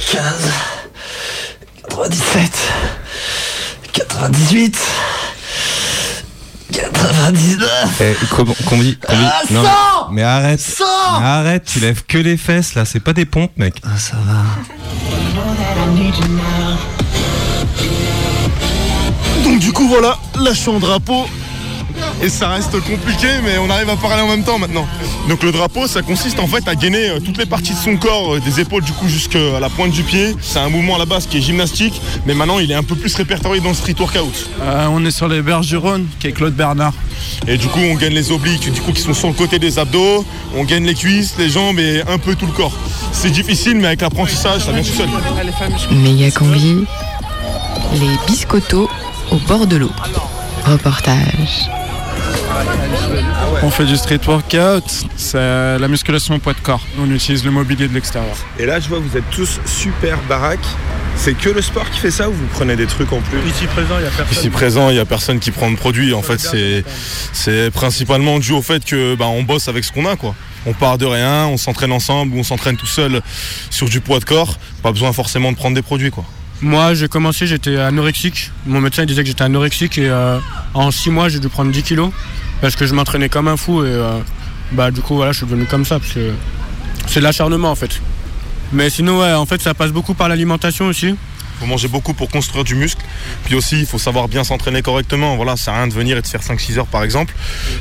95, 0.10 0.52
97, 1.90 2.52
98, 3.92 4.78
99. 6.72 8.02
Eh, 8.02 8.16
comment, 8.30 8.56
combi, 8.70 8.96
combi. 8.96 9.24
Ah, 9.26 9.42
non, 9.52 9.64
cent 9.64 10.10
mais, 10.12 10.24
arrête. 10.24 10.62
Cent 10.62 11.20
Mais 11.20 11.26
arrête, 11.26 11.66
tu 11.66 11.82
lèves 11.82 12.04
que 12.08 12.18
les 12.18 12.38
fesses 12.38 12.76
là, 12.76 12.86
c'est 12.86 13.02
pas 13.02 13.12
des 13.12 13.26
pompes, 13.26 13.52
mec. 13.58 13.82
Ah, 13.84 13.98
ça 13.98 14.16
va. 14.26 14.44
Donc 19.44 19.60
du 19.60 19.74
coup 19.74 19.90
voilà, 19.90 20.18
en 20.68 20.80
drapeau 20.80 21.28
et 22.22 22.30
ça 22.30 22.50
reste 22.50 22.80
compliqué 22.82 23.28
mais 23.44 23.58
on 23.58 23.70
arrive 23.70 23.90
à 23.90 23.96
parler 23.96 24.22
en 24.22 24.28
même 24.28 24.44
temps 24.44 24.58
maintenant. 24.58 24.88
Donc 25.30 25.44
le 25.44 25.52
drapeau 25.52 25.88
ça 25.88 26.02
consiste 26.02 26.40
en 26.40 26.48
fait 26.48 26.68
à 26.68 26.76
gainer 26.76 27.10
euh, 27.10 27.20
toutes 27.20 27.38
les 27.38 27.46
parties 27.46 27.74
de 27.74 27.78
son 27.78 27.98
corps, 27.98 28.36
euh, 28.36 28.40
des 28.40 28.60
épaules 28.60 28.84
du 28.84 28.92
coup 28.92 29.08
jusqu'à 29.08 29.60
la 29.60 29.70
pointe 29.70 29.92
du 29.92 30.04
pied. 30.04 30.36
C'est 30.42 30.60
un 30.60 30.70
mouvement 30.70 30.96
à 30.96 31.00
la 31.00 31.06
base 31.06 31.28
qui 31.28 31.38
est 31.38 31.42
gymnastique 31.42 32.02
mais 32.26 32.34
maintenant 32.34 32.60
il 32.60 32.72
est 32.72 32.76
un 32.76 32.84
peu 32.84 32.96
plus 32.96 33.14
répertorié 33.16 33.62
dans 33.62 33.70
le 33.70 33.76
street 33.76 33.96
workout. 34.00 34.50
Euh, 34.62 34.88
on 34.90 35.06
est 35.06 35.12
sur 35.12 35.28
les 35.28 35.42
berges 35.42 35.68
du 35.68 35.78
Rhône, 35.78 36.08
qui 36.20 36.28
est 36.28 36.32
Claude 36.32 36.56
Bernard. 36.56 36.94
Et 37.48 37.58
du 37.58 37.68
coup 37.68 37.80
on 37.80 37.96
gagne 37.96 38.14
les 38.14 38.32
obliques 38.32 38.72
du 38.72 38.82
coup 38.82 38.92
qui 38.92 39.02
sont 39.02 39.14
sur 39.14 39.28
le 39.28 39.34
côté 39.34 39.60
des 39.60 39.80
abdos, 39.80 40.26
on 40.56 40.64
gagne 40.64 40.86
les 40.86 40.96
cuisses, 40.96 41.36
les 41.38 41.50
jambes 41.50 41.80
et 41.80 42.02
un 42.08 42.18
peu 42.18 42.36
tout 42.36 42.46
le 42.46 42.52
corps. 42.52 42.74
C'est 43.12 43.32
difficile 43.32 43.78
mais 43.78 43.88
avec 43.88 44.02
l'apprentissage 44.02 44.66
ça 44.66 44.72
vient 44.72 44.84
tout 44.84 44.98
seul. 44.98 45.10
Méga 45.92 46.32
combi, 46.32 46.86
les 47.94 48.18
biscottos 48.28 48.90
au 49.32 49.36
bord 49.48 49.68
de 49.68 49.78
l'eau. 49.78 49.92
Reportage. 50.66 51.70
On 53.64 53.70
fait 53.70 53.86
du 53.86 53.98
street 53.98 54.20
workout, 54.28 54.84
c'est 55.16 55.78
la 55.80 55.88
musculation 55.88 56.36
au 56.36 56.40
poids 56.40 56.54
de 56.54 56.60
corps. 56.60 56.86
On 57.00 57.10
utilise 57.12 57.44
le 57.44 57.52
mobilier 57.52 57.88
de 57.88 57.94
l'extérieur. 57.94 58.36
Et 58.60 58.66
là, 58.66 58.80
je 58.80 58.88
vois, 58.88 59.00
vous 59.00 59.18
êtes 59.18 59.30
tous 59.32 59.60
super 59.66 60.18
baraques. 60.30 60.60
C'est 61.16 61.34
que 61.34 61.50
le 61.50 61.62
sport 61.64 61.90
qui 61.90 62.00
fait 62.00 62.12
ça 62.12 62.30
ou 62.30 62.34
vous 62.34 62.46
prenez 62.54 62.76
des 62.76 62.86
trucs 62.86 63.12
en 63.12 63.20
plus 63.22 63.40
Ici 63.50 63.66
présent, 63.66 63.96
il 63.98 64.02
n'y 64.04 64.08
a 64.08 64.12
personne. 64.12 64.38
Ici 64.38 64.50
présent, 64.52 64.90
il 64.90 64.94
n'y 64.94 65.00
a 65.00 65.06
personne 65.06 65.40
qui 65.40 65.50
prend 65.52 65.72
de 65.72 65.76
produits. 65.76 66.14
En 66.14 66.22
fait, 66.22 66.40
c'est, 66.40 66.84
c'est 67.34 67.72
principalement 67.72 68.38
dû 68.38 68.52
au 68.52 68.62
fait 68.62 68.86
que 68.86 69.16
bah, 69.16 69.26
on 69.26 69.42
bosse 69.42 69.68
avec 69.68 69.84
ce 69.84 69.92
qu'on 69.92 70.06
a. 70.06 70.16
quoi. 70.16 70.36
On 70.68 70.74
part 70.74 70.98
de 71.00 71.06
rien, 71.06 71.48
on 71.48 71.58
s'entraîne 71.58 71.92
ensemble 71.92 72.36
ou 72.36 72.40
on 72.40 72.44
s'entraîne 72.44 72.78
tout 72.78 72.86
seul 72.86 73.22
sur 73.72 73.90
du 73.90 74.00
poids 74.00 74.20
de 74.20 74.26
corps. 74.26 74.58
Pas 74.84 74.92
besoin 74.92 75.12
forcément 75.12 75.52
de 75.52 75.58
prendre 75.58 75.76
des 75.76 75.82
produits. 75.82 76.12
quoi. 76.12 76.24
Moi, 76.62 76.94
j'ai 76.94 77.08
commencé, 77.08 77.48
j'étais 77.48 77.78
anorexique. 77.78 78.52
Mon 78.66 78.82
médecin 78.82 79.04
il 79.04 79.08
disait 79.08 79.22
que 79.24 79.28
j'étais 79.28 79.44
anorexique 79.44 79.98
et 79.98 80.10
euh, 80.10 80.40
en 80.74 80.92
6 80.92 81.10
mois, 81.10 81.30
j'ai 81.30 81.40
dû 81.40 81.50
prendre 81.50 81.72
10 81.72 81.84
kilos 81.84 82.12
parce 82.62 82.76
que 82.76 82.86
je 82.86 82.94
m'entraînais 82.94 83.30
comme 83.30 83.48
un 83.48 83.58
fou 83.58 83.84
et 83.84 83.88
euh, 83.88 84.20
bah, 84.72 84.92
du 84.92 85.02
coup, 85.02 85.16
voilà, 85.16 85.32
je 85.32 85.38
suis 85.38 85.46
devenu 85.46 85.66
comme 85.66 85.86
ça 85.86 86.00
parce 86.00 86.14
que 86.14 86.32
c'est 87.08 87.20
de 87.20 87.24
l'acharnement 87.24 87.72
en 87.72 87.76
fait. 87.76 88.02
Mais 88.74 88.90
sinon, 88.90 89.22
ouais, 89.22 89.34
en 89.34 89.46
fait, 89.46 89.62
ça 89.62 89.74
passe 89.74 89.92
beaucoup 89.92 90.14
par 90.14 90.28
l'alimentation 90.28 90.88
aussi. 90.88 91.16
Faut 91.60 91.66
manger 91.66 91.88
beaucoup 91.88 92.14
pour 92.14 92.30
construire 92.30 92.64
du 92.64 92.76
muscle. 92.76 93.02
Puis 93.46 93.56
aussi, 93.56 93.80
il 93.80 93.86
faut 93.86 94.00
savoir 94.00 94.28
bien 94.28 94.44
s'entraîner 94.44 94.82
correctement. 94.82 95.36
Voilà, 95.36 95.56
ça 95.58 95.74
rien 95.74 95.88
de 95.88 95.94
venir 95.94 96.18
et 96.18 96.22
de 96.22 96.28
faire 96.28 96.42
5-6 96.42 96.80
heures 96.80 96.88
par 96.88 97.04
exemple. 97.04 97.34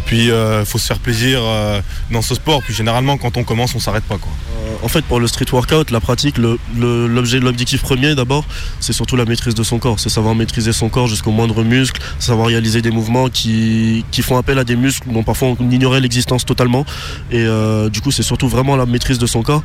Puis 0.07 0.27
il 0.27 0.64
faut 0.64 0.79
se 0.79 0.87
faire 0.87 0.99
plaisir 0.99 1.41
euh, 1.43 1.81
dans 2.11 2.22
ce 2.22 2.35
sport. 2.35 2.62
Puis 2.62 2.74
généralement, 2.74 3.16
quand 3.16 3.37
on 3.37 3.45
commence, 3.45 3.74
on 3.74 3.81
s'arrête 3.81 4.05
pas. 4.05 4.18
Quoi. 4.18 4.33
Euh, 4.59 4.85
En 4.85 4.89
fait, 4.89 5.05
pour 5.05 5.20
le 5.20 5.27
street 5.27 5.47
workout, 5.53 5.91
la 5.91 6.01
pratique, 6.01 6.37
l'objet, 6.39 7.41
l'objectif 7.41 7.83
premier 7.83 8.14
d'abord, 8.14 8.45
c'est 8.81 8.93
surtout 8.93 9.16
la 9.16 9.24
maîtrise 9.24 9.55
de 9.55 9.62
son 9.62 9.79
corps. 9.79 10.01
C'est 10.01 10.09
savoir 10.09 10.35
maîtriser 10.35 10.72
son 10.72 10.89
corps 10.89 11.07
jusqu'au 11.07 11.31
moindre 11.31 11.62
muscle, 11.62 12.01
savoir 12.18 12.49
réaliser 12.49 12.83
des 12.83 12.91
mouvements 12.91 13.29
qui, 13.29 14.05
qui 14.11 14.22
font 14.22 14.37
appel 14.37 14.59
à 14.59 14.64
des 14.64 14.77
muscles 14.77 15.09
dont 15.11 15.22
parfois 15.22 15.55
on 15.59 15.70
ignorait 15.70 16.01
l'existence 16.01 16.45
totalement. 16.45 16.85
Et 17.31 17.41
euh, 17.41 17.89
du 17.89 18.01
coup, 18.01 18.11
c'est 18.11 18.22
surtout 18.22 18.49
vraiment 18.49 18.77
la 18.77 18.87
maîtrise 18.87 19.18
de 19.18 19.27
son 19.27 19.43
corps. 19.43 19.62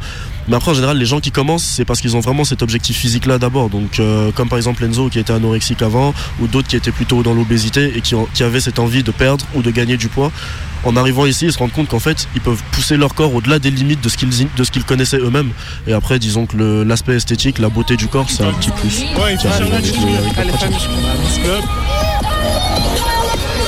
Mais 0.47 0.55
après, 0.55 0.71
en 0.71 0.73
général, 0.73 0.97
les 0.97 1.05
gens 1.05 1.19
qui 1.19 1.31
commencent, 1.31 1.63
c'est 1.63 1.85
parce 1.85 2.01
qu'ils 2.01 2.15
ont 2.17 2.19
vraiment 2.19 2.43
cet 2.43 2.61
objectif 2.61 2.97
physique-là 2.97 3.37
d'abord. 3.37 3.69
Donc, 3.69 3.99
euh, 3.99 4.31
comme 4.31 4.49
par 4.49 4.57
exemple 4.57 4.83
Enzo 4.83 5.07
qui 5.09 5.19
était 5.19 5.33
anorexique 5.33 5.81
avant, 5.81 6.13
ou 6.41 6.47
d'autres 6.47 6.67
qui 6.67 6.75
étaient 6.75 6.91
plutôt 6.91 7.23
dans 7.23 7.33
l'obésité 7.33 7.93
et 7.95 8.01
qui, 8.01 8.15
ont- 8.15 8.27
qui 8.33 8.43
avaient 8.43 8.59
cette 8.59 8.79
envie 8.79 9.03
de 9.03 9.11
perdre 9.11 9.45
ou 9.55 9.61
de 9.61 9.71
gagner 9.71 9.97
du 9.97 10.07
poids. 10.07 10.31
En 10.83 10.95
arrivant 10.97 11.27
ici, 11.27 11.45
ils 11.45 11.53
se 11.53 11.59
rendent 11.59 11.71
compte 11.71 11.87
qu'en 11.89 11.99
fait, 11.99 12.27
ils 12.33 12.41
peuvent 12.41 12.61
pousser 12.71 12.97
leur 12.97 13.13
corps 13.13 13.33
au-delà 13.35 13.59
des 13.59 13.69
limites 13.69 14.01
de 14.03 14.09
ce 14.09 14.17
qu'ils, 14.17 14.29
de 14.57 14.63
ce 14.63 14.71
qu'ils 14.71 14.83
connaissaient 14.83 15.19
eux-mêmes. 15.19 15.51
Et 15.87 15.93
après, 15.93 16.17
disons 16.17 16.47
que 16.47 16.57
le- 16.57 16.83
l'aspect 16.83 17.13
esthétique, 17.15 17.59
la 17.59 17.69
beauté 17.69 17.95
du 17.95 18.07
corps, 18.07 18.29
c'est 18.29 18.43
un 18.43 18.51
petit 18.53 18.71
plus. 18.71 19.03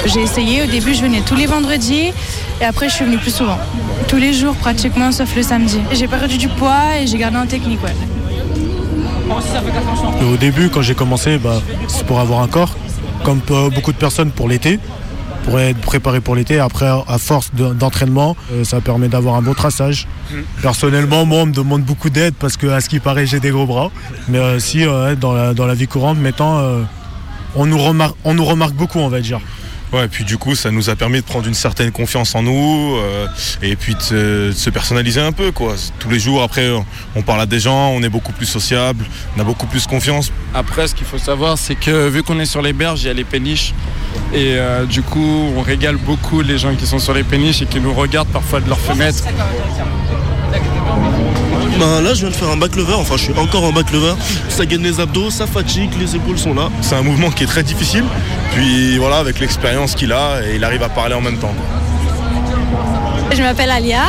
J'ai 0.05 0.21
essayé, 0.21 0.63
au 0.63 0.65
début 0.65 0.93
je 0.93 1.01
venais 1.01 1.21
tous 1.21 1.35
les 1.35 1.45
vendredis 1.45 2.11
et 2.61 2.65
après 2.65 2.89
je 2.89 2.95
suis 2.95 3.05
venue 3.05 3.17
plus 3.17 3.33
souvent. 3.35 3.57
Tous 4.07 4.17
les 4.17 4.33
jours 4.33 4.55
pratiquement 4.55 5.11
sauf 5.11 5.35
le 5.35 5.43
samedi. 5.43 5.79
J'ai 5.91 6.07
perdu 6.07 6.37
du 6.37 6.47
poids 6.49 6.97
et 7.01 7.07
j'ai 7.07 7.17
gardé 7.17 7.37
en 7.37 7.47
technique, 7.47 7.79
au 10.31 10.37
début, 10.37 10.69
quand 10.69 10.81
j'ai 10.81 10.95
commencé, 10.95 11.37
bah, 11.37 11.61
c'est 11.87 12.05
pour 12.05 12.19
avoir 12.19 12.41
un 12.41 12.47
corps, 12.47 12.75
comme 13.23 13.39
beaucoup 13.73 13.91
de 13.91 13.97
personnes 13.97 14.31
pour 14.31 14.47
l'été, 14.47 14.79
pour 15.45 15.59
être 15.59 15.79
préparé 15.79 16.21
pour 16.21 16.35
l'été. 16.35 16.59
Après, 16.59 16.85
à 16.85 17.17
force 17.17 17.51
de- 17.53 17.73
d'entraînement, 17.73 18.35
euh, 18.51 18.63
ça 18.63 18.81
permet 18.81 19.07
d'avoir 19.07 19.35
un 19.35 19.41
bon 19.41 19.53
traçage. 19.53 20.07
Personnellement, 20.61 21.25
moi, 21.25 21.39
on 21.39 21.45
me 21.47 21.53
demande 21.53 21.83
beaucoup 21.83 22.09
d'aide 22.09 22.33
parce 22.39 22.57
que, 22.57 22.67
à 22.67 22.81
ce 22.81 22.89
qui 22.89 22.99
paraît, 22.99 23.25
j'ai 23.25 23.39
des 23.39 23.49
gros 23.51 23.65
bras. 23.65 23.91
Mais 24.27 24.37
euh, 24.39 24.59
si, 24.59 24.85
euh, 24.85 25.15
dans, 25.15 25.33
la, 25.33 25.73
vie 25.73 25.87
courante, 25.87 26.17
maintenant, 26.17 26.59
euh, 26.59 26.81
remarque, 27.55 28.15
on 28.23 28.33
nous 28.33 28.45
remarque 28.45 28.73
beaucoup, 28.73 28.99
on 28.99 29.09
va 29.09 29.21
dire. 29.21 29.39
Ouais, 29.93 30.05
et 30.05 30.07
puis 30.07 30.23
du 30.23 30.37
coup, 30.39 30.55
ça 30.55 30.71
nous 30.71 30.89
a 30.89 30.95
permis 30.95 31.19
de 31.19 31.23
prendre 31.25 31.47
une 31.47 31.53
certaine 31.53 31.91
confiance 31.91 32.33
en 32.33 32.41
nous 32.41 32.95
euh, 32.97 33.27
et 33.61 33.75
puis 33.75 33.93
de 33.93 34.01
se, 34.01 34.47
de 34.47 34.51
se 34.51 34.69
personnaliser 34.71 35.21
un 35.21 35.31
peu. 35.31 35.51
Quoi. 35.51 35.75
Tous 35.99 36.09
les 36.09 36.19
jours, 36.19 36.41
après, 36.41 36.69
on- 36.71 36.83
on 37.15 37.21
parle 37.21 37.41
à 37.41 37.45
des 37.45 37.59
gens, 37.59 37.89
on 37.89 38.01
est 38.01 38.09
beaucoup 38.09 38.31
plus 38.31 38.47
sociable, 38.47 39.05
on 39.37 39.41
a 39.41 39.43
beaucoup 39.43 39.67
plus 39.67 39.85
confiance. 39.85 40.31
Après, 40.55 40.87
ce 40.87 40.95
qu'il 40.95 41.05
faut 41.05 41.19
savoir, 41.19 41.59
c'est 41.59 41.75
que 41.75 42.09
vu 42.09 42.23
qu'on 42.23 42.39
est 42.39 42.45
sur 42.45 42.63
les 42.63 42.73
berges, 42.73 43.03
il 43.03 43.07
y 43.07 43.09
a 43.09 43.13
les 43.13 43.23
péniches. 43.23 43.73
Et 44.33 44.55
euh, 44.55 44.85
du 44.85 45.03
coup, 45.03 45.51
on 45.55 45.61
régale 45.61 45.97
beaucoup 45.97 46.41
les 46.41 46.57
gens 46.57 46.73
qui 46.75 46.87
sont 46.87 46.99
sur 46.99 47.13
les 47.13 47.23
péniches 47.23 47.61
et 47.61 47.65
qui 47.67 47.79
nous 47.79 47.93
regardent 47.93 48.29
parfois 48.29 48.61
de 48.61 48.69
leurs 48.69 48.79
fenêtres. 48.79 49.23
Ben, 51.83 51.99
là, 51.99 52.13
je 52.13 52.21
viens 52.21 52.29
de 52.29 52.35
faire 52.35 52.49
un 52.49 52.55
back 52.55 52.77
lever, 52.77 52.93
enfin, 52.93 53.17
je 53.17 53.23
suis 53.23 53.33
encore 53.37 53.65
en 53.65 53.73
back 53.73 53.91
lever. 53.91 54.13
Ça 54.47 54.65
gagne 54.65 54.83
les 54.83 55.01
abdos, 55.01 55.29
ça 55.29 55.45
fatigue, 55.45 55.89
les 55.99 56.15
épaules 56.15 56.37
sont 56.37 56.53
là. 56.53 56.69
C'est 56.79 56.95
un 56.95 57.01
mouvement 57.01 57.29
qui 57.29 57.43
est 57.43 57.47
très 57.47 57.61
difficile. 57.61 58.05
Puis 58.53 58.97
voilà, 58.97 59.17
avec 59.17 59.41
l'expérience 59.41 59.93
qu'il 59.93 60.13
a, 60.13 60.39
et 60.47 60.55
il 60.55 60.63
arrive 60.63 60.81
à 60.81 60.87
parler 60.87 61.13
en 61.13 61.19
même 61.19 61.37
temps. 61.39 61.53
Je 63.35 63.41
m'appelle 63.41 63.69
Alia, 63.69 64.05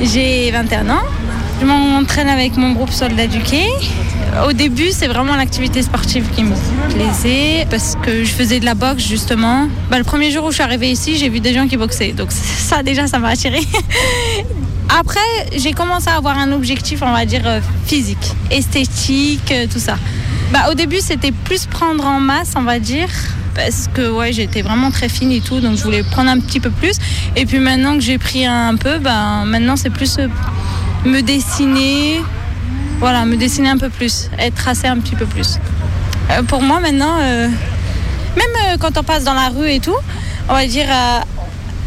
j'ai 0.00 0.48
21 0.52 0.88
ans. 0.90 1.02
Je 1.60 1.66
m'entraîne 1.66 2.28
avec 2.28 2.56
mon 2.56 2.70
groupe 2.70 2.92
Soldat 2.92 3.26
du 3.26 3.40
Quai. 3.40 3.66
Au 4.48 4.52
début, 4.52 4.92
c'est 4.92 5.08
vraiment 5.08 5.34
l'activité 5.34 5.82
sportive 5.82 6.26
qui 6.36 6.44
me 6.44 6.54
plaisait 6.88 7.66
parce 7.68 7.96
que 8.00 8.22
je 8.22 8.30
faisais 8.30 8.60
de 8.60 8.64
la 8.64 8.74
boxe 8.74 9.04
justement. 9.04 9.66
Bah, 9.90 9.98
le 9.98 10.04
premier 10.04 10.30
jour 10.30 10.44
où 10.44 10.50
je 10.50 10.54
suis 10.54 10.62
arrivée 10.62 10.92
ici, 10.92 11.16
j'ai 11.16 11.30
vu 11.30 11.40
des 11.40 11.52
gens 11.52 11.66
qui 11.66 11.76
boxaient. 11.76 12.12
Donc 12.12 12.30
ça 12.30 12.84
déjà, 12.84 13.08
ça 13.08 13.18
m'a 13.18 13.30
attirée. 13.30 13.66
Après, 14.88 15.20
j'ai 15.56 15.72
commencé 15.72 16.08
à 16.08 16.16
avoir 16.16 16.38
un 16.38 16.52
objectif, 16.52 17.02
on 17.02 17.12
va 17.12 17.24
dire, 17.24 17.42
euh, 17.44 17.60
physique, 17.86 18.34
esthétique, 18.50 19.50
euh, 19.50 19.66
tout 19.70 19.80
ça. 19.80 19.98
Bah, 20.52 20.70
au 20.70 20.74
début, 20.74 21.00
c'était 21.00 21.32
plus 21.32 21.66
prendre 21.66 22.06
en 22.06 22.20
masse, 22.20 22.52
on 22.56 22.62
va 22.62 22.78
dire, 22.78 23.08
parce 23.54 23.88
que 23.92 24.08
ouais, 24.08 24.32
j'étais 24.32 24.62
vraiment 24.62 24.92
très 24.92 25.08
fine 25.08 25.32
et 25.32 25.40
tout, 25.40 25.60
donc 25.60 25.76
je 25.76 25.82
voulais 25.82 26.04
prendre 26.04 26.30
un 26.30 26.38
petit 26.38 26.60
peu 26.60 26.70
plus. 26.70 26.96
Et 27.34 27.46
puis 27.46 27.58
maintenant 27.58 27.94
que 27.94 28.00
j'ai 28.00 28.18
pris 28.18 28.46
un 28.46 28.76
peu, 28.76 28.98
bah, 28.98 29.42
maintenant 29.44 29.76
c'est 29.76 29.90
plus 29.90 30.18
euh, 30.18 30.28
me 31.04 31.20
dessiner, 31.20 32.20
voilà, 33.00 33.24
me 33.24 33.36
dessiner 33.36 33.70
un 33.70 33.78
peu 33.78 33.88
plus, 33.88 34.30
être 34.38 34.54
tracé 34.54 34.86
un 34.86 34.98
petit 34.98 35.16
peu 35.16 35.26
plus. 35.26 35.58
Pour 36.48 36.62
moi 36.62 36.80
maintenant, 36.80 37.18
même 37.18 38.78
quand 38.80 38.98
on 38.98 39.04
passe 39.04 39.22
dans 39.22 39.34
la 39.34 39.48
rue 39.48 39.70
et 39.70 39.78
tout, 39.78 39.94
on 40.48 40.54
va 40.54 40.66
dire, 40.66 40.86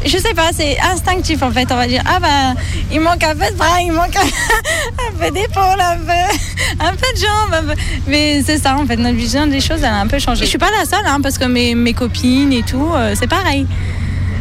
je 0.05 0.17
sais 0.17 0.33
pas, 0.33 0.49
c'est 0.53 0.77
instinctif 0.79 1.41
en 1.43 1.51
fait, 1.51 1.67
on 1.71 1.75
va 1.75 1.87
dire, 1.87 2.01
ah 2.05 2.19
bah, 2.19 2.59
il 2.91 2.99
manque 3.01 3.23
un 3.23 3.35
peu 3.35 3.51
de 3.51 3.57
bras, 3.57 3.81
il 3.81 3.91
manque 3.91 4.15
un, 4.15 5.11
peu 5.19 5.31
d'épaule, 5.31 5.79
un 5.79 5.97
peu, 5.97 6.35
un 6.79 6.91
peu 6.91 7.13
de 7.13 7.19
jambes, 7.19 7.75
mais 8.07 8.41
c'est 8.45 8.57
ça 8.57 8.75
en 8.77 8.85
fait, 8.85 8.95
notre 8.97 9.15
vision 9.17 9.47
des 9.47 9.59
choses, 9.61 9.79
elle 9.79 9.85
a 9.85 9.99
un 9.99 10.07
peu 10.07 10.19
changé. 10.19 10.45
Je 10.45 10.49
suis 10.49 10.57
pas 10.57 10.71
la 10.77 10.85
seule, 10.85 11.05
hein, 11.05 11.19
parce 11.21 11.37
que 11.37 11.45
mes, 11.45 11.75
mes 11.75 11.93
copines 11.93 12.53
et 12.53 12.63
tout, 12.63 12.91
euh, 12.95 13.13
c'est 13.19 13.27
pareil. 13.27 13.67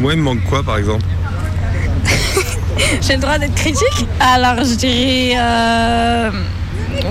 Moi, 0.01 0.13
il 0.13 0.19
me 0.19 0.25
manque 0.25 0.45
quoi 0.45 0.63
par 0.63 0.79
exemple? 0.79 1.05
J'ai 3.03 3.15
le 3.15 3.21
droit 3.21 3.39
d'être 3.39 3.55
critique? 3.57 4.07
Alors 4.21 4.59
je 4.65 4.75
dirais 4.75 5.37
euh, 5.37 6.31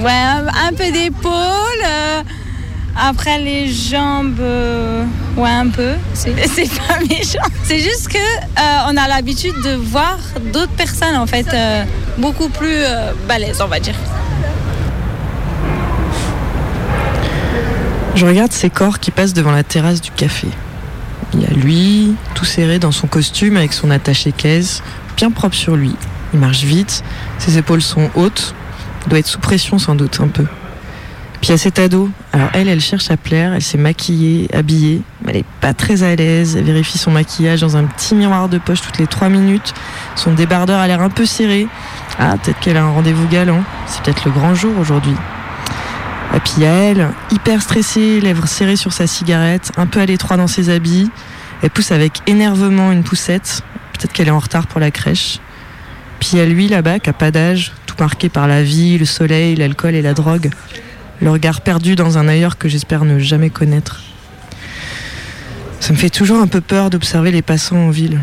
ouais, 0.01 0.11
un, 0.11 0.47
un 0.47 0.73
peu 0.73 0.89
d'épaule. 0.91 1.83
euh, 1.85 2.21
après 2.99 3.39
les 3.39 3.71
jambes, 3.71 4.39
euh, 4.39 5.03
ouais 5.35 5.49
un 5.49 5.69
peu. 5.69 5.93
C'est 6.13 6.33
pas 6.33 6.99
méchant. 7.07 7.39
C'est 7.63 7.79
juste 7.79 8.07
que 8.09 8.17
euh, 8.17 8.89
on 8.89 8.97
a 8.97 9.07
l'habitude 9.07 9.55
de 9.63 9.75
voir 9.75 10.17
d'autres 10.53 10.71
personnes 10.71 11.15
en 11.15 11.27
fait 11.27 11.47
euh, 11.53 11.83
beaucoup 12.17 12.49
plus 12.49 12.83
balèzes, 13.27 13.61
on 13.61 13.67
va 13.67 13.79
dire. 13.79 13.95
Je 18.15 18.25
regarde 18.25 18.51
ces 18.51 18.71
corps 18.71 18.99
qui 18.99 19.11
passent 19.11 19.33
devant 19.33 19.51
la 19.51 19.63
terrasse 19.63 20.01
du 20.01 20.09
café. 20.09 20.47
Il 21.33 21.41
y 21.41 21.45
a 21.45 21.49
lui, 21.49 22.15
tout 22.33 22.45
serré 22.45 22.79
dans 22.79 22.91
son 22.91 23.05
costume 23.05 23.57
avec 23.57 23.73
son 23.73 23.91
attaché 23.91 24.31
caisse, 24.31 24.81
bien 25.15 25.29
propre 25.29 25.55
sur 25.55 25.75
lui. 25.75 25.93
Il 26.33 26.39
marche 26.39 26.63
vite, 26.63 27.03
ses 27.37 27.57
épaules 27.59 27.81
sont 27.81 28.09
hautes, 28.15 28.55
il 29.05 29.09
doit 29.09 29.19
être 29.19 29.27
sous 29.27 29.39
pression 29.39 29.77
sans 29.77 29.93
doute 29.93 30.19
un 30.19 30.29
peu. 30.29 30.45
Puis 31.47 31.53
il 31.53 31.59
y 31.59 31.61
a 31.61 31.63
cet 31.63 31.79
ado. 31.79 32.09
Alors 32.33 32.49
elle, 32.51 32.67
elle 32.67 32.81
cherche 32.81 33.09
à 33.09 33.15
plaire, 33.15 33.53
elle 33.53 33.61
s'est 33.61 33.77
maquillée, 33.77 34.49
habillée, 34.53 35.01
mais 35.23 35.31
elle 35.31 35.37
est 35.37 35.45
pas 35.61 35.73
très 35.73 36.03
à 36.03 36.13
l'aise. 36.13 36.57
Elle 36.57 36.65
vérifie 36.65 36.97
son 36.97 37.09
maquillage 37.09 37.61
dans 37.61 37.77
un 37.77 37.85
petit 37.85 38.15
miroir 38.15 38.49
de 38.49 38.57
poche 38.57 38.81
toutes 38.81 38.97
les 38.97 39.07
trois 39.07 39.29
minutes. 39.29 39.73
Son 40.17 40.33
débardeur 40.33 40.77
a 40.77 40.87
l'air 40.87 41.01
un 41.01 41.09
peu 41.09 41.25
serré. 41.25 41.69
Ah, 42.19 42.35
peut-être 42.35 42.59
qu'elle 42.59 42.75
a 42.75 42.83
un 42.83 42.91
rendez-vous 42.91 43.29
galant. 43.29 43.63
C'est 43.85 44.03
peut-être 44.03 44.25
le 44.25 44.31
grand 44.31 44.55
jour 44.55 44.77
aujourd'hui. 44.77 45.15
Et 46.35 46.39
puis 46.41 46.51
il 46.57 46.63
y 46.63 46.65
a 46.65 46.73
elle, 46.73 47.07
hyper 47.31 47.61
stressée, 47.61 48.19
lèvres 48.19 48.45
serrées 48.45 48.75
sur 48.75 48.91
sa 48.91 49.07
cigarette, 49.07 49.71
un 49.77 49.85
peu 49.85 50.01
à 50.01 50.05
l'étroit 50.05 50.35
dans 50.35 50.47
ses 50.47 50.69
habits. 50.69 51.09
Elle 51.63 51.69
pousse 51.69 51.93
avec 51.93 52.19
énervement 52.27 52.91
une 52.91 53.05
poussette. 53.05 53.61
Peut-être 53.93 54.11
qu'elle 54.11 54.27
est 54.27 54.31
en 54.31 54.39
retard 54.39 54.67
pour 54.67 54.81
la 54.81 54.91
crèche. 54.91 55.39
Puis 56.19 56.31
il 56.33 56.39
y 56.39 56.41
a 56.41 56.45
lui 56.45 56.67
là-bas 56.67 56.99
qui 56.99 57.09
a 57.09 57.13
pas 57.13 57.31
d'âge, 57.31 57.71
tout 57.85 57.95
marqué 57.99 58.27
par 58.27 58.49
la 58.49 58.63
vie, 58.63 58.97
le 58.97 59.05
soleil, 59.05 59.55
l'alcool 59.55 59.95
et 59.95 60.01
la 60.01 60.13
drogue. 60.13 60.49
Le 61.21 61.31
regard 61.31 61.61
perdu 61.61 61.95
dans 61.95 62.17
un 62.17 62.27
ailleurs 62.27 62.57
que 62.57 62.69
j'espère 62.69 63.03
ne 63.03 63.17
jamais 63.19 63.49
connaître. 63.49 64.03
Ça 65.79 65.93
me 65.93 65.97
fait 65.97 66.09
toujours 66.09 66.39
un 66.39 66.47
peu 66.47 66.61
peur 66.61 66.89
d'observer 66.89 67.31
les 67.31 67.41
passants 67.41 67.77
en 67.77 67.89
ville. 67.89 68.19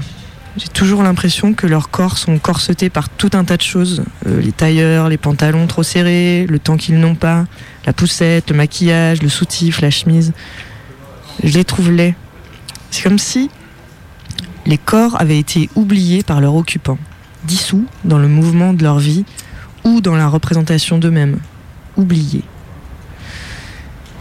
J'ai 0.56 0.68
toujours 0.68 1.02
l'impression 1.02 1.52
que 1.52 1.66
leurs 1.66 1.90
corps 1.90 2.16
sont 2.16 2.38
corsetés 2.38 2.88
par 2.88 3.08
tout 3.08 3.30
un 3.32 3.44
tas 3.44 3.56
de 3.56 3.62
choses. 3.62 4.04
Euh, 4.26 4.40
les 4.40 4.52
tailleurs, 4.52 5.08
les 5.08 5.16
pantalons 5.16 5.66
trop 5.66 5.82
serrés, 5.82 6.46
le 6.48 6.60
temps 6.60 6.76
qu'ils 6.76 7.00
n'ont 7.00 7.16
pas, 7.16 7.46
la 7.86 7.92
poussette, 7.92 8.50
le 8.50 8.56
maquillage, 8.56 9.20
le 9.20 9.28
soutif, 9.28 9.80
la 9.80 9.90
chemise. 9.90 10.32
Je 11.42 11.54
les 11.54 11.64
trouve 11.64 11.90
laids. 11.90 12.14
C'est 12.92 13.02
comme 13.02 13.18
si 13.18 13.50
les 14.66 14.78
corps 14.78 15.20
avaient 15.20 15.38
été 15.38 15.68
oubliés 15.74 16.22
par 16.22 16.40
leurs 16.40 16.54
occupants, 16.54 16.98
dissous 17.42 17.86
dans 18.04 18.18
le 18.18 18.28
mouvement 18.28 18.72
de 18.72 18.84
leur 18.84 19.00
vie 19.00 19.24
ou 19.82 20.00
dans 20.00 20.14
la 20.14 20.28
représentation 20.28 20.98
d'eux-mêmes, 20.98 21.38
oubliés. 21.96 22.44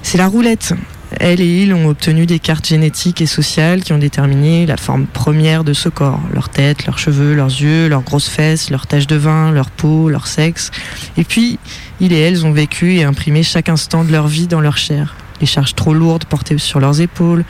C'est 0.04 0.18
la 0.18 0.28
roulette. 0.28 0.74
Elle 1.20 1.42
et 1.42 1.64
il 1.64 1.74
ont 1.74 1.88
obtenu 1.88 2.26
des 2.26 2.40
cartes 2.40 2.68
génétiques 2.68 3.22
et 3.22 3.26
sociales 3.26 3.84
qui 3.84 3.94
ont 3.94 3.98
déterminé 3.98 4.66
la 4.66 4.78
forme 4.78 5.06
première 5.06 5.64
de 5.64 5.74
ce 5.74 5.90
corps. 5.90 6.20
Leur 6.34 6.50
tête, 6.50 6.86
leurs 6.86 7.00
cheveux, 7.00 7.34
leurs 7.34 7.48
yeux, 7.48 7.88
leurs 7.88 8.02
grosses 8.02 8.28
fesses, 8.28 8.70
leurs 8.70 8.86
taches 8.86 9.08
de 9.08 9.16
vin, 9.16 9.52
leur 9.52 9.72
peau, 9.72 10.10
leur 10.10 10.28
sexe. 10.28 10.72
Et 11.18 11.24
puis, 11.24 11.58
il 12.00 12.14
et 12.14 12.20
elles 12.20 12.46
ont 12.46 12.52
vécu 12.52 12.96
et 12.96 13.04
imprimé 13.04 13.44
chaque 13.44 13.70
instant 13.70 14.04
de 14.04 14.12
leur 14.12 14.28
vie 14.28 14.48
dans 14.48 14.62
leur 14.62 14.78
chair. 14.78 15.16
Les 15.40 15.48
charges 15.48 15.74
trop 15.74 15.94
lourdes 15.94 16.26
portées 16.26 16.58
sur 16.58 16.80
leurs 16.80 17.00
épaules, 17.00 17.46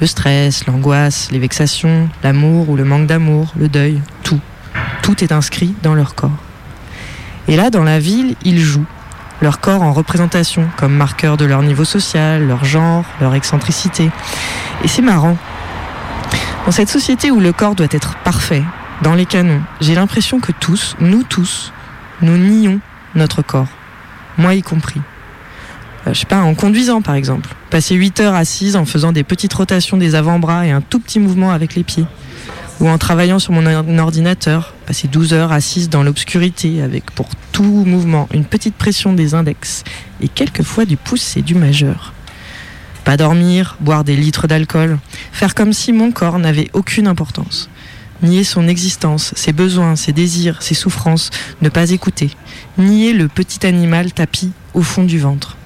le 0.00 0.06
stress, 0.06 0.66
l'angoisse, 0.66 1.28
les 1.32 1.38
vexations, 1.38 2.08
l'amour 2.22 2.70
ou 2.70 2.76
le 2.76 2.84
manque 2.84 3.06
d'amour, 3.06 3.52
le 3.58 3.68
deuil, 3.68 4.00
tout. 4.22 4.40
Tout 5.02 5.24
est 5.24 5.32
inscrit 5.32 5.74
dans 5.82 5.94
leur 5.94 6.14
corps. 6.14 6.38
Et 7.48 7.56
là, 7.56 7.70
dans 7.70 7.84
la 7.84 7.98
ville, 7.98 8.36
ils 8.44 8.60
jouent 8.60 8.86
leur 9.42 9.60
corps 9.60 9.82
en 9.82 9.92
représentation, 9.92 10.68
comme 10.76 10.94
marqueur 10.94 11.36
de 11.36 11.44
leur 11.44 11.62
niveau 11.62 11.84
social, 11.84 12.46
leur 12.46 12.64
genre, 12.64 13.04
leur 13.20 13.34
excentricité. 13.34 14.10
Et 14.84 14.88
c'est 14.88 15.02
marrant. 15.02 15.36
Dans 16.64 16.72
cette 16.72 16.88
société 16.88 17.30
où 17.30 17.40
le 17.40 17.52
corps 17.52 17.74
doit 17.74 17.86
être 17.90 18.16
parfait, 18.24 18.62
dans 19.02 19.14
les 19.14 19.26
canons, 19.26 19.62
j'ai 19.80 19.94
l'impression 19.94 20.40
que 20.40 20.52
tous, 20.52 20.96
nous 21.00 21.22
tous, 21.22 21.72
nous 22.22 22.36
nions 22.36 22.80
notre 23.14 23.42
corps. 23.42 23.68
Moi 24.38 24.54
y 24.54 24.62
compris. 24.62 25.00
Euh, 26.06 26.14
je 26.14 26.20
sais 26.20 26.26
pas, 26.26 26.40
en 26.40 26.54
conduisant 26.54 27.02
par 27.02 27.14
exemple. 27.14 27.50
Passer 27.70 27.94
8 27.94 28.20
heures 28.20 28.34
assise 28.34 28.76
en 28.76 28.84
faisant 28.84 29.12
des 29.12 29.24
petites 29.24 29.52
rotations 29.52 29.96
des 29.96 30.14
avant-bras 30.14 30.66
et 30.66 30.70
un 30.70 30.80
tout 30.80 30.98
petit 30.98 31.20
mouvement 31.20 31.52
avec 31.52 31.74
les 31.74 31.84
pieds 31.84 32.06
ou 32.80 32.88
en 32.88 32.98
travaillant 32.98 33.38
sur 33.38 33.52
mon 33.52 33.98
ordinateur, 33.98 34.74
passer 34.86 35.08
12 35.08 35.32
heures 35.32 35.52
assise 35.52 35.88
dans 35.88 36.02
l'obscurité 36.02 36.82
avec 36.82 37.10
pour 37.10 37.28
tout 37.52 37.62
mouvement 37.62 38.28
une 38.34 38.44
petite 38.44 38.74
pression 38.74 39.12
des 39.12 39.34
index 39.34 39.82
et 40.20 40.28
quelquefois 40.28 40.84
du 40.84 40.96
pouce 40.96 41.36
et 41.36 41.42
du 41.42 41.54
majeur. 41.54 42.12
Pas 43.04 43.16
dormir, 43.16 43.76
boire 43.80 44.04
des 44.04 44.16
litres 44.16 44.46
d'alcool, 44.46 44.98
faire 45.32 45.54
comme 45.54 45.72
si 45.72 45.92
mon 45.92 46.10
corps 46.10 46.38
n'avait 46.38 46.70
aucune 46.72 47.06
importance. 47.06 47.70
Nier 48.22 48.44
son 48.44 48.66
existence, 48.66 49.32
ses 49.36 49.52
besoins, 49.52 49.94
ses 49.94 50.12
désirs, 50.12 50.62
ses 50.62 50.74
souffrances, 50.74 51.30
ne 51.62 51.68
pas 51.68 51.90
écouter. 51.90 52.30
Nier 52.78 53.12
le 53.12 53.28
petit 53.28 53.66
animal 53.66 54.12
tapis 54.12 54.52
au 54.74 54.82
fond 54.82 55.04
du 55.04 55.18
ventre. 55.18 55.56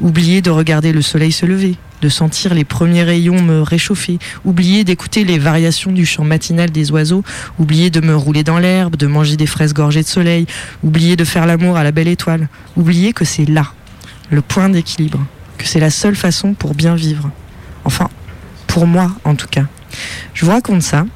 Oublier 0.00 0.42
de 0.42 0.50
regarder 0.50 0.92
le 0.92 1.00
soleil 1.00 1.32
se 1.32 1.46
lever, 1.46 1.76
de 2.02 2.08
sentir 2.08 2.54
les 2.54 2.64
premiers 2.64 3.02
rayons 3.02 3.40
me 3.40 3.62
réchauffer, 3.62 4.18
oublier 4.44 4.84
d'écouter 4.84 5.24
les 5.24 5.38
variations 5.38 5.92
du 5.92 6.04
chant 6.04 6.24
matinal 6.24 6.70
des 6.70 6.90
oiseaux, 6.90 7.24
oublier 7.58 7.90
de 7.90 8.00
me 8.00 8.14
rouler 8.14 8.44
dans 8.44 8.58
l'herbe, 8.58 8.96
de 8.96 9.06
manger 9.06 9.36
des 9.36 9.46
fraises 9.46 9.72
gorgées 9.72 10.02
de 10.02 10.08
soleil, 10.08 10.46
oublier 10.82 11.16
de 11.16 11.24
faire 11.24 11.46
l'amour 11.46 11.76
à 11.76 11.84
la 11.84 11.92
belle 11.92 12.08
étoile, 12.08 12.48
oublier 12.76 13.12
que 13.12 13.24
c'est 13.24 13.46
là, 13.46 13.72
le 14.30 14.42
point 14.42 14.68
d'équilibre, 14.68 15.24
que 15.56 15.66
c'est 15.66 15.80
la 15.80 15.90
seule 15.90 16.16
façon 16.16 16.52
pour 16.52 16.74
bien 16.74 16.94
vivre. 16.94 17.30
Enfin, 17.84 18.10
pour 18.66 18.86
moi 18.86 19.12
en 19.24 19.34
tout 19.34 19.48
cas. 19.48 19.64
Je 20.34 20.44
vous 20.44 20.52
raconte 20.52 20.82
ça 20.82 21.06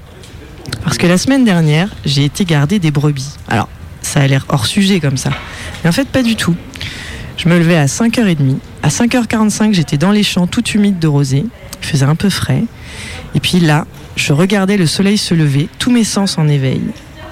parce 0.84 0.96
que 0.96 1.06
la 1.06 1.18
semaine 1.18 1.44
dernière, 1.44 1.88
j'ai 2.04 2.24
été 2.24 2.44
garder 2.44 2.78
des 2.78 2.90
brebis. 2.90 3.36
Alors, 3.48 3.68
ça 4.02 4.20
a 4.20 4.26
l'air 4.26 4.46
hors 4.48 4.66
sujet 4.66 5.00
comme 5.00 5.16
ça. 5.16 5.30
Mais 5.82 5.90
en 5.90 5.92
fait, 5.92 6.08
pas 6.08 6.22
du 6.22 6.36
tout. 6.36 6.56
Je 7.36 7.48
me 7.48 7.58
levais 7.58 7.76
à 7.76 7.86
5h30. 7.86 8.56
À 8.82 8.88
5h45, 8.88 9.72
j'étais 9.72 9.96
dans 9.96 10.10
les 10.10 10.22
champs 10.22 10.46
tout 10.46 10.66
humides 10.68 10.98
de 10.98 11.08
rosée. 11.08 11.44
Il 11.82 11.86
faisait 11.86 12.04
un 12.04 12.14
peu 12.14 12.30
frais. 12.30 12.64
Et 13.34 13.40
puis 13.40 13.60
là, 13.60 13.86
je 14.16 14.32
regardais 14.32 14.76
le 14.76 14.86
soleil 14.86 15.18
se 15.18 15.34
lever, 15.34 15.68
tous 15.78 15.90
mes 15.90 16.04
sens 16.04 16.36
en 16.38 16.48
éveil, 16.48 16.82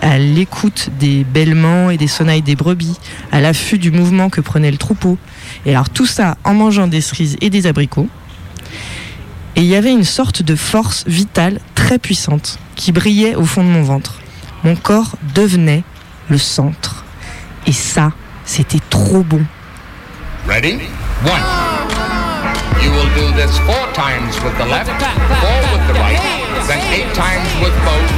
à 0.01 0.19
l'écoute 0.19 0.89
des 0.99 1.25
bêlements 1.25 1.91
et 1.91 1.97
des 1.97 2.07
sonnailles 2.07 2.43
des 2.43 2.57
brebis, 2.57 2.97
à 3.33 3.41
l'affût 3.41 3.79
du 3.79 3.91
mouvement 3.91 4.31
que 4.31 4.41
prenait 4.41 4.71
le 4.71 4.79
troupeau. 4.79 5.19
Et 5.67 5.71
alors 5.71 5.91
tout 5.91 6.07
ça 6.07 6.37
en 6.45 6.55
mangeant 6.55 6.87
des 6.87 7.01
cerises 7.01 7.37
et 7.41 7.51
des 7.51 7.67
abricots. 7.67 8.09
Et 9.57 9.63
il 9.63 9.67
y 9.67 9.75
avait 9.75 9.93
une 9.93 10.05
sorte 10.05 10.43
de 10.43 10.55
force 10.55 11.05
vitale 11.07 11.61
très 11.75 11.99
puissante 11.99 12.59
qui 12.77 12.93
brillait 12.93 13.35
au 13.35 13.45
fond 13.45 13.65
de 13.65 13.69
mon 13.69 13.83
ventre. 13.83 14.21
Mon 14.63 14.77
corps 14.77 15.17
devenait 15.35 15.83
le 16.29 16.39
centre. 16.39 17.05
Et 17.67 17.73
ça, 17.73 18.13
c'était 18.45 18.81
trop 18.89 19.23
bon. 19.23 19.43
Ready? 20.49 20.81
One. 21.29 21.45
You 22.81 22.89
will 22.97 23.13
do 23.13 23.37
this 23.37 23.53
four 23.69 23.85
times 23.93 24.33
with 24.41 24.57
the 24.57 24.65
left, 24.65 24.89
four 24.89 25.61
with 25.77 25.85
the 25.85 25.93
right, 26.01 26.17
then 26.65 26.81
eight 26.89 27.13
times 27.13 27.45
with 27.61 27.77
both, 27.85 28.09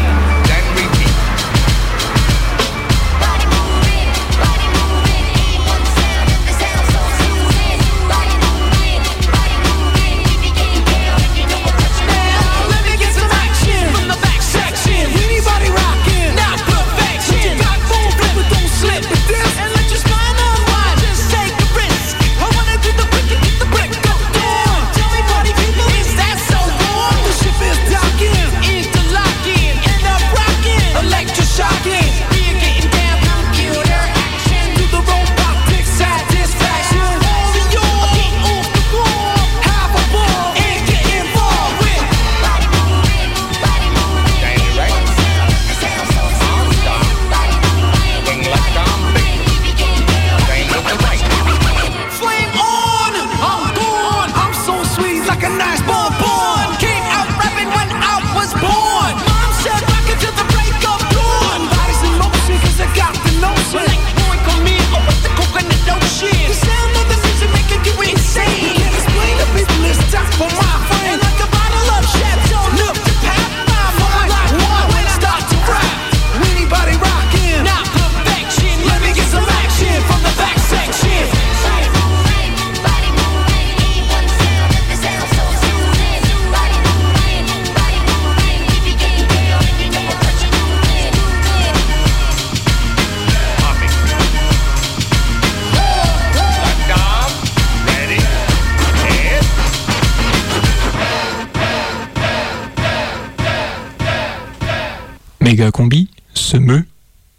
Méga 105.60 105.72
combi, 105.72 106.08
se 106.32 106.56
meut, 106.56 106.86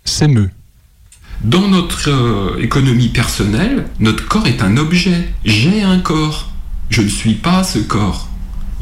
s'émeut. 0.06 0.52
Dans 1.44 1.68
notre 1.68 2.08
euh, 2.08 2.62
économie 2.62 3.08
personnelle, 3.08 3.88
notre 4.00 4.28
corps 4.28 4.46
est 4.46 4.62
un 4.62 4.78
objet. 4.78 5.34
J'ai 5.44 5.82
un 5.82 5.98
corps. 5.98 6.52
Je 6.92 7.02
ne 7.02 7.08
suis 7.08 7.34
pas 7.34 7.64
ce 7.64 7.80
corps. 7.80 8.30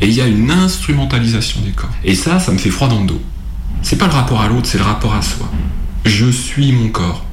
Et 0.02 0.08
il 0.08 0.14
y 0.14 0.20
a 0.20 0.28
une 0.28 0.52
instrumentalisation 0.52 1.62
des 1.62 1.72
corps. 1.72 1.90
Et 2.04 2.16
ça, 2.16 2.42
ça 2.42 2.52
me 2.52 2.58
fait 2.58 2.70
froid 2.70 2.90
dans 2.90 3.00
le 3.00 3.08
dos. 3.08 3.22
C'est 3.82 3.96
pas 3.96 4.08
le 4.08 4.14
rapport 4.14 4.42
à 4.42 4.50
l'autre, 4.50 4.68
c'est 4.68 4.78
le 4.78 4.84
rapport 4.84 5.14
à 5.14 5.22
soi. 5.22 5.50
Je 6.04 6.30
suis 6.30 6.74
mon 6.74 6.90
corps. 6.90 7.24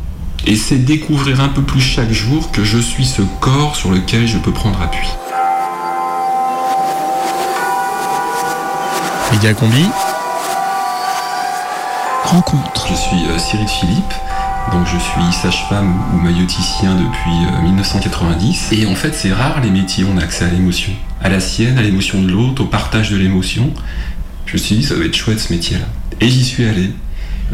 Et 0.46 0.54
c'est 0.54 0.78
découvrir 0.78 1.40
un 1.40 1.48
peu 1.48 1.62
plus 1.62 1.80
chaque 1.80 2.12
jour 2.12 2.52
que 2.52 2.62
je 2.62 2.78
suis 2.78 3.04
ce 3.04 3.22
corps 3.40 3.74
sur 3.74 3.90
lequel 3.90 4.28
je 4.28 4.38
peux 4.38 4.52
prendre 4.52 4.80
appui. 4.80 5.08
Méga 9.32 9.54
combi. 9.54 9.86
Je 12.88 12.94
suis 12.94 13.28
euh, 13.28 13.38
Cyril 13.38 13.68
Philippe, 13.68 14.14
donc 14.72 14.84
je 14.84 14.98
suis 14.98 15.32
sage-femme 15.32 15.94
ou 16.12 16.18
mailloticien 16.18 16.96
depuis 16.96 17.30
euh, 17.54 17.62
1990. 17.62 18.72
Et 18.72 18.86
en 18.86 18.96
fait, 18.96 19.14
c'est 19.14 19.32
rare 19.32 19.60
les 19.62 19.70
métiers 19.70 20.02
où 20.02 20.08
on 20.12 20.18
a 20.18 20.22
accès 20.24 20.44
à 20.44 20.48
l'émotion. 20.48 20.92
À 21.22 21.28
la 21.28 21.38
sienne, 21.38 21.78
à 21.78 21.82
l'émotion 21.82 22.20
de 22.20 22.28
l'autre, 22.28 22.64
au 22.64 22.66
partage 22.66 23.10
de 23.10 23.16
l'émotion. 23.16 23.72
Je 24.46 24.54
me 24.54 24.58
suis 24.58 24.74
dit, 24.76 24.82
ça 24.82 24.96
doit 24.96 25.04
être 25.04 25.14
chouette 25.14 25.38
ce 25.38 25.52
métier-là. 25.52 25.84
Et 26.20 26.28
j'y 26.28 26.44
suis 26.44 26.64
allé. 26.64 26.90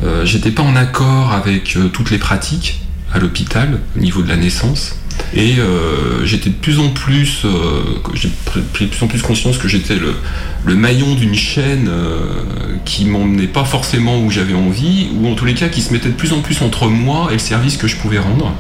Euh, 0.03 0.25
J'étais 0.25 0.51
pas 0.51 0.63
en 0.63 0.75
accord 0.75 1.35
avec 1.35 1.77
euh, 1.77 1.89
toutes 1.89 2.11
les 2.11 2.19
pratiques 2.19 2.81
à 3.13 3.19
l'hôpital 3.19 3.79
au 3.95 4.01
niveau 4.01 4.23
de 4.23 4.29
la 4.29 4.37
naissance. 4.37 4.97
Et 5.35 5.59
euh, 5.59 6.27
j'étais 6.27 6.51
plus 6.51 6.79
en 6.79 6.91
plus, 6.91 7.43
euh, 7.45 7.83
j'ai 8.15 8.31
pris 8.73 8.85
de 8.85 8.91
plus 8.91 9.03
en 9.03 9.07
plus 9.07 9.23
conscience 9.23 9.57
que 9.57 9.67
j'étais 9.67 9.97
le, 9.97 10.75
maillon 10.75 11.15
d'une 11.15 11.35
chaîne 11.35 11.89
euh, 11.89 12.77
qui 12.85 13.05
m'emmenait 13.05 13.47
pas 13.47 13.65
forcément 13.65 14.21
où 14.23 14.31
j'avais 14.31 14.55
envie, 14.55 15.09
ou 15.15 15.29
en 15.29 15.35
tous 15.35 15.45
les 15.45 15.55
cas 15.55 15.69
qui 15.69 15.81
se 15.81 15.93
mettait 15.93 16.09
de 16.09 16.15
plus 16.15 16.33
en 16.33 16.41
plus 16.41 16.61
entre 16.63 16.87
moi 16.89 17.29
et 17.31 17.35
le 17.35 17.39
service 17.39 17.77
que 17.77 17.87
je 17.87 17.97
pouvais 17.97 18.19
rendre. 18.19 18.53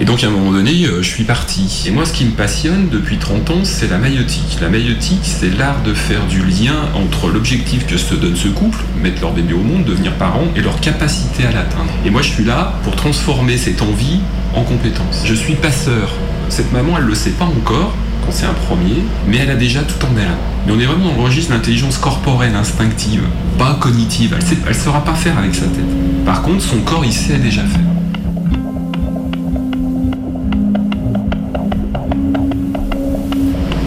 Et 0.00 0.04
donc 0.04 0.22
à 0.22 0.28
un 0.28 0.30
moment 0.30 0.52
donné, 0.52 0.72
je 0.84 1.08
suis 1.08 1.24
parti. 1.24 1.84
Et 1.86 1.90
moi, 1.90 2.04
ce 2.04 2.12
qui 2.12 2.24
me 2.24 2.32
passionne 2.32 2.88
depuis 2.90 3.18
30 3.18 3.50
ans, 3.50 3.64
c'est 3.64 3.90
la 3.90 3.98
maïotique. 3.98 4.58
La 4.60 4.68
maïotique, 4.68 5.20
c'est 5.22 5.56
l'art 5.56 5.82
de 5.82 5.94
faire 5.94 6.26
du 6.26 6.42
lien 6.44 6.90
entre 6.94 7.28
l'objectif 7.28 7.86
que 7.86 7.96
se 7.96 8.14
donne 8.14 8.36
ce 8.36 8.48
couple, 8.48 8.78
mettre 9.02 9.20
leur 9.20 9.32
bébé 9.32 9.54
au 9.54 9.62
monde, 9.62 9.84
devenir 9.84 10.12
parent, 10.14 10.46
et 10.56 10.60
leur 10.60 10.80
capacité 10.80 11.44
à 11.44 11.52
l'atteindre. 11.52 11.92
Et 12.04 12.10
moi, 12.10 12.22
je 12.22 12.30
suis 12.30 12.44
là 12.44 12.78
pour 12.84 12.94
transformer 12.94 13.56
cette 13.56 13.82
envie 13.82 14.20
en 14.56 14.62
compétence. 14.62 15.22
Je 15.24 15.34
suis 15.34 15.54
passeur. 15.54 16.10
Cette 16.48 16.72
maman, 16.72 16.94
elle 16.98 17.04
le 17.04 17.14
sait 17.14 17.30
pas 17.30 17.44
encore 17.44 17.92
quand 18.24 18.32
c'est 18.32 18.46
un 18.46 18.54
premier, 18.54 19.02
mais 19.28 19.38
elle 19.38 19.50
a 19.50 19.56
déjà 19.56 19.82
tout 19.82 20.02
en 20.06 20.16
elle. 20.18 20.28
Mais 20.66 20.72
on 20.72 20.80
est 20.80 20.86
vraiment 20.86 21.10
dans 21.10 21.16
le 21.16 21.22
registre 21.22 21.50
de 21.50 21.56
l'intelligence 21.56 21.98
corporelle, 21.98 22.54
instinctive, 22.54 23.22
pas 23.58 23.76
cognitive. 23.80 24.36
Elle 24.38 24.58
elle 24.66 24.74
saura 24.74 25.04
pas 25.04 25.14
faire 25.14 25.38
avec 25.38 25.54
sa 25.54 25.66
tête. 25.66 26.24
Par 26.24 26.42
contre, 26.42 26.62
son 26.62 26.78
corps, 26.78 27.04
il 27.04 27.12
sait 27.12 27.38
déjà 27.38 27.62
faire. 27.62 27.80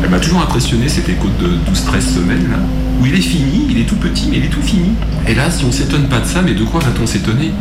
Elle 0.04 0.10
m'a 0.10 0.20
toujours 0.20 0.42
impressionné 0.42 0.88
cette 0.88 1.10
écho 1.10 1.28
de 1.40 1.58
12-13 1.74 2.02
semaines 2.02 2.50
là, 2.50 2.58
où 3.02 3.06
il 3.06 3.14
est 3.14 3.22
fini, 3.22 3.68
il 3.70 3.80
est 3.80 3.86
tout 3.86 3.96
petit, 3.96 4.28
mais 4.30 4.38
il 4.38 4.46
est 4.46 4.50
tout 4.50 4.62
fini. 4.62 4.92
Et 5.28 5.34
là, 5.34 5.50
si 5.50 5.66
on 5.66 5.72
s'étonne 5.72 6.08
pas 6.08 6.20
de 6.20 6.26
ça, 6.26 6.42
mais 6.42 6.54
de 6.54 6.64
quoi 6.64 6.80
va-t-on 6.80 7.06
s'étonner? 7.06 7.52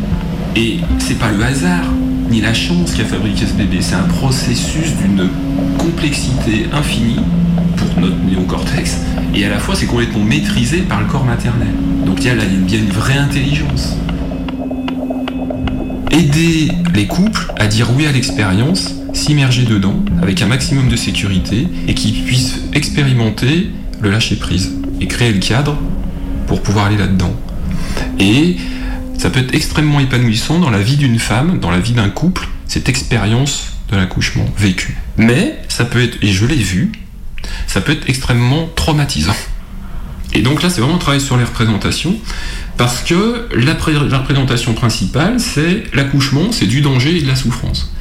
Et 0.55 0.77
c'est 0.99 1.19
pas 1.19 1.31
le 1.31 1.43
hasard, 1.43 1.85
ni 2.29 2.41
la 2.41 2.53
chance 2.53 2.93
qui 2.93 3.01
a 3.01 3.05
fabriqué 3.05 3.45
ce 3.45 3.53
bébé, 3.53 3.77
c'est 3.81 3.95
un 3.95 4.03
processus 4.03 4.95
d'une 5.01 5.29
complexité 5.77 6.67
infinie 6.73 7.19
pour 7.77 8.01
notre 8.01 8.17
néocortex, 8.17 8.97
et 9.33 9.45
à 9.45 9.49
la 9.49 9.59
fois 9.59 9.75
c'est 9.75 9.85
complètement 9.85 10.23
maîtrisé 10.23 10.79
par 10.79 10.99
le 10.99 11.07
corps 11.07 11.25
maternel. 11.25 11.69
Donc 12.05 12.17
il 12.21 12.27
y 12.27 12.29
a 12.29 12.35
là 12.35 12.43
une 12.45 12.89
vraie 12.89 13.17
intelligence. 13.17 13.95
Aider 16.11 16.71
les 16.93 17.05
couples 17.05 17.53
à 17.57 17.67
dire 17.67 17.89
oui 17.95 18.07
à 18.07 18.11
l'expérience, 18.11 18.95
s'immerger 19.13 19.63
dedans 19.63 19.95
avec 20.21 20.41
un 20.41 20.47
maximum 20.47 20.89
de 20.89 20.95
sécurité 20.95 21.67
et 21.87 21.93
qu'ils 21.93 22.23
puissent 22.23 22.61
expérimenter 22.73 23.71
le 24.01 24.09
lâcher 24.09 24.35
prise 24.35 24.71
et 24.99 25.07
créer 25.07 25.31
le 25.31 25.39
cadre 25.39 25.77
pour 26.47 26.61
pouvoir 26.61 26.87
aller 26.87 26.97
là-dedans. 26.97 27.33
Et 28.19 28.57
ça 29.17 29.29
peut 29.29 29.39
être 29.39 29.53
extrêmement 29.53 29.99
épanouissant 29.99 30.59
dans 30.59 30.69
la 30.69 30.81
vie 30.81 30.97
d'une 30.97 31.19
femme, 31.19 31.59
dans 31.59 31.71
la 31.71 31.79
vie 31.79 31.93
d'un 31.93 32.09
couple, 32.09 32.47
cette 32.67 32.89
expérience 32.89 33.73
de 33.91 33.95
l'accouchement 33.95 34.45
vécue. 34.57 34.97
Mais 35.17 35.59
ça 35.69 35.85
peut 35.85 36.01
être, 36.01 36.17
et 36.21 36.27
je 36.27 36.45
l'ai 36.45 36.55
vu, 36.55 36.91
ça 37.67 37.81
peut 37.81 37.93
être 37.93 38.09
extrêmement 38.09 38.69
traumatisant. 38.75 39.35
Et 40.33 40.41
donc 40.41 40.61
là, 40.61 40.69
c'est 40.69 40.81
vraiment 40.81 40.95
un 40.95 40.99
travail 40.99 41.21
sur 41.21 41.37
les 41.37 41.45
représentations, 41.45 42.15
parce 42.75 43.01
que 43.01 43.47
la, 43.55 43.75
pré- 43.75 43.93
la 43.93 44.19
représentation 44.19 44.73
principale, 44.73 45.39
c'est 45.39 45.83
l'accouchement, 45.93 46.51
c'est 46.51 46.67
du 46.67 46.81
danger 46.81 47.17
et 47.17 47.21
de 47.21 47.27
la 47.27 47.35
souffrance. 47.35 47.91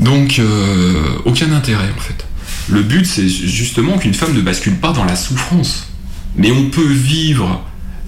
Donc, 0.00 0.38
euh, 0.38 0.94
aucun 1.26 1.52
intérêt 1.52 1.90
en 1.96 2.00
fait. 2.00 2.24
Le 2.68 2.82
but, 2.82 3.04
c'est 3.04 3.28
justement 3.28 3.98
qu'une 3.98 4.14
femme 4.14 4.34
ne 4.34 4.40
bascule 4.40 4.76
pas 4.76 4.92
dans 4.92 5.04
la 5.04 5.16
souffrance. 5.16 5.88
Mais 6.36 6.50
on 6.50 6.70
peut 6.70 6.86
vivre 6.86 7.62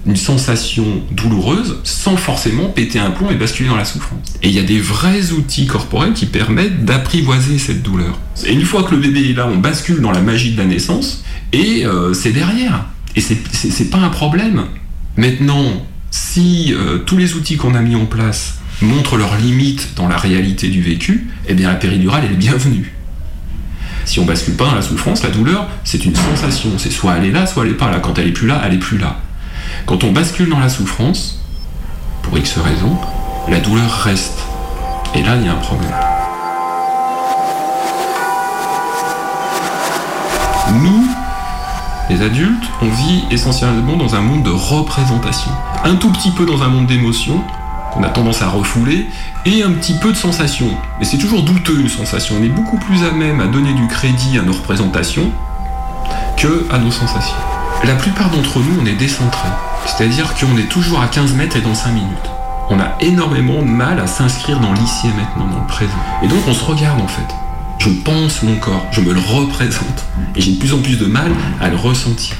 une 0.05 0.15
sensation 0.15 0.85
douloureuse 1.11 1.77
sans 1.83 2.15
forcément 2.15 2.65
péter 2.69 2.99
un 2.99 3.09
plomb 3.11 3.29
et 3.31 3.35
basculer 3.35 3.69
dans 3.69 3.75
la 3.75 3.85
souffrance. 3.85 4.35
Et 4.43 4.49
il 4.49 4.53
y 4.53 4.59
a 4.59 4.63
des 4.63 4.79
vrais 4.79 5.31
outils 5.31 5.65
corporels 5.65 6.13
qui 6.13 6.27
permettent 6.27 6.85
d'apprivoiser 6.85 7.57
cette 7.57 7.81
douleur. 7.81 8.19
Et 8.45 8.53
une 8.53 8.65
fois 8.65 8.83
que 8.83 8.91
le 8.93 9.01
bébé 9.01 9.31
est 9.31 9.33
là, 9.33 9.47
on 9.51 9.57
bascule 9.57 10.01
dans 10.01 10.11
la 10.11 10.21
magie 10.21 10.51
de 10.51 10.57
la 10.59 10.65
naissance 10.65 11.23
et 11.53 11.85
euh, 11.85 12.13
c'est 12.13 12.31
derrière. 12.31 12.85
Et 13.15 13.21
c'est- 13.21 13.89
pas 13.89 13.97
un 13.97 14.09
problème. 14.09 14.65
Maintenant, 15.17 15.85
si 16.11 16.73
euh, 16.73 16.99
tous 16.99 17.17
les 17.17 17.33
outils 17.35 17.55
qu'on 17.57 17.73
a 17.75 17.81
mis 17.81 17.95
en 17.95 18.05
place 18.05 18.55
montrent 18.81 19.15
leurs 19.17 19.37
limites 19.37 19.93
dans 19.95 20.07
la 20.07 20.17
réalité 20.17 20.67
du 20.67 20.81
vécu, 20.81 21.27
eh 21.47 21.53
bien 21.53 21.69
la 21.69 21.75
péridurale 21.75 22.23
elle 22.27 22.33
est 22.33 22.37
bienvenue. 22.37 22.93
Si 24.03 24.19
on 24.19 24.25
bascule 24.25 24.53
pas 24.55 24.65
dans 24.65 24.75
la 24.75 24.81
souffrance, 24.83 25.23
la 25.23 25.29
douleur, 25.31 25.67
c'est 25.83 26.05
une 26.05 26.15
sensation. 26.15 26.69
C'est 26.77 26.91
soit 26.91 27.15
elle 27.17 27.25
est 27.25 27.31
là, 27.31 27.47
soit 27.47 27.63
elle 27.65 27.71
est 27.71 27.75
pas 27.75 27.89
là. 27.89 27.99
Quand 27.99 28.19
elle 28.19 28.27
est 28.27 28.31
plus 28.33 28.47
là, 28.47 28.61
elle 28.65 28.73
est 28.75 28.79
plus 28.79 28.97
là. 28.99 29.19
Quand 29.85 30.03
on 30.03 30.11
bascule 30.11 30.49
dans 30.49 30.59
la 30.59 30.69
souffrance, 30.69 31.39
pour 32.23 32.37
X 32.37 32.57
raisons, 32.57 32.97
la 33.47 33.59
douleur 33.59 33.91
reste. 33.91 34.39
Et 35.13 35.21
là, 35.21 35.35
il 35.35 35.45
y 35.45 35.47
a 35.47 35.53
un 35.53 35.55
problème. 35.55 35.93
Nous, 40.81 41.07
les 42.09 42.21
adultes, 42.21 42.63
on 42.81 42.89
vit 42.89 43.23
essentiellement 43.31 43.95
dans 43.95 44.15
un 44.15 44.21
monde 44.21 44.43
de 44.43 44.49
représentation. 44.49 45.51
Un 45.83 45.95
tout 45.95 46.11
petit 46.11 46.31
peu 46.31 46.45
dans 46.45 46.63
un 46.63 46.67
monde 46.67 46.87
d'émotions, 46.87 47.41
qu'on 47.93 48.03
a 48.03 48.09
tendance 48.09 48.41
à 48.41 48.47
refouler, 48.47 49.07
et 49.45 49.63
un 49.63 49.71
petit 49.71 49.93
peu 49.93 50.11
de 50.11 50.17
sensations. 50.17 50.71
Mais 50.99 51.05
c'est 51.05 51.17
toujours 51.17 51.43
douteux 51.43 51.79
une 51.79 51.89
sensation. 51.89 52.35
On 52.39 52.43
est 52.43 52.49
beaucoup 52.49 52.77
plus 52.77 53.03
à 53.03 53.11
même 53.11 53.39
à 53.39 53.47
donner 53.47 53.73
du 53.73 53.87
crédit 53.87 54.37
à 54.39 54.41
nos 54.41 54.53
représentations 54.53 55.31
que 56.37 56.67
à 56.71 56.79
nos 56.79 56.91
sensations. 56.91 57.54
La 57.83 57.95
plupart 57.95 58.29
d'entre 58.31 58.59
nous, 58.59 58.79
on 58.81 58.85
est 58.85 58.93
décentrés. 58.95 59.49
C'est-à-dire 59.85 60.33
qu'on 60.35 60.57
est 60.57 60.69
toujours 60.69 61.01
à 61.01 61.07
15 61.07 61.33
mètres 61.33 61.57
et 61.57 61.61
dans 61.61 61.75
5 61.75 61.91
minutes. 61.91 62.09
On 62.69 62.79
a 62.79 62.97
énormément 62.99 63.61
de 63.61 63.67
mal 63.69 63.99
à 63.99 64.07
s'inscrire 64.07 64.59
dans 64.59 64.73
l'ici 64.73 65.07
et 65.07 65.13
maintenant, 65.15 65.47
dans 65.53 65.61
le 65.61 65.67
présent. 65.67 65.91
Et 66.23 66.27
donc 66.27 66.39
on 66.47 66.53
se 66.53 66.63
regarde 66.63 66.99
en 66.99 67.07
fait. 67.07 67.21
Je 67.77 67.89
pense 68.03 68.41
mon 68.41 68.55
corps, 68.55 68.87
je 68.91 69.01
me 69.01 69.13
le 69.13 69.19
représente. 69.19 70.05
Et 70.35 70.41
j'ai 70.41 70.53
de 70.53 70.57
plus 70.59 70.73
en 70.73 70.79
plus 70.79 70.97
de 70.97 71.05
mal 71.05 71.31
à 71.61 71.69
le 71.69 71.75
ressentir. 71.75 72.35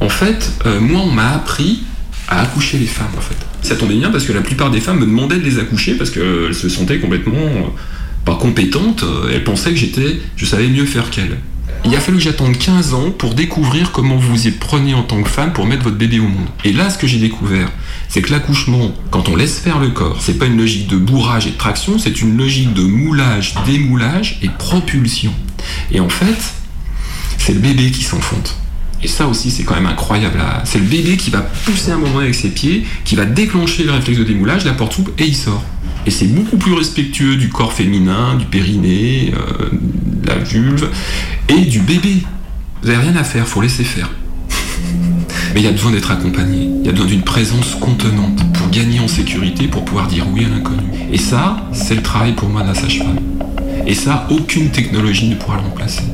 En 0.00 0.08
fait, 0.08 0.52
euh, 0.66 0.80
moi 0.80 1.00
on 1.04 1.10
m'a 1.10 1.30
appris 1.32 1.82
à 2.28 2.42
accoucher 2.42 2.78
les 2.78 2.86
femmes 2.86 3.08
en 3.16 3.20
fait. 3.20 3.34
Ça 3.62 3.74
tombait 3.74 3.96
bien 3.96 4.10
parce 4.10 4.24
que 4.24 4.32
la 4.32 4.42
plupart 4.42 4.70
des 4.70 4.80
femmes 4.80 5.00
me 5.00 5.06
demandaient 5.06 5.38
de 5.38 5.44
les 5.44 5.58
accoucher 5.58 5.94
parce 5.94 6.10
qu'elles 6.10 6.54
se 6.54 6.68
sentaient 6.68 7.00
complètement 7.00 7.34
euh, 7.40 7.62
pas 8.24 8.36
compétentes. 8.36 9.02
euh, 9.02 9.30
Elles 9.34 9.42
pensaient 9.42 9.70
que 9.70 9.76
j'étais, 9.76 10.20
je 10.36 10.46
savais 10.46 10.68
mieux 10.68 10.84
faire 10.86 11.10
qu'elles. 11.10 11.38
Il 11.84 11.94
a 11.94 12.00
fallu 12.00 12.18
que 12.18 12.22
j'attende 12.24 12.56
15 12.58 12.92
ans 12.92 13.10
pour 13.10 13.34
découvrir 13.34 13.92
comment 13.92 14.16
vous 14.16 14.28
vous 14.34 14.46
y 14.46 14.50
prenez 14.50 14.92
en 14.94 15.02
tant 15.02 15.22
que 15.22 15.28
femme 15.28 15.52
pour 15.52 15.64
mettre 15.66 15.84
votre 15.84 15.96
bébé 15.96 16.18
au 16.18 16.24
monde. 16.28 16.46
Et 16.64 16.72
là, 16.72 16.90
ce 16.90 16.98
que 16.98 17.06
j'ai 17.06 17.18
découvert, 17.18 17.70
c'est 18.08 18.20
que 18.20 18.30
l'accouchement, 18.30 18.92
quand 19.10 19.28
on 19.28 19.36
laisse 19.36 19.58
faire 19.58 19.78
le 19.78 19.88
corps, 19.88 20.18
c'est 20.20 20.38
pas 20.38 20.46
une 20.46 20.58
logique 20.58 20.86
de 20.88 20.96
bourrage 20.96 21.46
et 21.46 21.50
de 21.50 21.56
traction, 21.56 21.98
c'est 21.98 22.20
une 22.20 22.36
logique 22.36 22.74
de 22.74 22.82
moulage, 22.82 23.54
démoulage 23.66 24.38
et 24.42 24.48
propulsion. 24.50 25.32
Et 25.90 26.00
en 26.00 26.08
fait, 26.10 26.36
c'est 27.38 27.54
le 27.54 27.60
bébé 27.60 27.90
qui 27.90 28.04
s'enfonte. 28.04 28.56
Et 29.02 29.08
ça 29.08 29.26
aussi, 29.28 29.50
c'est 29.50 29.62
quand 29.62 29.74
même 29.76 29.86
incroyable. 29.86 30.40
à- 30.40 30.62
C'est 30.66 30.80
le 30.80 30.84
bébé 30.84 31.16
qui 31.16 31.30
va 31.30 31.40
pousser 31.40 31.92
un 31.92 31.98
moment 31.98 32.18
avec 32.18 32.34
ses 32.34 32.50
pieds, 32.50 32.84
qui 33.04 33.14
va 33.16 33.24
déclencher 33.24 33.84
le 33.84 33.92
réflexe 33.92 34.18
de 34.18 34.24
démoulage, 34.24 34.64
la 34.64 34.72
porte 34.74 34.92
s'ouvre 34.92 35.12
et 35.18 35.24
il 35.24 35.36
sort. 35.36 35.64
Et 36.08 36.10
c'est 36.10 36.28
beaucoup 36.28 36.56
plus 36.56 36.72
respectueux 36.72 37.36
du 37.36 37.50
corps 37.50 37.74
féminin, 37.74 38.34
du 38.36 38.46
périnée, 38.46 39.30
euh, 39.36 39.68
de 39.70 40.26
la 40.26 40.38
vulve 40.38 40.88
et 41.50 41.66
du 41.66 41.80
bébé. 41.80 42.22
Vous 42.80 42.88
n'avez 42.88 43.08
rien 43.08 43.16
à 43.16 43.24
faire, 43.24 43.46
faut 43.46 43.60
laisser 43.60 43.84
faire. 43.84 44.10
Mais 45.54 45.60
il 45.60 45.64
y 45.64 45.66
a 45.66 45.70
besoin 45.70 45.90
d'être 45.90 46.10
accompagné. 46.10 46.70
Il 46.80 46.86
y 46.86 46.88
a 46.88 46.92
besoin 46.92 47.08
d'une 47.08 47.24
présence 47.24 47.74
contenante 47.74 48.42
pour 48.54 48.70
gagner 48.70 49.00
en 49.00 49.06
sécurité, 49.06 49.68
pour 49.68 49.84
pouvoir 49.84 50.06
dire 50.06 50.24
oui 50.32 50.46
à 50.46 50.48
l'inconnu. 50.48 50.84
Et 51.12 51.18
ça, 51.18 51.68
c'est 51.74 51.96
le 51.96 52.02
travail 52.02 52.32
pour 52.32 52.48
moi 52.48 52.62
de 52.62 52.68
la 52.68 52.74
sage-femme. 52.74 53.18
Et 53.86 53.94
ça, 53.94 54.26
aucune 54.30 54.70
technologie 54.70 55.28
ne 55.28 55.34
pourra 55.34 55.56
le 55.56 55.64
remplacer. 55.64 56.04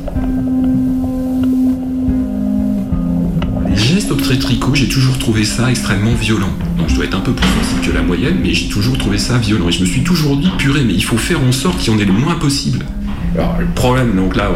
Les 4.05 4.09
gestes 4.09 4.21
obstétricaux, 4.21 4.75
j'ai 4.75 4.87
toujours 4.87 5.17
trouvé 5.17 5.43
ça 5.45 5.71
extrêmement 5.71 6.13
violent. 6.13 6.51
Donc 6.77 6.89
je 6.89 6.95
dois 6.95 7.05
être 7.05 7.17
un 7.17 7.21
peu 7.21 7.33
plus 7.33 7.47
sensible 7.47 7.81
que 7.87 7.91
la 7.91 8.03
moyenne, 8.03 8.37
mais 8.39 8.53
j'ai 8.53 8.67
toujours 8.67 8.99
trouvé 8.99 9.17
ça 9.17 9.39
violent. 9.39 9.67
Et 9.67 9.71
je 9.71 9.81
me 9.81 9.85
suis 9.87 10.03
toujours 10.03 10.37
dit, 10.37 10.49
purée, 10.59 10.83
mais 10.83 10.93
il 10.93 11.03
faut 11.03 11.17
faire 11.17 11.41
en 11.43 11.51
sorte 11.51 11.79
qu'il 11.79 11.91
y 11.91 11.95
en 11.95 11.99
ait 11.99 12.05
le 12.05 12.13
moins 12.13 12.35
possible. 12.35 12.85
Alors 13.33 13.55
le 13.59 13.65
problème, 13.65 14.15
donc 14.15 14.35
là, 14.35 14.51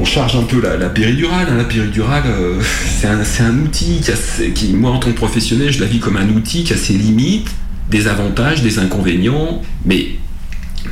on, 0.00 0.04
charge 0.04 0.34
un 0.34 0.42
peu 0.42 0.60
la, 0.60 0.76
la 0.76 0.88
péridurale. 0.88 1.46
hein. 1.50 1.56
La 1.56 1.62
péridurale, 1.64 2.24
euh, 2.26 2.60
c'est 3.00 3.06
un, 3.06 3.20
un 3.20 3.58
outil 3.60 4.00
qui, 4.02 4.10
a 4.10 4.14
qui, 4.52 4.72
moi 4.72 4.90
en 4.90 4.98
tant 4.98 5.10
que 5.10 5.16
professionnel, 5.16 5.70
je 5.70 5.78
la 5.80 5.86
vis 5.86 6.00
comme 6.00 6.16
un 6.16 6.28
outil 6.30 6.64
qui 6.64 6.72
a 6.72 6.76
ses 6.76 6.94
limites, 6.94 7.50
des 7.90 8.08
avantages, 8.08 8.62
des 8.62 8.80
inconvénients. 8.80 9.62
Mais 9.84 10.16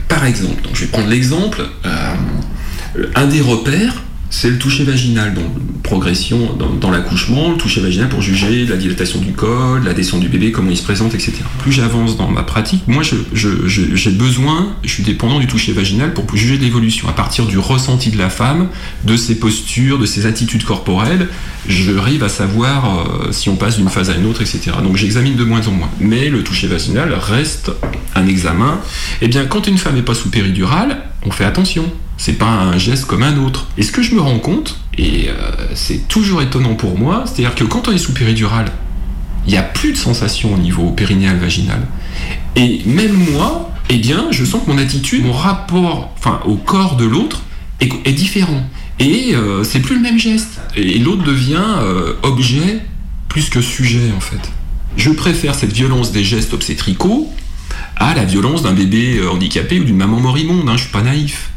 par 0.06 0.24
exemple, 0.24 0.68
je 0.72 0.82
vais 0.82 0.86
prendre 0.86 1.08
l'exemple, 1.08 1.62
euh, 1.84 2.14
un 3.16 3.26
des 3.26 3.40
repères, 3.40 4.02
c'est 4.32 4.48
le 4.48 4.56
toucher 4.56 4.84
vaginal, 4.84 5.34
donc 5.34 5.44
progression 5.82 6.56
dans, 6.80 6.90
l'accouchement, 6.90 7.50
le 7.50 7.58
toucher 7.58 7.82
vaginal 7.82 8.08
pour 8.08 8.22
juger 8.22 8.64
la 8.64 8.78
dilatation 8.78 9.20
du 9.20 9.32
col, 9.32 9.84
la 9.84 9.92
descente 9.92 10.20
du 10.20 10.28
bébé, 10.28 10.50
comment 10.50 10.70
il 10.70 10.76
se 10.76 10.82
présente, 10.82 11.14
etc. 11.14 11.34
Plus 11.58 11.70
j'avance 11.70 12.16
dans 12.16 12.28
ma 12.28 12.42
pratique, 12.42 12.82
moi 12.88 13.02
j'ai 13.02 14.10
besoin, 14.10 14.74
je 14.84 14.88
suis 14.88 15.02
dépendant 15.02 15.38
du 15.38 15.46
toucher 15.46 15.74
vaginal 15.74 16.14
pour 16.14 16.24
juger 16.34 16.56
de 16.56 16.62
l'évolution. 16.64 17.10
À 17.10 17.12
partir 17.12 17.44
du 17.44 17.58
ressenti 17.58 18.10
de 18.10 18.16
la 18.16 18.30
femme, 18.30 18.68
de 19.04 19.16
ses 19.16 19.34
postures, 19.34 19.98
de 19.98 20.06
ses 20.06 20.24
attitudes 20.24 20.64
corporelles, 20.64 21.28
j'arrive 21.68 22.24
à 22.24 22.30
savoir 22.30 23.06
euh, 23.06 23.32
si 23.32 23.50
on 23.50 23.56
passe 23.56 23.76
d'une 23.76 23.90
phase 23.90 24.08
à 24.08 24.14
une 24.14 24.24
autre, 24.24 24.40
etc. 24.40 24.70
Donc 24.82 24.96
j'examine 24.96 25.36
de 25.36 25.44
moins 25.44 25.66
en 25.68 25.72
moins. 25.72 25.90
Mais 26.00 26.30
le 26.30 26.42
toucher 26.42 26.68
vaginal 26.68 27.12
reste 27.12 27.70
un 28.14 28.26
examen. 28.26 28.80
Eh 29.20 29.28
bien, 29.28 29.44
quand 29.44 29.66
une 29.66 29.76
femme 29.76 29.94
n'est 29.94 30.02
pas 30.02 30.14
sous 30.14 30.30
péridurale, 30.30 31.02
on 31.26 31.30
fait 31.30 31.44
attention. 31.44 31.84
C'est 32.16 32.34
pas 32.34 32.50
un 32.50 32.78
geste 32.78 33.06
comme 33.06 33.22
un 33.22 33.38
autre. 33.38 33.68
Et 33.76 33.82
ce 33.82 33.92
que 33.92 34.02
je 34.02 34.14
me 34.14 34.20
rends 34.20 34.38
compte, 34.38 34.78
et 34.96 35.28
euh, 35.28 35.32
c'est 35.74 36.08
toujours 36.08 36.42
étonnant 36.42 36.74
pour 36.74 36.98
moi, 36.98 37.24
c'est-à-dire 37.26 37.54
que 37.54 37.64
quand 37.64 37.88
on 37.88 37.92
est 37.92 37.98
sous 37.98 38.12
péridurale, 38.12 38.70
il 39.46 39.52
n'y 39.52 39.58
a 39.58 39.62
plus 39.62 39.92
de 39.92 39.96
sensation 39.96 40.54
au 40.54 40.58
niveau 40.58 40.90
périnéal 40.90 41.38
vaginal. 41.38 41.80
Et 42.54 42.82
même 42.86 43.14
moi, 43.32 43.72
eh 43.88 43.96
bien, 43.96 44.26
je 44.30 44.44
sens 44.44 44.62
que 44.64 44.70
mon 44.70 44.78
attitude, 44.78 45.24
mon 45.24 45.32
rapport 45.32 46.12
enfin, 46.16 46.40
au 46.44 46.56
corps 46.56 46.96
de 46.96 47.04
l'autre 47.04 47.42
est, 47.80 48.12
différent. 48.12 48.62
Et 49.00 49.34
euh, 49.34 49.64
c'est 49.64 49.80
plus 49.80 49.96
le 49.96 50.02
même 50.02 50.18
geste. 50.18 50.60
Et 50.76 50.98
l'autre 50.98 51.24
devient 51.24 51.64
euh, 51.80 52.14
objet 52.22 52.80
plus 53.28 53.48
que 53.48 53.60
sujet, 53.60 54.12
en 54.16 54.20
fait. 54.20 54.50
Je 54.96 55.10
préfère 55.10 55.54
cette 55.54 55.72
violence 55.72 56.12
des 56.12 56.22
gestes 56.22 56.52
obstétricaux 56.52 57.28
à 57.96 58.14
la 58.14 58.24
violence 58.24 58.62
d'un 58.62 58.74
bébé 58.74 59.20
handicapé 59.26 59.80
ou 59.80 59.84
d'une 59.84 59.96
maman 59.96 60.20
moribonde, 60.20 60.68
hein, 60.68 60.76
je 60.76 60.82
suis 60.82 60.92
pas 60.92 61.02
naïf. 61.02 61.51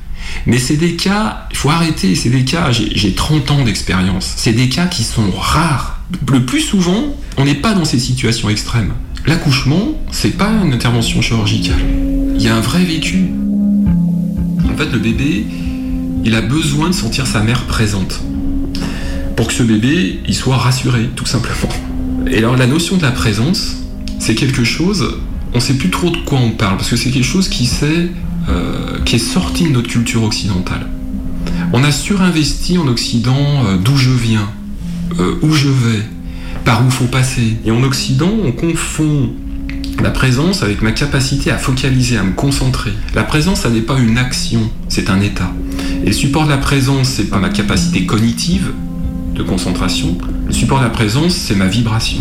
Mais 0.45 0.57
c'est 0.57 0.77
des 0.77 0.95
cas, 0.95 1.47
il 1.51 1.57
faut 1.57 1.69
arrêter, 1.69 2.15
c'est 2.15 2.29
des 2.29 2.43
cas, 2.43 2.71
j'ai 2.71 2.95
j'ai 2.95 3.13
30 3.13 3.51
ans 3.51 3.63
d'expérience, 3.63 4.33
c'est 4.37 4.53
des 4.53 4.69
cas 4.69 4.87
qui 4.87 5.03
sont 5.03 5.31
rares. 5.31 6.01
Le 6.31 6.45
plus 6.45 6.61
souvent, 6.61 7.15
on 7.37 7.45
n'est 7.45 7.55
pas 7.55 7.73
dans 7.73 7.85
ces 7.85 7.99
situations 7.99 8.49
extrêmes. 8.49 8.93
L'accouchement, 9.25 9.99
c'est 10.11 10.37
pas 10.37 10.51
une 10.63 10.73
intervention 10.73 11.21
chirurgicale. 11.21 11.79
Il 12.35 12.41
y 12.41 12.47
a 12.47 12.55
un 12.55 12.61
vrai 12.61 12.83
vécu. 12.83 13.29
En 14.71 14.77
fait, 14.77 14.91
le 14.91 14.99
bébé, 14.99 15.45
il 16.23 16.35
a 16.35 16.41
besoin 16.41 16.89
de 16.89 16.93
sentir 16.93 17.25
sa 17.25 17.41
mère 17.41 17.63
présente. 17.65 18.21
Pour 19.35 19.47
que 19.47 19.53
ce 19.53 19.63
bébé, 19.63 20.19
il 20.27 20.35
soit 20.35 20.57
rassuré, 20.57 21.09
tout 21.15 21.25
simplement. 21.25 21.69
Et 22.27 22.37
alors, 22.37 22.55
la 22.55 22.67
notion 22.67 22.97
de 22.97 23.01
la 23.01 23.11
présence, 23.11 23.77
c'est 24.19 24.35
quelque 24.35 24.63
chose, 24.63 25.17
on 25.53 25.59
sait 25.59 25.73
plus 25.73 25.89
trop 25.89 26.09
de 26.09 26.17
quoi 26.17 26.39
on 26.39 26.51
parle, 26.51 26.77
parce 26.77 26.89
que 26.89 26.95
c'est 26.95 27.09
quelque 27.09 27.25
chose 27.25 27.49
qui, 27.49 27.65
s'est, 27.65 28.09
euh, 28.49 28.99
qui 29.05 29.15
est 29.15 29.19
sorti 29.19 29.65
de 29.65 29.69
notre 29.69 29.89
culture 29.89 30.23
occidentale. 30.23 30.87
On 31.73 31.83
a 31.83 31.91
surinvesti 31.91 32.77
en 32.77 32.87
Occident 32.87 33.65
euh, 33.65 33.77
d'où 33.77 33.97
je 33.97 34.11
viens, 34.11 34.49
euh, 35.19 35.35
où 35.41 35.51
je 35.51 35.69
vais, 35.69 36.03
par 36.63 36.85
où 36.85 36.89
faut 36.89 37.05
passer. 37.05 37.57
Et 37.65 37.71
en 37.71 37.83
Occident, 37.83 38.31
on 38.43 38.51
confond 38.51 39.31
la 40.01 40.11
présence 40.11 40.63
avec 40.63 40.81
ma 40.81 40.91
capacité 40.91 41.51
à 41.51 41.57
focaliser, 41.57 42.17
à 42.17 42.23
me 42.23 42.33
concentrer. 42.33 42.91
La 43.13 43.23
présence, 43.23 43.61
ça 43.61 43.69
n'est 43.69 43.81
pas 43.81 43.97
une 43.99 44.17
action, 44.17 44.69
c'est 44.89 45.09
un 45.09 45.21
état. 45.21 45.51
Et 46.03 46.07
le 46.07 46.13
support 46.13 46.45
de 46.45 46.49
la 46.49 46.57
présence, 46.57 47.09
c'est 47.09 47.29
pas 47.29 47.39
ma 47.39 47.49
capacité 47.49 48.05
cognitive 48.05 48.71
de 49.33 49.43
concentration. 49.43 50.17
Le 50.47 50.53
support 50.53 50.79
de 50.79 50.83
la 50.83 50.89
présence, 50.89 51.35
c'est 51.35 51.55
ma 51.55 51.67
vibration. 51.67 52.19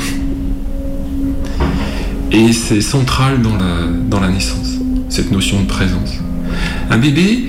Et 2.32 2.52
c'est 2.52 2.80
central 2.80 3.42
dans 3.42 3.56
la, 3.56 3.86
dans 4.08 4.20
la 4.20 4.28
naissance, 4.28 4.78
cette 5.14 5.30
notion 5.30 5.60
de 5.60 5.66
présence. 5.66 6.10
Un 6.90 6.98
bébé, 6.98 7.48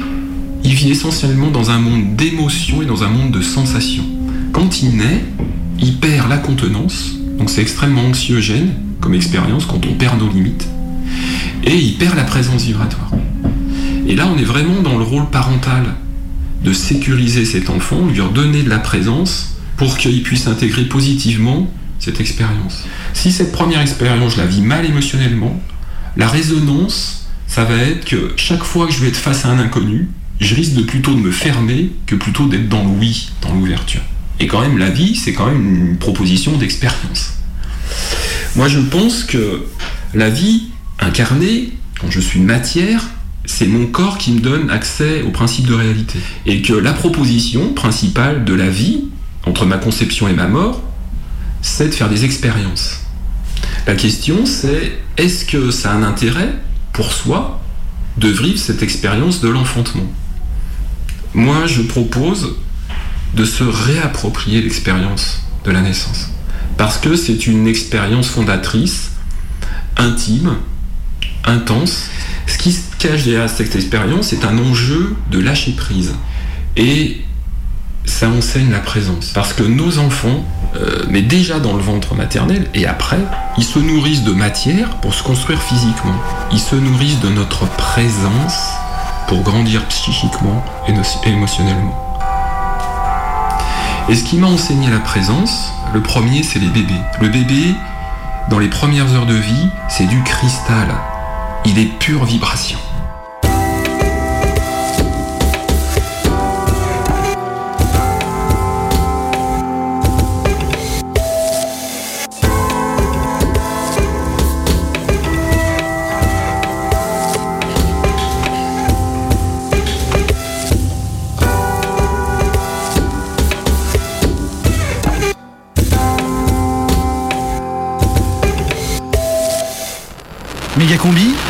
il 0.63 0.73
vit 0.75 0.91
essentiellement 0.91 1.49
dans 1.49 1.71
un 1.71 1.79
monde 1.79 2.15
d'émotions 2.15 2.83
et 2.83 2.85
dans 2.85 3.03
un 3.03 3.09
monde 3.09 3.31
de 3.31 3.41
sensations. 3.41 4.05
Quand 4.53 4.83
il 4.83 4.95
naît, 4.97 5.25
il 5.79 5.97
perd 5.97 6.29
la 6.29 6.37
contenance, 6.37 7.13
donc 7.39 7.49
c'est 7.49 7.61
extrêmement 7.61 8.05
anxiogène 8.05 8.69
comme 9.01 9.15
expérience 9.15 9.65
quand 9.65 9.83
on 9.87 9.93
perd 9.95 10.19
nos 10.19 10.29
limites, 10.29 10.67
et 11.63 11.75
il 11.75 11.95
perd 11.95 12.15
la 12.15 12.23
présence 12.23 12.65
vibratoire. 12.65 13.11
Et 14.07 14.15
là, 14.15 14.27
on 14.27 14.37
est 14.37 14.43
vraiment 14.43 14.83
dans 14.83 14.99
le 14.99 15.03
rôle 15.03 15.27
parental 15.31 15.85
de 16.63 16.71
sécuriser 16.71 17.45
cet 17.45 17.71
enfant, 17.71 18.05
lui 18.05 18.21
redonner 18.21 18.61
de 18.61 18.69
la 18.69 18.79
présence 18.79 19.55
pour 19.77 19.97
qu'il 19.97 20.21
puisse 20.21 20.45
intégrer 20.45 20.83
positivement 20.83 21.67
cette 21.97 22.19
expérience. 22.19 22.83
Si 23.13 23.31
cette 23.31 23.51
première 23.51 23.81
expérience, 23.81 24.33
je 24.33 24.37
la 24.37 24.45
vis 24.45 24.61
mal 24.61 24.85
émotionnellement, 24.85 25.59
la 26.15 26.27
résonance, 26.27 27.24
ça 27.47 27.63
va 27.63 27.75
être 27.75 28.05
que 28.05 28.33
chaque 28.35 28.63
fois 28.63 28.87
que 28.87 28.93
je 28.93 28.99
vais 28.99 29.07
être 29.07 29.17
face 29.17 29.45
à 29.45 29.49
un 29.49 29.59
inconnu, 29.59 30.09
je 30.39 30.55
risque 30.55 30.73
de 30.73 30.81
plutôt 30.81 31.13
de 31.13 31.19
me 31.19 31.31
fermer 31.31 31.91
que 32.05 32.15
plutôt 32.15 32.47
d'être 32.47 32.67
dans 32.67 32.83
le 32.83 32.89
oui, 32.89 33.29
dans 33.41 33.53
l'ouverture. 33.53 34.01
Et 34.39 34.47
quand 34.47 34.61
même, 34.61 34.77
la 34.77 34.89
vie, 34.89 35.15
c'est 35.15 35.33
quand 35.33 35.47
même 35.47 35.89
une 35.91 35.97
proposition 35.97 36.57
d'expérience. 36.57 37.33
Moi, 38.55 38.67
je 38.67 38.79
pense 38.79 39.23
que 39.23 39.65
la 40.13 40.29
vie 40.29 40.69
incarnée, 40.99 41.71
quand 41.99 42.11
je 42.11 42.19
suis 42.19 42.39
matière, 42.39 43.03
c'est 43.45 43.67
mon 43.67 43.85
corps 43.85 44.17
qui 44.17 44.31
me 44.31 44.39
donne 44.39 44.69
accès 44.69 45.21
au 45.21 45.29
principe 45.29 45.67
de 45.67 45.73
réalité. 45.73 46.19
Et 46.45 46.61
que 46.61 46.73
la 46.73 46.93
proposition 46.93 47.73
principale 47.73 48.43
de 48.43 48.53
la 48.53 48.69
vie, 48.69 49.05
entre 49.45 49.65
ma 49.65 49.77
conception 49.77 50.27
et 50.27 50.33
ma 50.33 50.47
mort, 50.47 50.81
c'est 51.61 51.89
de 51.89 51.93
faire 51.93 52.09
des 52.09 52.25
expériences. 52.25 53.01
La 53.87 53.95
question, 53.95 54.45
c'est 54.45 54.99
est-ce 55.17 55.45
que 55.45 55.71
ça 55.71 55.91
a 55.91 55.95
un 55.95 56.03
intérêt 56.03 56.53
pour 56.95 57.11
soi 57.11 57.61
de 58.17 58.29
vivre 58.29 58.57
cette 58.57 58.81
expérience 58.81 59.41
de 59.41 59.49
l'enfantement 59.49 60.09
Moi, 61.33 61.67
je 61.67 61.81
propose 61.81 62.55
de 63.35 63.43
se 63.43 63.65
réapproprier 63.65 64.61
l'expérience 64.61 65.41
de 65.65 65.71
la 65.71 65.81
naissance. 65.81 66.29
Parce 66.77 66.97
que 66.97 67.17
c'est 67.17 67.47
une 67.47 67.67
expérience 67.67 68.29
fondatrice, 68.29 69.11
intime, 69.97 70.55
intense. 71.43 72.09
Ce 72.47 72.57
qui 72.57 72.71
se 72.71 72.83
cache 72.97 73.25
derrière 73.25 73.49
cette 73.49 73.75
expérience, 73.75 74.27
c'est 74.27 74.45
un 74.45 74.57
enjeu 74.57 75.17
de 75.31 75.39
lâcher 75.39 75.73
prise. 75.73 76.13
Et 76.77 77.24
ça 78.05 78.29
enseigne 78.29 78.71
la 78.71 78.79
présence. 78.79 79.31
Parce 79.33 79.53
que 79.53 79.63
nos 79.63 79.97
enfants, 79.99 80.43
euh, 80.75 81.05
mais 81.09 81.21
déjà 81.21 81.59
dans 81.59 81.73
le 81.73 81.81
ventre 81.81 82.15
maternel 82.15 82.67
et 82.73 82.85
après, 82.85 83.19
ils 83.57 83.63
se 83.63 83.79
nourrissent 83.79 84.23
de 84.23 84.33
matière 84.33 84.89
pour 84.97 85.13
se 85.13 85.23
construire 85.23 85.61
physiquement. 85.61 86.15
Ils 86.51 86.59
se 86.59 86.75
nourrissent 86.75 87.21
de 87.21 87.29
notre 87.29 87.65
présence 87.77 88.57
pour 89.27 89.41
grandir 89.41 89.85
psychiquement 89.87 90.63
et 90.87 90.91
et 90.91 91.31
émotionnellement. 91.31 92.01
Et 94.07 94.15
ce 94.15 94.23
qui 94.23 94.37
m'a 94.37 94.47
enseigné 94.47 94.89
la 94.89 94.99
présence, 94.99 95.71
le 95.93 96.01
premier, 96.01 96.43
c'est 96.43 96.59
les 96.59 96.67
bébés. 96.67 96.93
Le 97.21 97.29
bébé, 97.29 97.73
dans 98.49 98.59
les 98.59 98.67
premières 98.67 99.11
heures 99.15 99.25
de 99.25 99.33
vie, 99.33 99.69
c'est 99.89 100.05
du 100.05 100.21
cristal. 100.21 100.93
Il 101.65 101.79
est 101.79 101.97
pure 101.97 102.23
vibration. 102.25 102.77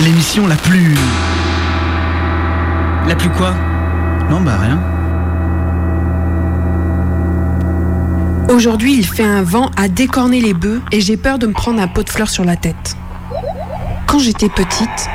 L'émission 0.01 0.47
la 0.47 0.55
plus. 0.55 0.95
La 3.05 3.15
plus 3.15 3.29
quoi? 3.29 3.53
Non, 4.29 4.39
bah 4.39 4.57
rien. 4.57 4.79
Aujourd'hui, 8.49 8.95
il 8.95 9.05
fait 9.05 9.25
un 9.25 9.41
vent 9.41 9.71
à 9.75 9.89
décorner 9.89 10.39
les 10.39 10.53
bœufs 10.53 10.81
et 10.93 11.01
j'ai 11.01 11.17
peur 11.17 11.37
de 11.37 11.47
me 11.47 11.53
prendre 11.53 11.81
un 11.81 11.87
pot 11.87 12.03
de 12.03 12.09
fleurs 12.09 12.29
sur 12.29 12.45
la 12.45 12.55
tête. 12.55 12.95
Quand 14.07 14.19
j'étais 14.19 14.47
petite, 14.47 15.09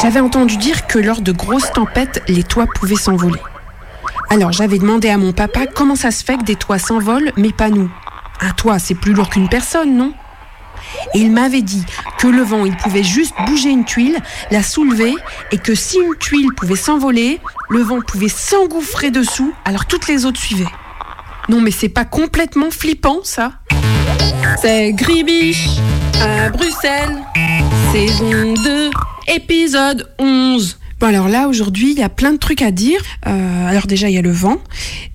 j'avais 0.00 0.20
entendu 0.20 0.56
dire 0.56 0.86
que 0.86 1.00
lors 1.00 1.20
de 1.20 1.32
grosses 1.32 1.72
tempêtes, 1.72 2.22
les 2.28 2.44
toits 2.44 2.66
pouvaient 2.72 2.94
s'envoler. 2.94 3.40
Alors 4.30 4.52
j'avais 4.52 4.78
demandé 4.78 5.08
à 5.10 5.18
mon 5.18 5.32
papa 5.32 5.66
comment 5.66 5.96
ça 5.96 6.12
se 6.12 6.22
fait 6.22 6.36
que 6.36 6.44
des 6.44 6.56
toits 6.56 6.78
s'envolent, 6.78 7.32
mais 7.36 7.50
pas 7.50 7.70
nous. 7.70 7.90
Un 8.40 8.50
toit, 8.50 8.78
c'est 8.78 8.94
plus 8.94 9.14
lourd 9.14 9.28
qu'une 9.30 9.48
personne, 9.48 9.96
non? 9.96 10.12
Et 11.14 11.20
il 11.20 11.32
m'avait 11.32 11.62
dit 11.62 11.84
que 12.18 12.26
le 12.26 12.42
vent, 12.42 12.64
il 12.64 12.76
pouvait 12.76 13.02
juste 13.02 13.34
bouger 13.46 13.70
une 13.70 13.84
tuile, 13.84 14.18
la 14.50 14.62
soulever, 14.62 15.14
et 15.52 15.58
que 15.58 15.74
si 15.74 15.98
une 15.98 16.16
tuile 16.18 16.52
pouvait 16.56 16.76
s'envoler, 16.76 17.40
le 17.70 17.80
vent 17.80 18.00
pouvait 18.00 18.28
s'engouffrer 18.28 19.10
dessous, 19.10 19.52
alors 19.64 19.86
toutes 19.86 20.08
les 20.08 20.24
autres 20.24 20.40
suivaient. 20.40 20.64
Non 21.48 21.60
mais 21.60 21.70
c'est 21.70 21.88
pas 21.88 22.04
complètement 22.04 22.70
flippant 22.70 23.20
ça 23.24 23.52
C'est 24.60 24.92
Gribiche 24.92 25.68
à 26.20 26.50
Bruxelles, 26.50 27.16
saison 27.92 28.54
2, 28.54 28.90
épisode 29.28 30.12
11. 30.18 30.77
Bon 31.00 31.06
alors 31.06 31.28
là 31.28 31.46
aujourd'hui 31.46 31.92
il 31.92 31.98
y 31.98 32.02
a 32.02 32.08
plein 32.08 32.32
de 32.32 32.38
trucs 32.38 32.60
à 32.60 32.72
dire. 32.72 33.00
Euh, 33.28 33.66
alors 33.68 33.86
déjà 33.86 34.08
il 34.08 34.14
y 34.14 34.18
a 34.18 34.22
le 34.22 34.32
vent 34.32 34.58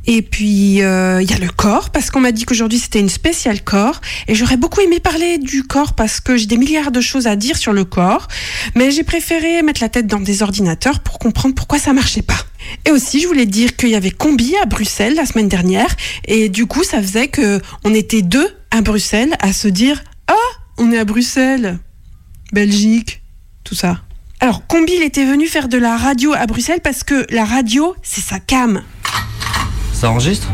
et 0.05 0.21
puis 0.21 0.81
euh, 0.81 1.21
il 1.21 1.29
y 1.29 1.33
a 1.33 1.37
le 1.37 1.49
corps 1.49 1.89
parce 1.89 2.09
qu'on 2.09 2.21
m'a 2.21 2.31
dit 2.31 2.45
qu'aujourd'hui 2.45 2.79
c'était 2.79 3.01
une 3.01 3.09
spéciale 3.09 3.61
corps 3.61 3.99
et 4.29 4.35
j'aurais 4.35 4.55
beaucoup 4.55 4.79
aimé 4.79 5.01
parler 5.01 5.37
du 5.39 5.63
corps 5.63 5.93
parce 5.93 6.21
que 6.21 6.37
j'ai 6.37 6.45
des 6.45 6.55
milliards 6.55 6.91
de 6.91 7.01
choses 7.01 7.27
à 7.27 7.35
dire 7.35 7.57
sur 7.57 7.73
le 7.73 7.83
corps 7.83 8.29
mais 8.75 8.91
j'ai 8.91 9.03
préféré 9.03 9.61
mettre 9.61 9.81
la 9.81 9.89
tête 9.89 10.07
dans 10.07 10.21
des 10.21 10.41
ordinateurs 10.41 11.01
pour 11.01 11.19
comprendre 11.19 11.53
pourquoi 11.53 11.79
ça 11.79 11.91
marchait 11.91 12.21
pas. 12.21 12.39
Et 12.85 12.91
aussi 12.91 13.19
je 13.19 13.27
voulais 13.27 13.45
dire 13.45 13.75
qu'il 13.75 13.89
y 13.89 13.95
avait 13.95 14.11
Combi 14.11 14.55
à 14.61 14.65
Bruxelles 14.65 15.15
la 15.15 15.25
semaine 15.25 15.49
dernière 15.49 15.93
et 16.23 16.47
du 16.47 16.65
coup 16.65 16.85
ça 16.85 17.01
faisait 17.01 17.27
que 17.27 17.59
on 17.83 17.93
était 17.93 18.21
deux 18.21 18.47
à 18.71 18.81
Bruxelles 18.81 19.35
à 19.41 19.51
se 19.51 19.67
dire 19.67 20.01
ah 20.29 20.33
on 20.77 20.93
est 20.93 20.97
à 20.97 21.03
Bruxelles 21.03 21.77
Belgique 22.53 23.21
tout 23.65 23.75
ça. 23.75 23.99
Alors, 24.43 24.67
Combi, 24.67 24.91
il 24.97 25.03
était 25.03 25.23
venu 25.23 25.47
faire 25.47 25.69
de 25.69 25.77
la 25.77 25.95
radio 25.95 26.33
à 26.33 26.45
Bruxelles 26.47 26.81
parce 26.83 27.05
que 27.05 27.25
la 27.29 27.45
radio, 27.45 27.95
c'est 28.03 28.19
sa 28.19 28.39
cam. 28.41 28.83
Ça 30.03 30.09
enregistre 30.09 30.49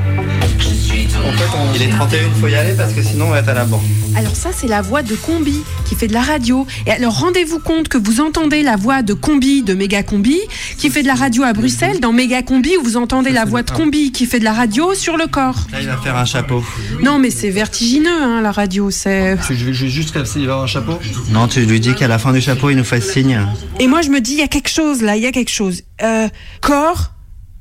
Il 1.73 1.81
est 1.81 1.89
31, 1.89 2.19
il 2.19 2.39
faut 2.39 2.47
y 2.47 2.53
aller 2.53 2.75
parce 2.77 2.93
que 2.93 3.01
sinon 3.01 3.25
on 3.25 3.29
va 3.31 3.39
être 3.39 3.49
à 3.49 3.55
la 3.55 3.65
banque. 3.65 3.81
Alors 4.15 4.35
ça, 4.35 4.51
c'est 4.53 4.67
la 4.67 4.83
voix 4.83 5.01
de 5.01 5.15
Combi 5.15 5.63
qui 5.85 5.95
fait 5.95 6.05
de 6.05 6.13
la 6.13 6.21
radio. 6.21 6.67
Et 6.85 6.91
alors, 6.91 7.19
rendez-vous 7.19 7.57
compte 7.57 7.87
que 7.87 7.97
vous 7.97 8.21
entendez 8.21 8.61
la 8.61 8.75
voix 8.75 9.01
de 9.01 9.15
Combi 9.15 9.63
de 9.63 9.73
Méga 9.73 10.03
Combi 10.03 10.37
qui 10.77 10.91
fait 10.91 11.01
de 11.01 11.07
la 11.07 11.15
radio 11.15 11.41
à 11.41 11.53
Bruxelles 11.53 11.99
dans 11.99 12.13
Méga 12.13 12.43
Combi 12.43 12.77
où 12.77 12.83
vous 12.83 12.95
entendez 12.95 13.31
la 13.31 13.43
voix 13.45 13.63
de 13.63 13.71
Combi 13.71 14.11
qui 14.11 14.27
fait 14.27 14.37
de 14.37 14.43
la 14.43 14.53
radio 14.53 14.93
sur 14.93 15.17
le 15.17 15.25
corps. 15.25 15.65
Là, 15.71 15.81
il 15.81 15.87
va 15.87 15.97
faire 15.97 16.15
un 16.15 16.25
chapeau. 16.25 16.63
Non, 17.01 17.17
mais 17.17 17.31
c'est 17.31 17.49
vertigineux, 17.49 18.21
hein, 18.21 18.41
la 18.41 18.51
radio. 18.51 18.91
C'est. 18.91 19.35
Je 19.49 19.65
vais 19.65 19.73
juste 19.73 20.11
comme 20.11 20.27
s'il 20.27 20.45
va 20.45 20.51
avoir 20.51 20.65
un 20.65 20.67
chapeau 20.67 20.99
Non, 21.31 21.47
tu 21.47 21.61
lui 21.61 21.79
dis 21.79 21.95
qu'à 21.95 22.07
la 22.07 22.19
fin 22.19 22.33
du 22.33 22.41
chapeau, 22.41 22.69
il 22.69 22.77
nous 22.77 22.83
fait 22.83 23.01
signe. 23.01 23.47
Et 23.79 23.87
moi, 23.87 24.03
je 24.03 24.09
me 24.11 24.21
dis, 24.21 24.33
il 24.33 24.39
y 24.41 24.43
a 24.43 24.47
quelque 24.47 24.69
chose 24.69 25.01
là, 25.01 25.17
il 25.17 25.23
y 25.23 25.27
a 25.27 25.31
quelque 25.31 25.51
chose. 25.51 25.81
Euh, 26.03 26.29
corps, 26.61 27.13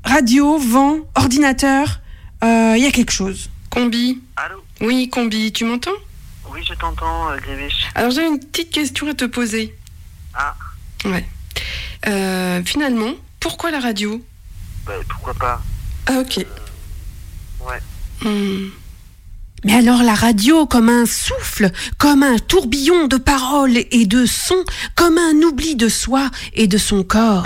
radio, 0.05 0.59
vent, 0.59 0.99
ordinateur, 1.15 2.01
euh, 2.45 2.75
il 2.77 2.83
y 2.83 2.87
a 2.87 2.91
quelque 2.91 3.13
chose. 3.13 3.51
Combi. 3.71 4.21
Allô 4.37 4.63
Oui, 4.81 5.09
Combi, 5.09 5.53
tu 5.53 5.65
m'entends? 5.65 5.91
Oui, 6.53 6.61
je 6.67 6.75
t'entends, 6.75 7.31
euh. 7.31 7.37
Alors 7.95 8.11
j'ai 8.11 8.27
une 8.27 8.39
petite 8.41 8.71
question 8.71 9.09
à 9.09 9.15
te 9.15 9.25
poser. 9.25 9.75
Ah, 10.35 10.55
Ouais. 11.05 11.27
Euh, 12.07 12.63
finalement, 12.65 13.13
pourquoi 13.41 13.71
la 13.71 13.81
radio? 13.81 14.23
Bah, 14.87 14.95
pourquoi 15.09 15.35
pas 15.35 15.61
Ah 16.07 16.21
ok. 16.21 16.45
Ouais. 17.61 17.81
Hmm. 18.23 18.71
Mais 19.65 19.75
alors 19.75 20.03
la 20.03 20.15
radio 20.15 20.67
comme 20.67 20.89
un 20.89 21.05
souffle, 21.07 21.71
comme 21.99 22.23
un 22.23 22.39
tourbillon 22.39 23.07
de 23.09 23.17
paroles 23.17 23.79
et 23.91 24.07
de 24.07 24.25
sons, 24.25 24.65
comme 24.95 25.19
un 25.19 25.35
oubli 25.43 25.75
de 25.77 25.89
soi 25.89 26.31
et 26.55 26.67
de 26.69 26.79
son 26.79 27.03
corps. 27.03 27.45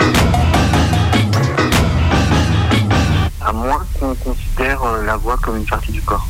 À 3.45 3.51
moins 3.51 3.85
qu'on 3.99 4.15
considère 4.15 4.81
euh, 4.83 5.03
la 5.05 5.17
voix 5.17 5.37
comme 5.37 5.57
une 5.57 5.65
partie 5.65 5.91
du 5.91 6.01
corps. 6.01 6.25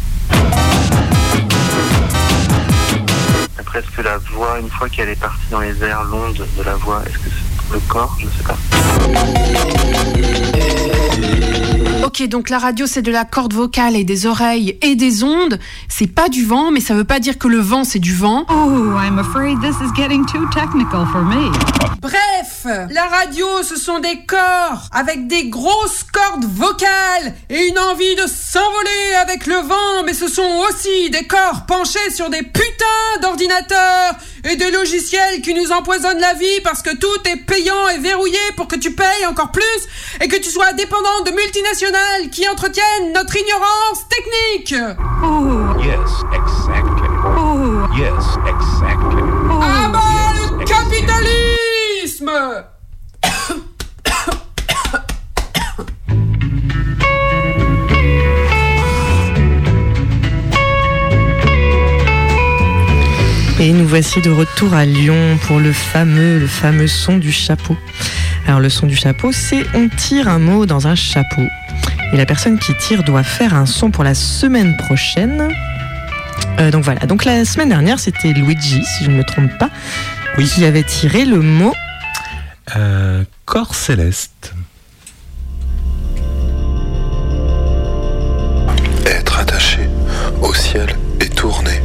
Après, 3.59 3.80
est-ce 3.80 3.91
que 3.95 4.01
la 4.01 4.18
voix, 4.18 4.59
une 4.59 4.70
fois 4.70 4.89
qu'elle 4.89 5.09
est 5.09 5.20
partie 5.20 5.45
dans 5.51 5.59
les 5.59 5.84
airs, 5.84 6.03
l'onde 6.05 6.45
de 6.57 6.64
la 6.64 6.76
voix, 6.76 7.03
est-ce 7.05 7.18
que 7.20 7.30
c'est 7.30 7.74
le 7.74 7.80
corps? 7.88 8.18
Je 8.20 8.26
sais 8.26 8.43
pas. 8.43 8.57
Ok, 12.05 12.28
donc 12.28 12.49
la 12.49 12.59
radio 12.59 12.86
c'est 12.86 13.01
de 13.01 13.11
la 13.11 13.26
corde 13.26 13.53
vocale 13.53 13.95
et 13.95 14.03
des 14.03 14.26
oreilles 14.26 14.78
et 14.82 14.95
des 14.95 15.24
ondes. 15.24 15.59
C'est 15.88 16.07
pas 16.07 16.30
du 16.30 16.45
vent, 16.45 16.72
mais 16.72 16.80
ça 16.80 16.93
veut 16.93 17.03
pas 17.05 17.20
dire 17.20 17.38
que 17.38 17.47
le 17.47 17.59
vent 17.59 17.84
c'est 17.84 17.99
du 17.99 18.14
vent. 18.16 18.45
Oh, 18.49 18.97
I'm 18.97 19.20
afraid 19.20 19.59
this 19.61 19.76
is 19.82 19.91
getting 19.95 20.26
too 20.26 20.47
technical 20.53 21.05
for 21.11 21.24
me. 21.24 21.51
Bref, 22.01 22.53
la 22.66 23.03
radio, 23.07 23.45
ce 23.64 23.76
sont 23.76 23.99
des 23.99 24.26
corps 24.26 24.88
avec 24.91 25.28
des 25.28 25.49
grosses 25.49 26.03
cordes 26.11 26.45
vocales 26.45 27.34
et 27.49 27.68
une 27.68 27.80
envie 27.80 28.16
de 28.16 28.26
s'envoler 28.28 29.16
avec 29.22 29.47
le 29.47 29.55
vent, 29.55 30.03
mais 30.05 30.14
ce 30.14 30.28
sont 30.28 30.64
aussi 30.70 31.09
des 31.09 31.26
corps 31.26 31.66
penchés 31.68 32.11
sur 32.11 32.30
des 32.30 32.41
putains 32.41 33.20
d'ordinateurs 33.22 34.14
et 34.45 34.55
des 34.55 34.72
logiciels 34.72 35.41
qui 35.41 35.53
nous 35.53 35.72
empoisonnent 35.72 36.20
la 36.20 36.34
vie 36.34 36.61
parce 36.64 36.82
que 36.82 36.95
tout 36.95 37.30
est 37.30 37.38
payant 37.38 37.88
et 37.89 37.97
verrouillé 37.97 38.39
pour 38.55 38.68
que 38.68 38.76
tu 38.76 38.91
payes 38.91 39.26
encore 39.30 39.51
plus 39.51 39.88
et 40.22 40.28
que 40.28 40.38
tu 40.38 40.49
sois 40.49 40.74
dépendant 40.74 41.22
de 41.26 41.32
multinationales 41.32 42.30
qui 42.32 42.47
entretiennent 42.47 43.14
notre 43.14 43.36
ignorance 43.36 44.07
technique. 44.09 44.72
Yes, 45.84 46.11
exactly. 46.34 47.09
Yes, 47.97 48.26
exactly. 48.47 49.22
Ah 49.61 49.89
bah 49.91 50.57
le 50.57 50.66
capitalisme 50.66 51.62
Et 63.59 63.71
nous 63.71 63.88
voici 63.88 64.21
de 64.21 64.30
retour 64.30 64.74
à 64.74 64.86
Lyon 64.86 65.38
pour 65.47 65.59
le 65.59 65.71
fameux, 65.71 66.39
le 66.39 66.47
fameux 66.47 66.88
son 66.88 67.17
du 67.17 67.32
chapeau. 67.32 67.78
Alors 68.47 68.59
le 68.59 68.69
son 68.69 68.88
du 68.88 68.95
chapeau, 68.95 69.32
c'est 69.32 69.65
on 69.74 69.89
tire 69.89 70.28
un 70.28 70.39
mot 70.39 70.65
dans 70.65 70.88
un 70.88 70.95
chapeau. 70.95 71.43
Et 72.11 72.17
la 72.17 72.26
personne 72.26 72.59
qui 72.59 72.74
tire 72.76 73.03
doit 73.03 73.24
faire 73.24 73.53
un 73.53 73.65
son 73.65 73.91
pour 73.91 74.03
la 74.03 74.13
semaine 74.13 74.76
prochaine. 74.78 75.49
Euh, 76.59 76.71
donc 76.71 76.84
voilà, 76.84 77.01
donc 77.01 77.26
la 77.26 77.45
semaine 77.45 77.69
dernière, 77.69 77.99
c'était 77.99 78.34
Luigi, 78.34 78.84
si 78.84 79.03
je 79.05 79.09
ne 79.09 79.15
me 79.15 79.24
trompe 79.24 79.57
pas, 79.57 79.69
qui 80.38 80.65
avait 80.65 80.84
tiré 80.84 81.26
le 81.26 81.39
mot 81.39 81.74
Euh, 82.76 83.24
corps 83.45 83.76
céleste. 83.76 84.53
Être 89.05 89.39
attaché 89.39 89.89
au 90.41 90.53
ciel 90.53 90.88
et 91.20 91.30
tourné. 91.30 91.82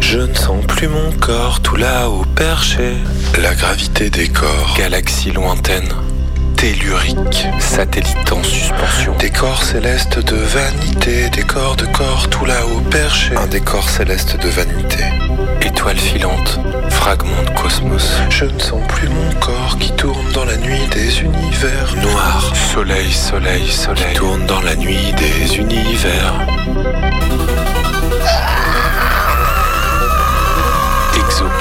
Je 0.00 0.18
ne 0.18 0.34
sens 0.34 0.64
plus 0.66 0.88
mon 0.88 1.12
corps 1.12 1.60
tout 1.60 1.76
là-haut 1.76 2.24
perché. 2.34 2.94
La 3.40 3.54
gravité 3.54 4.10
des 4.10 4.28
corps. 4.28 4.74
Galaxie 4.76 5.30
lointaine. 5.30 5.88
Tellurique. 6.64 7.46
Satellite 7.60 8.32
en 8.32 8.42
suspension. 8.42 9.14
Décor 9.18 9.62
céleste 9.62 10.18
de 10.18 10.34
vanité. 10.34 11.28
Décor 11.28 11.76
de 11.76 11.84
corps 11.84 12.26
tout 12.30 12.46
là-haut 12.46 12.80
perché. 12.90 13.36
Un 13.36 13.46
décor 13.46 13.86
céleste 13.86 14.40
de 14.40 14.48
vanité. 14.48 15.04
Étoile 15.60 15.98
filante. 15.98 16.58
Fragment 16.88 17.42
de 17.42 17.50
cosmos. 17.50 18.14
Je 18.30 18.46
ne 18.46 18.58
sens 18.58 18.80
plus 18.88 19.10
mon 19.10 19.30
corps 19.40 19.76
qui 19.78 19.92
tourne 19.92 20.32
dans 20.32 20.46
la 20.46 20.56
nuit 20.56 20.88
des 20.90 21.20
univers. 21.20 21.94
Noir. 22.00 22.56
Soleil, 22.72 23.12
soleil, 23.12 23.68
soleil. 23.68 24.02
Qui 24.12 24.14
tourne 24.14 24.46
dans 24.46 24.62
la 24.62 24.74
nuit 24.74 25.12
des 25.18 25.56
univers. 25.58 26.32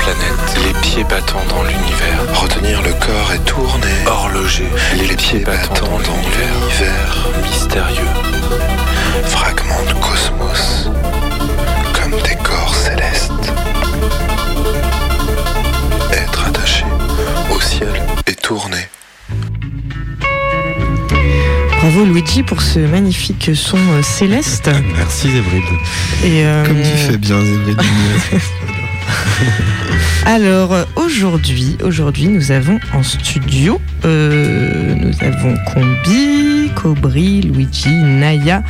Les 0.06 0.74
pieds 0.82 1.04
battants 1.06 1.46
dans 1.48 1.64
l'univers. 1.64 2.20
Retenir 2.34 2.82
le 2.82 2.92
corps 2.92 3.32
et 3.34 3.40
tourner. 3.40 3.88
Horloger, 4.06 4.68
les, 4.98 5.16
pieds 5.16 5.40
battants 5.40 5.86
dans 5.86 5.98
l'univers. 5.98 7.30
Mystérieux. 7.42 8.04
Fragments 9.28 9.86
de 9.88 9.94
cosmos. 9.94 10.90
Comme 11.94 12.12
des 12.22 12.36
corps 12.44 12.76
célestes. 12.76 13.54
Être 16.12 16.48
attaché 16.48 16.84
au 17.56 17.62
ciel 17.62 18.02
et 18.28 18.36
tourner. 18.36 18.90
Bravo 21.80 22.04
Luigi 22.04 22.44
pour 22.44 22.62
ce 22.62 22.80
magnifique 22.80 23.52
son 23.56 23.78
euh, 23.78 24.02
céleste. 24.02 24.70
Merci 24.98 25.32
Zébride. 25.32 25.64
Et, 26.26 26.46
euh, 26.46 26.66
Comme 26.66 26.82
tu 26.82 26.98
fais 26.98 27.18
bien 27.18 27.40
Zébride. 27.40 27.82
Alors 30.26 30.76
aujourd'hui, 30.96 31.78
aujourd'hui 31.84 32.28
nous 32.28 32.52
avons 32.52 32.80
en 32.94 33.04
studio, 33.04 33.82
euh, 34.06 34.96
nous 34.96 35.14
avons 35.22 35.56
Combi, 35.74 36.72
Cobri, 36.76 37.42
Luigi, 37.42 37.94
Naya, 37.94 38.64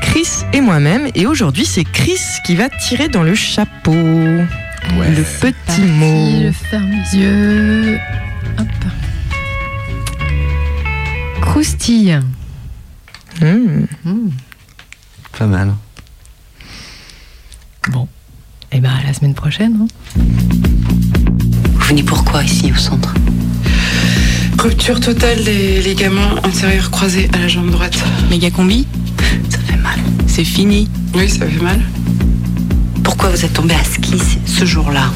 Chris 0.00 0.44
et 0.52 0.60
moi-même. 0.60 1.08
Et 1.14 1.26
aujourd'hui 1.26 1.64
c'est 1.64 1.84
Chris 1.84 2.20
qui 2.46 2.54
va 2.54 2.68
tirer 2.68 3.08
dans 3.08 3.22
le 3.22 3.34
chapeau 3.34 3.92
le 3.92 5.22
petit 5.40 5.82
mot. 5.82 6.42
Je 6.42 6.52
ferme 6.52 6.90
les 6.90 7.18
yeux. 7.18 7.98
Hop. 8.58 8.66
Croustille. 11.40 12.20
Hmm. 13.40 13.86
Pas 15.38 15.46
mal. 15.46 15.74
Bon. 17.90 18.08
Et 18.72 18.80
ben 18.80 18.90
à 18.90 19.06
la 19.06 19.12
semaine 19.12 19.34
prochaine. 19.34 19.76
hein. 19.82 19.86
Vous 21.74 21.88
venez 21.88 22.02
pourquoi 22.02 22.42
ici 22.42 22.72
au 22.72 22.78
centre? 22.78 23.14
Rupture 24.58 25.00
totale 25.00 25.42
des 25.44 25.80
ligaments 25.82 26.34
antérieurs 26.44 26.90
croisés 26.90 27.28
à 27.34 27.38
la 27.38 27.48
jambe 27.48 27.70
droite. 27.70 27.98
Méga 28.30 28.50
combi? 28.50 28.86
Ça 29.50 29.58
fait 29.58 29.76
mal. 29.76 29.98
C'est 30.26 30.44
fini. 30.44 30.88
Oui, 31.14 31.28
ça 31.28 31.46
fait 31.46 31.62
mal. 31.62 31.80
Pourquoi 33.02 33.30
vous 33.30 33.44
êtes 33.44 33.52
tombé 33.52 33.74
à 33.74 33.84
ski 33.84 34.14
ce 34.46 34.64
jour-là? 34.64 35.10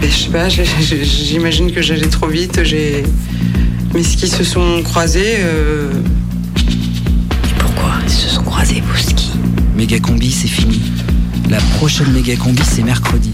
Ben, 0.00 0.10
je 0.10 0.16
sais 0.16 0.30
pas, 0.30 0.48
j'imagine 0.48 1.70
que 1.70 1.82
j'allais 1.82 2.08
trop 2.08 2.26
vite. 2.26 2.64
J'ai 2.64 3.04
mes 3.94 4.02
skis 4.02 4.28
se 4.28 4.42
sont 4.42 4.82
croisés. 4.82 5.36
euh, 5.38 5.92
Pourquoi 7.58 7.92
ils 8.06 8.10
se 8.12 8.28
sont 8.28 8.42
croisés 8.42 8.82
vos 8.84 8.98
skis? 8.98 9.30
Méga 9.76 10.00
combi, 10.00 10.32
c'est 10.32 10.48
fini. 10.48 10.80
La 11.52 11.60
prochaine 11.76 12.10
méga 12.12 12.34
combi, 12.36 12.62
c'est 12.64 12.82
mercredi. 12.82 13.30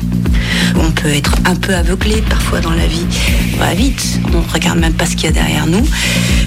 On 0.74 0.90
peut 0.90 1.06
être 1.06 1.36
un 1.44 1.54
peu 1.54 1.72
aveuglé 1.72 2.20
parfois 2.28 2.58
dans 2.58 2.72
la 2.72 2.88
vie. 2.88 3.06
On 3.54 3.58
va 3.58 3.72
vite, 3.74 4.18
on 4.34 4.38
ne 4.38 4.52
regarde 4.52 4.80
même 4.80 4.94
pas 4.94 5.06
ce 5.06 5.14
qu'il 5.14 5.26
y 5.26 5.28
a 5.28 5.30
derrière 5.30 5.68
nous. 5.68 5.86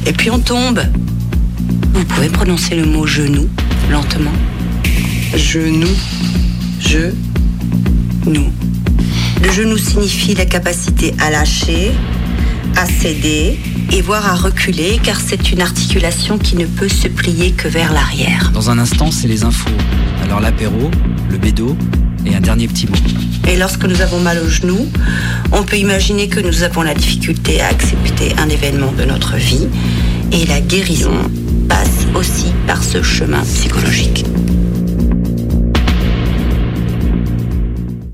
Et 0.06 0.12
puis 0.12 0.30
on 0.30 0.40
tombe. 0.40 0.84
Vous 1.94 2.04
pouvez 2.04 2.28
prononcer 2.28 2.76
le 2.76 2.86
mot 2.86 3.08
genou 3.08 3.48
lentement. 3.90 4.34
Genou. 5.34 5.88
Je. 6.82 7.14
Nous. 8.26 8.52
Le 9.42 9.52
genou 9.54 9.78
signifie 9.78 10.36
la 10.36 10.46
capacité 10.46 11.14
à 11.20 11.32
lâcher, 11.32 11.94
à 12.76 12.86
céder 12.86 13.58
et 13.92 14.02
voire 14.02 14.26
à 14.26 14.36
reculer 14.36 15.00
car 15.04 15.20
c'est 15.20 15.52
une 15.52 15.62
articulation 15.62 16.38
qui 16.38 16.56
ne 16.56 16.66
peut 16.66 16.90
se 16.90 17.08
plier 17.08 17.52
que 17.52 17.68
vers 17.68 17.92
l'arrière. 17.94 18.52
Dans 18.54 18.70
un 18.70 18.80
instant, 18.80 19.12
c'est 19.12 19.28
les 19.28 19.44
infos. 19.44 19.70
Alors 20.24 20.40
l'apéro, 20.40 20.90
le 21.30 21.38
bédo 21.38 21.76
et 22.26 22.36
un 22.36 22.40
dernier 22.40 22.68
petit 22.68 22.88
mot. 22.88 22.96
Et 23.48 23.58
lorsque 23.58 23.84
nous 23.86 24.02
avons 24.02 24.20
mal 24.20 24.38
au 24.40 24.48
genou, 24.48 24.88
on 25.52 25.64
peut 25.64 25.78
imaginer 25.78 26.30
que 26.30 26.40
nous 26.40 26.64
avons 26.64 26.84
la 26.84 26.94
difficulté 26.94 27.62
à 27.62 27.68
accepter 27.68 28.34
un 28.38 28.50
événement 28.50 28.92
de 28.92 29.04
notre 29.04 29.36
vie. 29.36 29.68
Et 30.32 30.46
la 30.46 30.62
guérison 30.62 31.14
passe 31.68 32.08
aussi 32.16 32.54
par 32.68 32.84
ce 32.84 33.02
chemin 33.02 33.42
psychologique. 33.42 34.26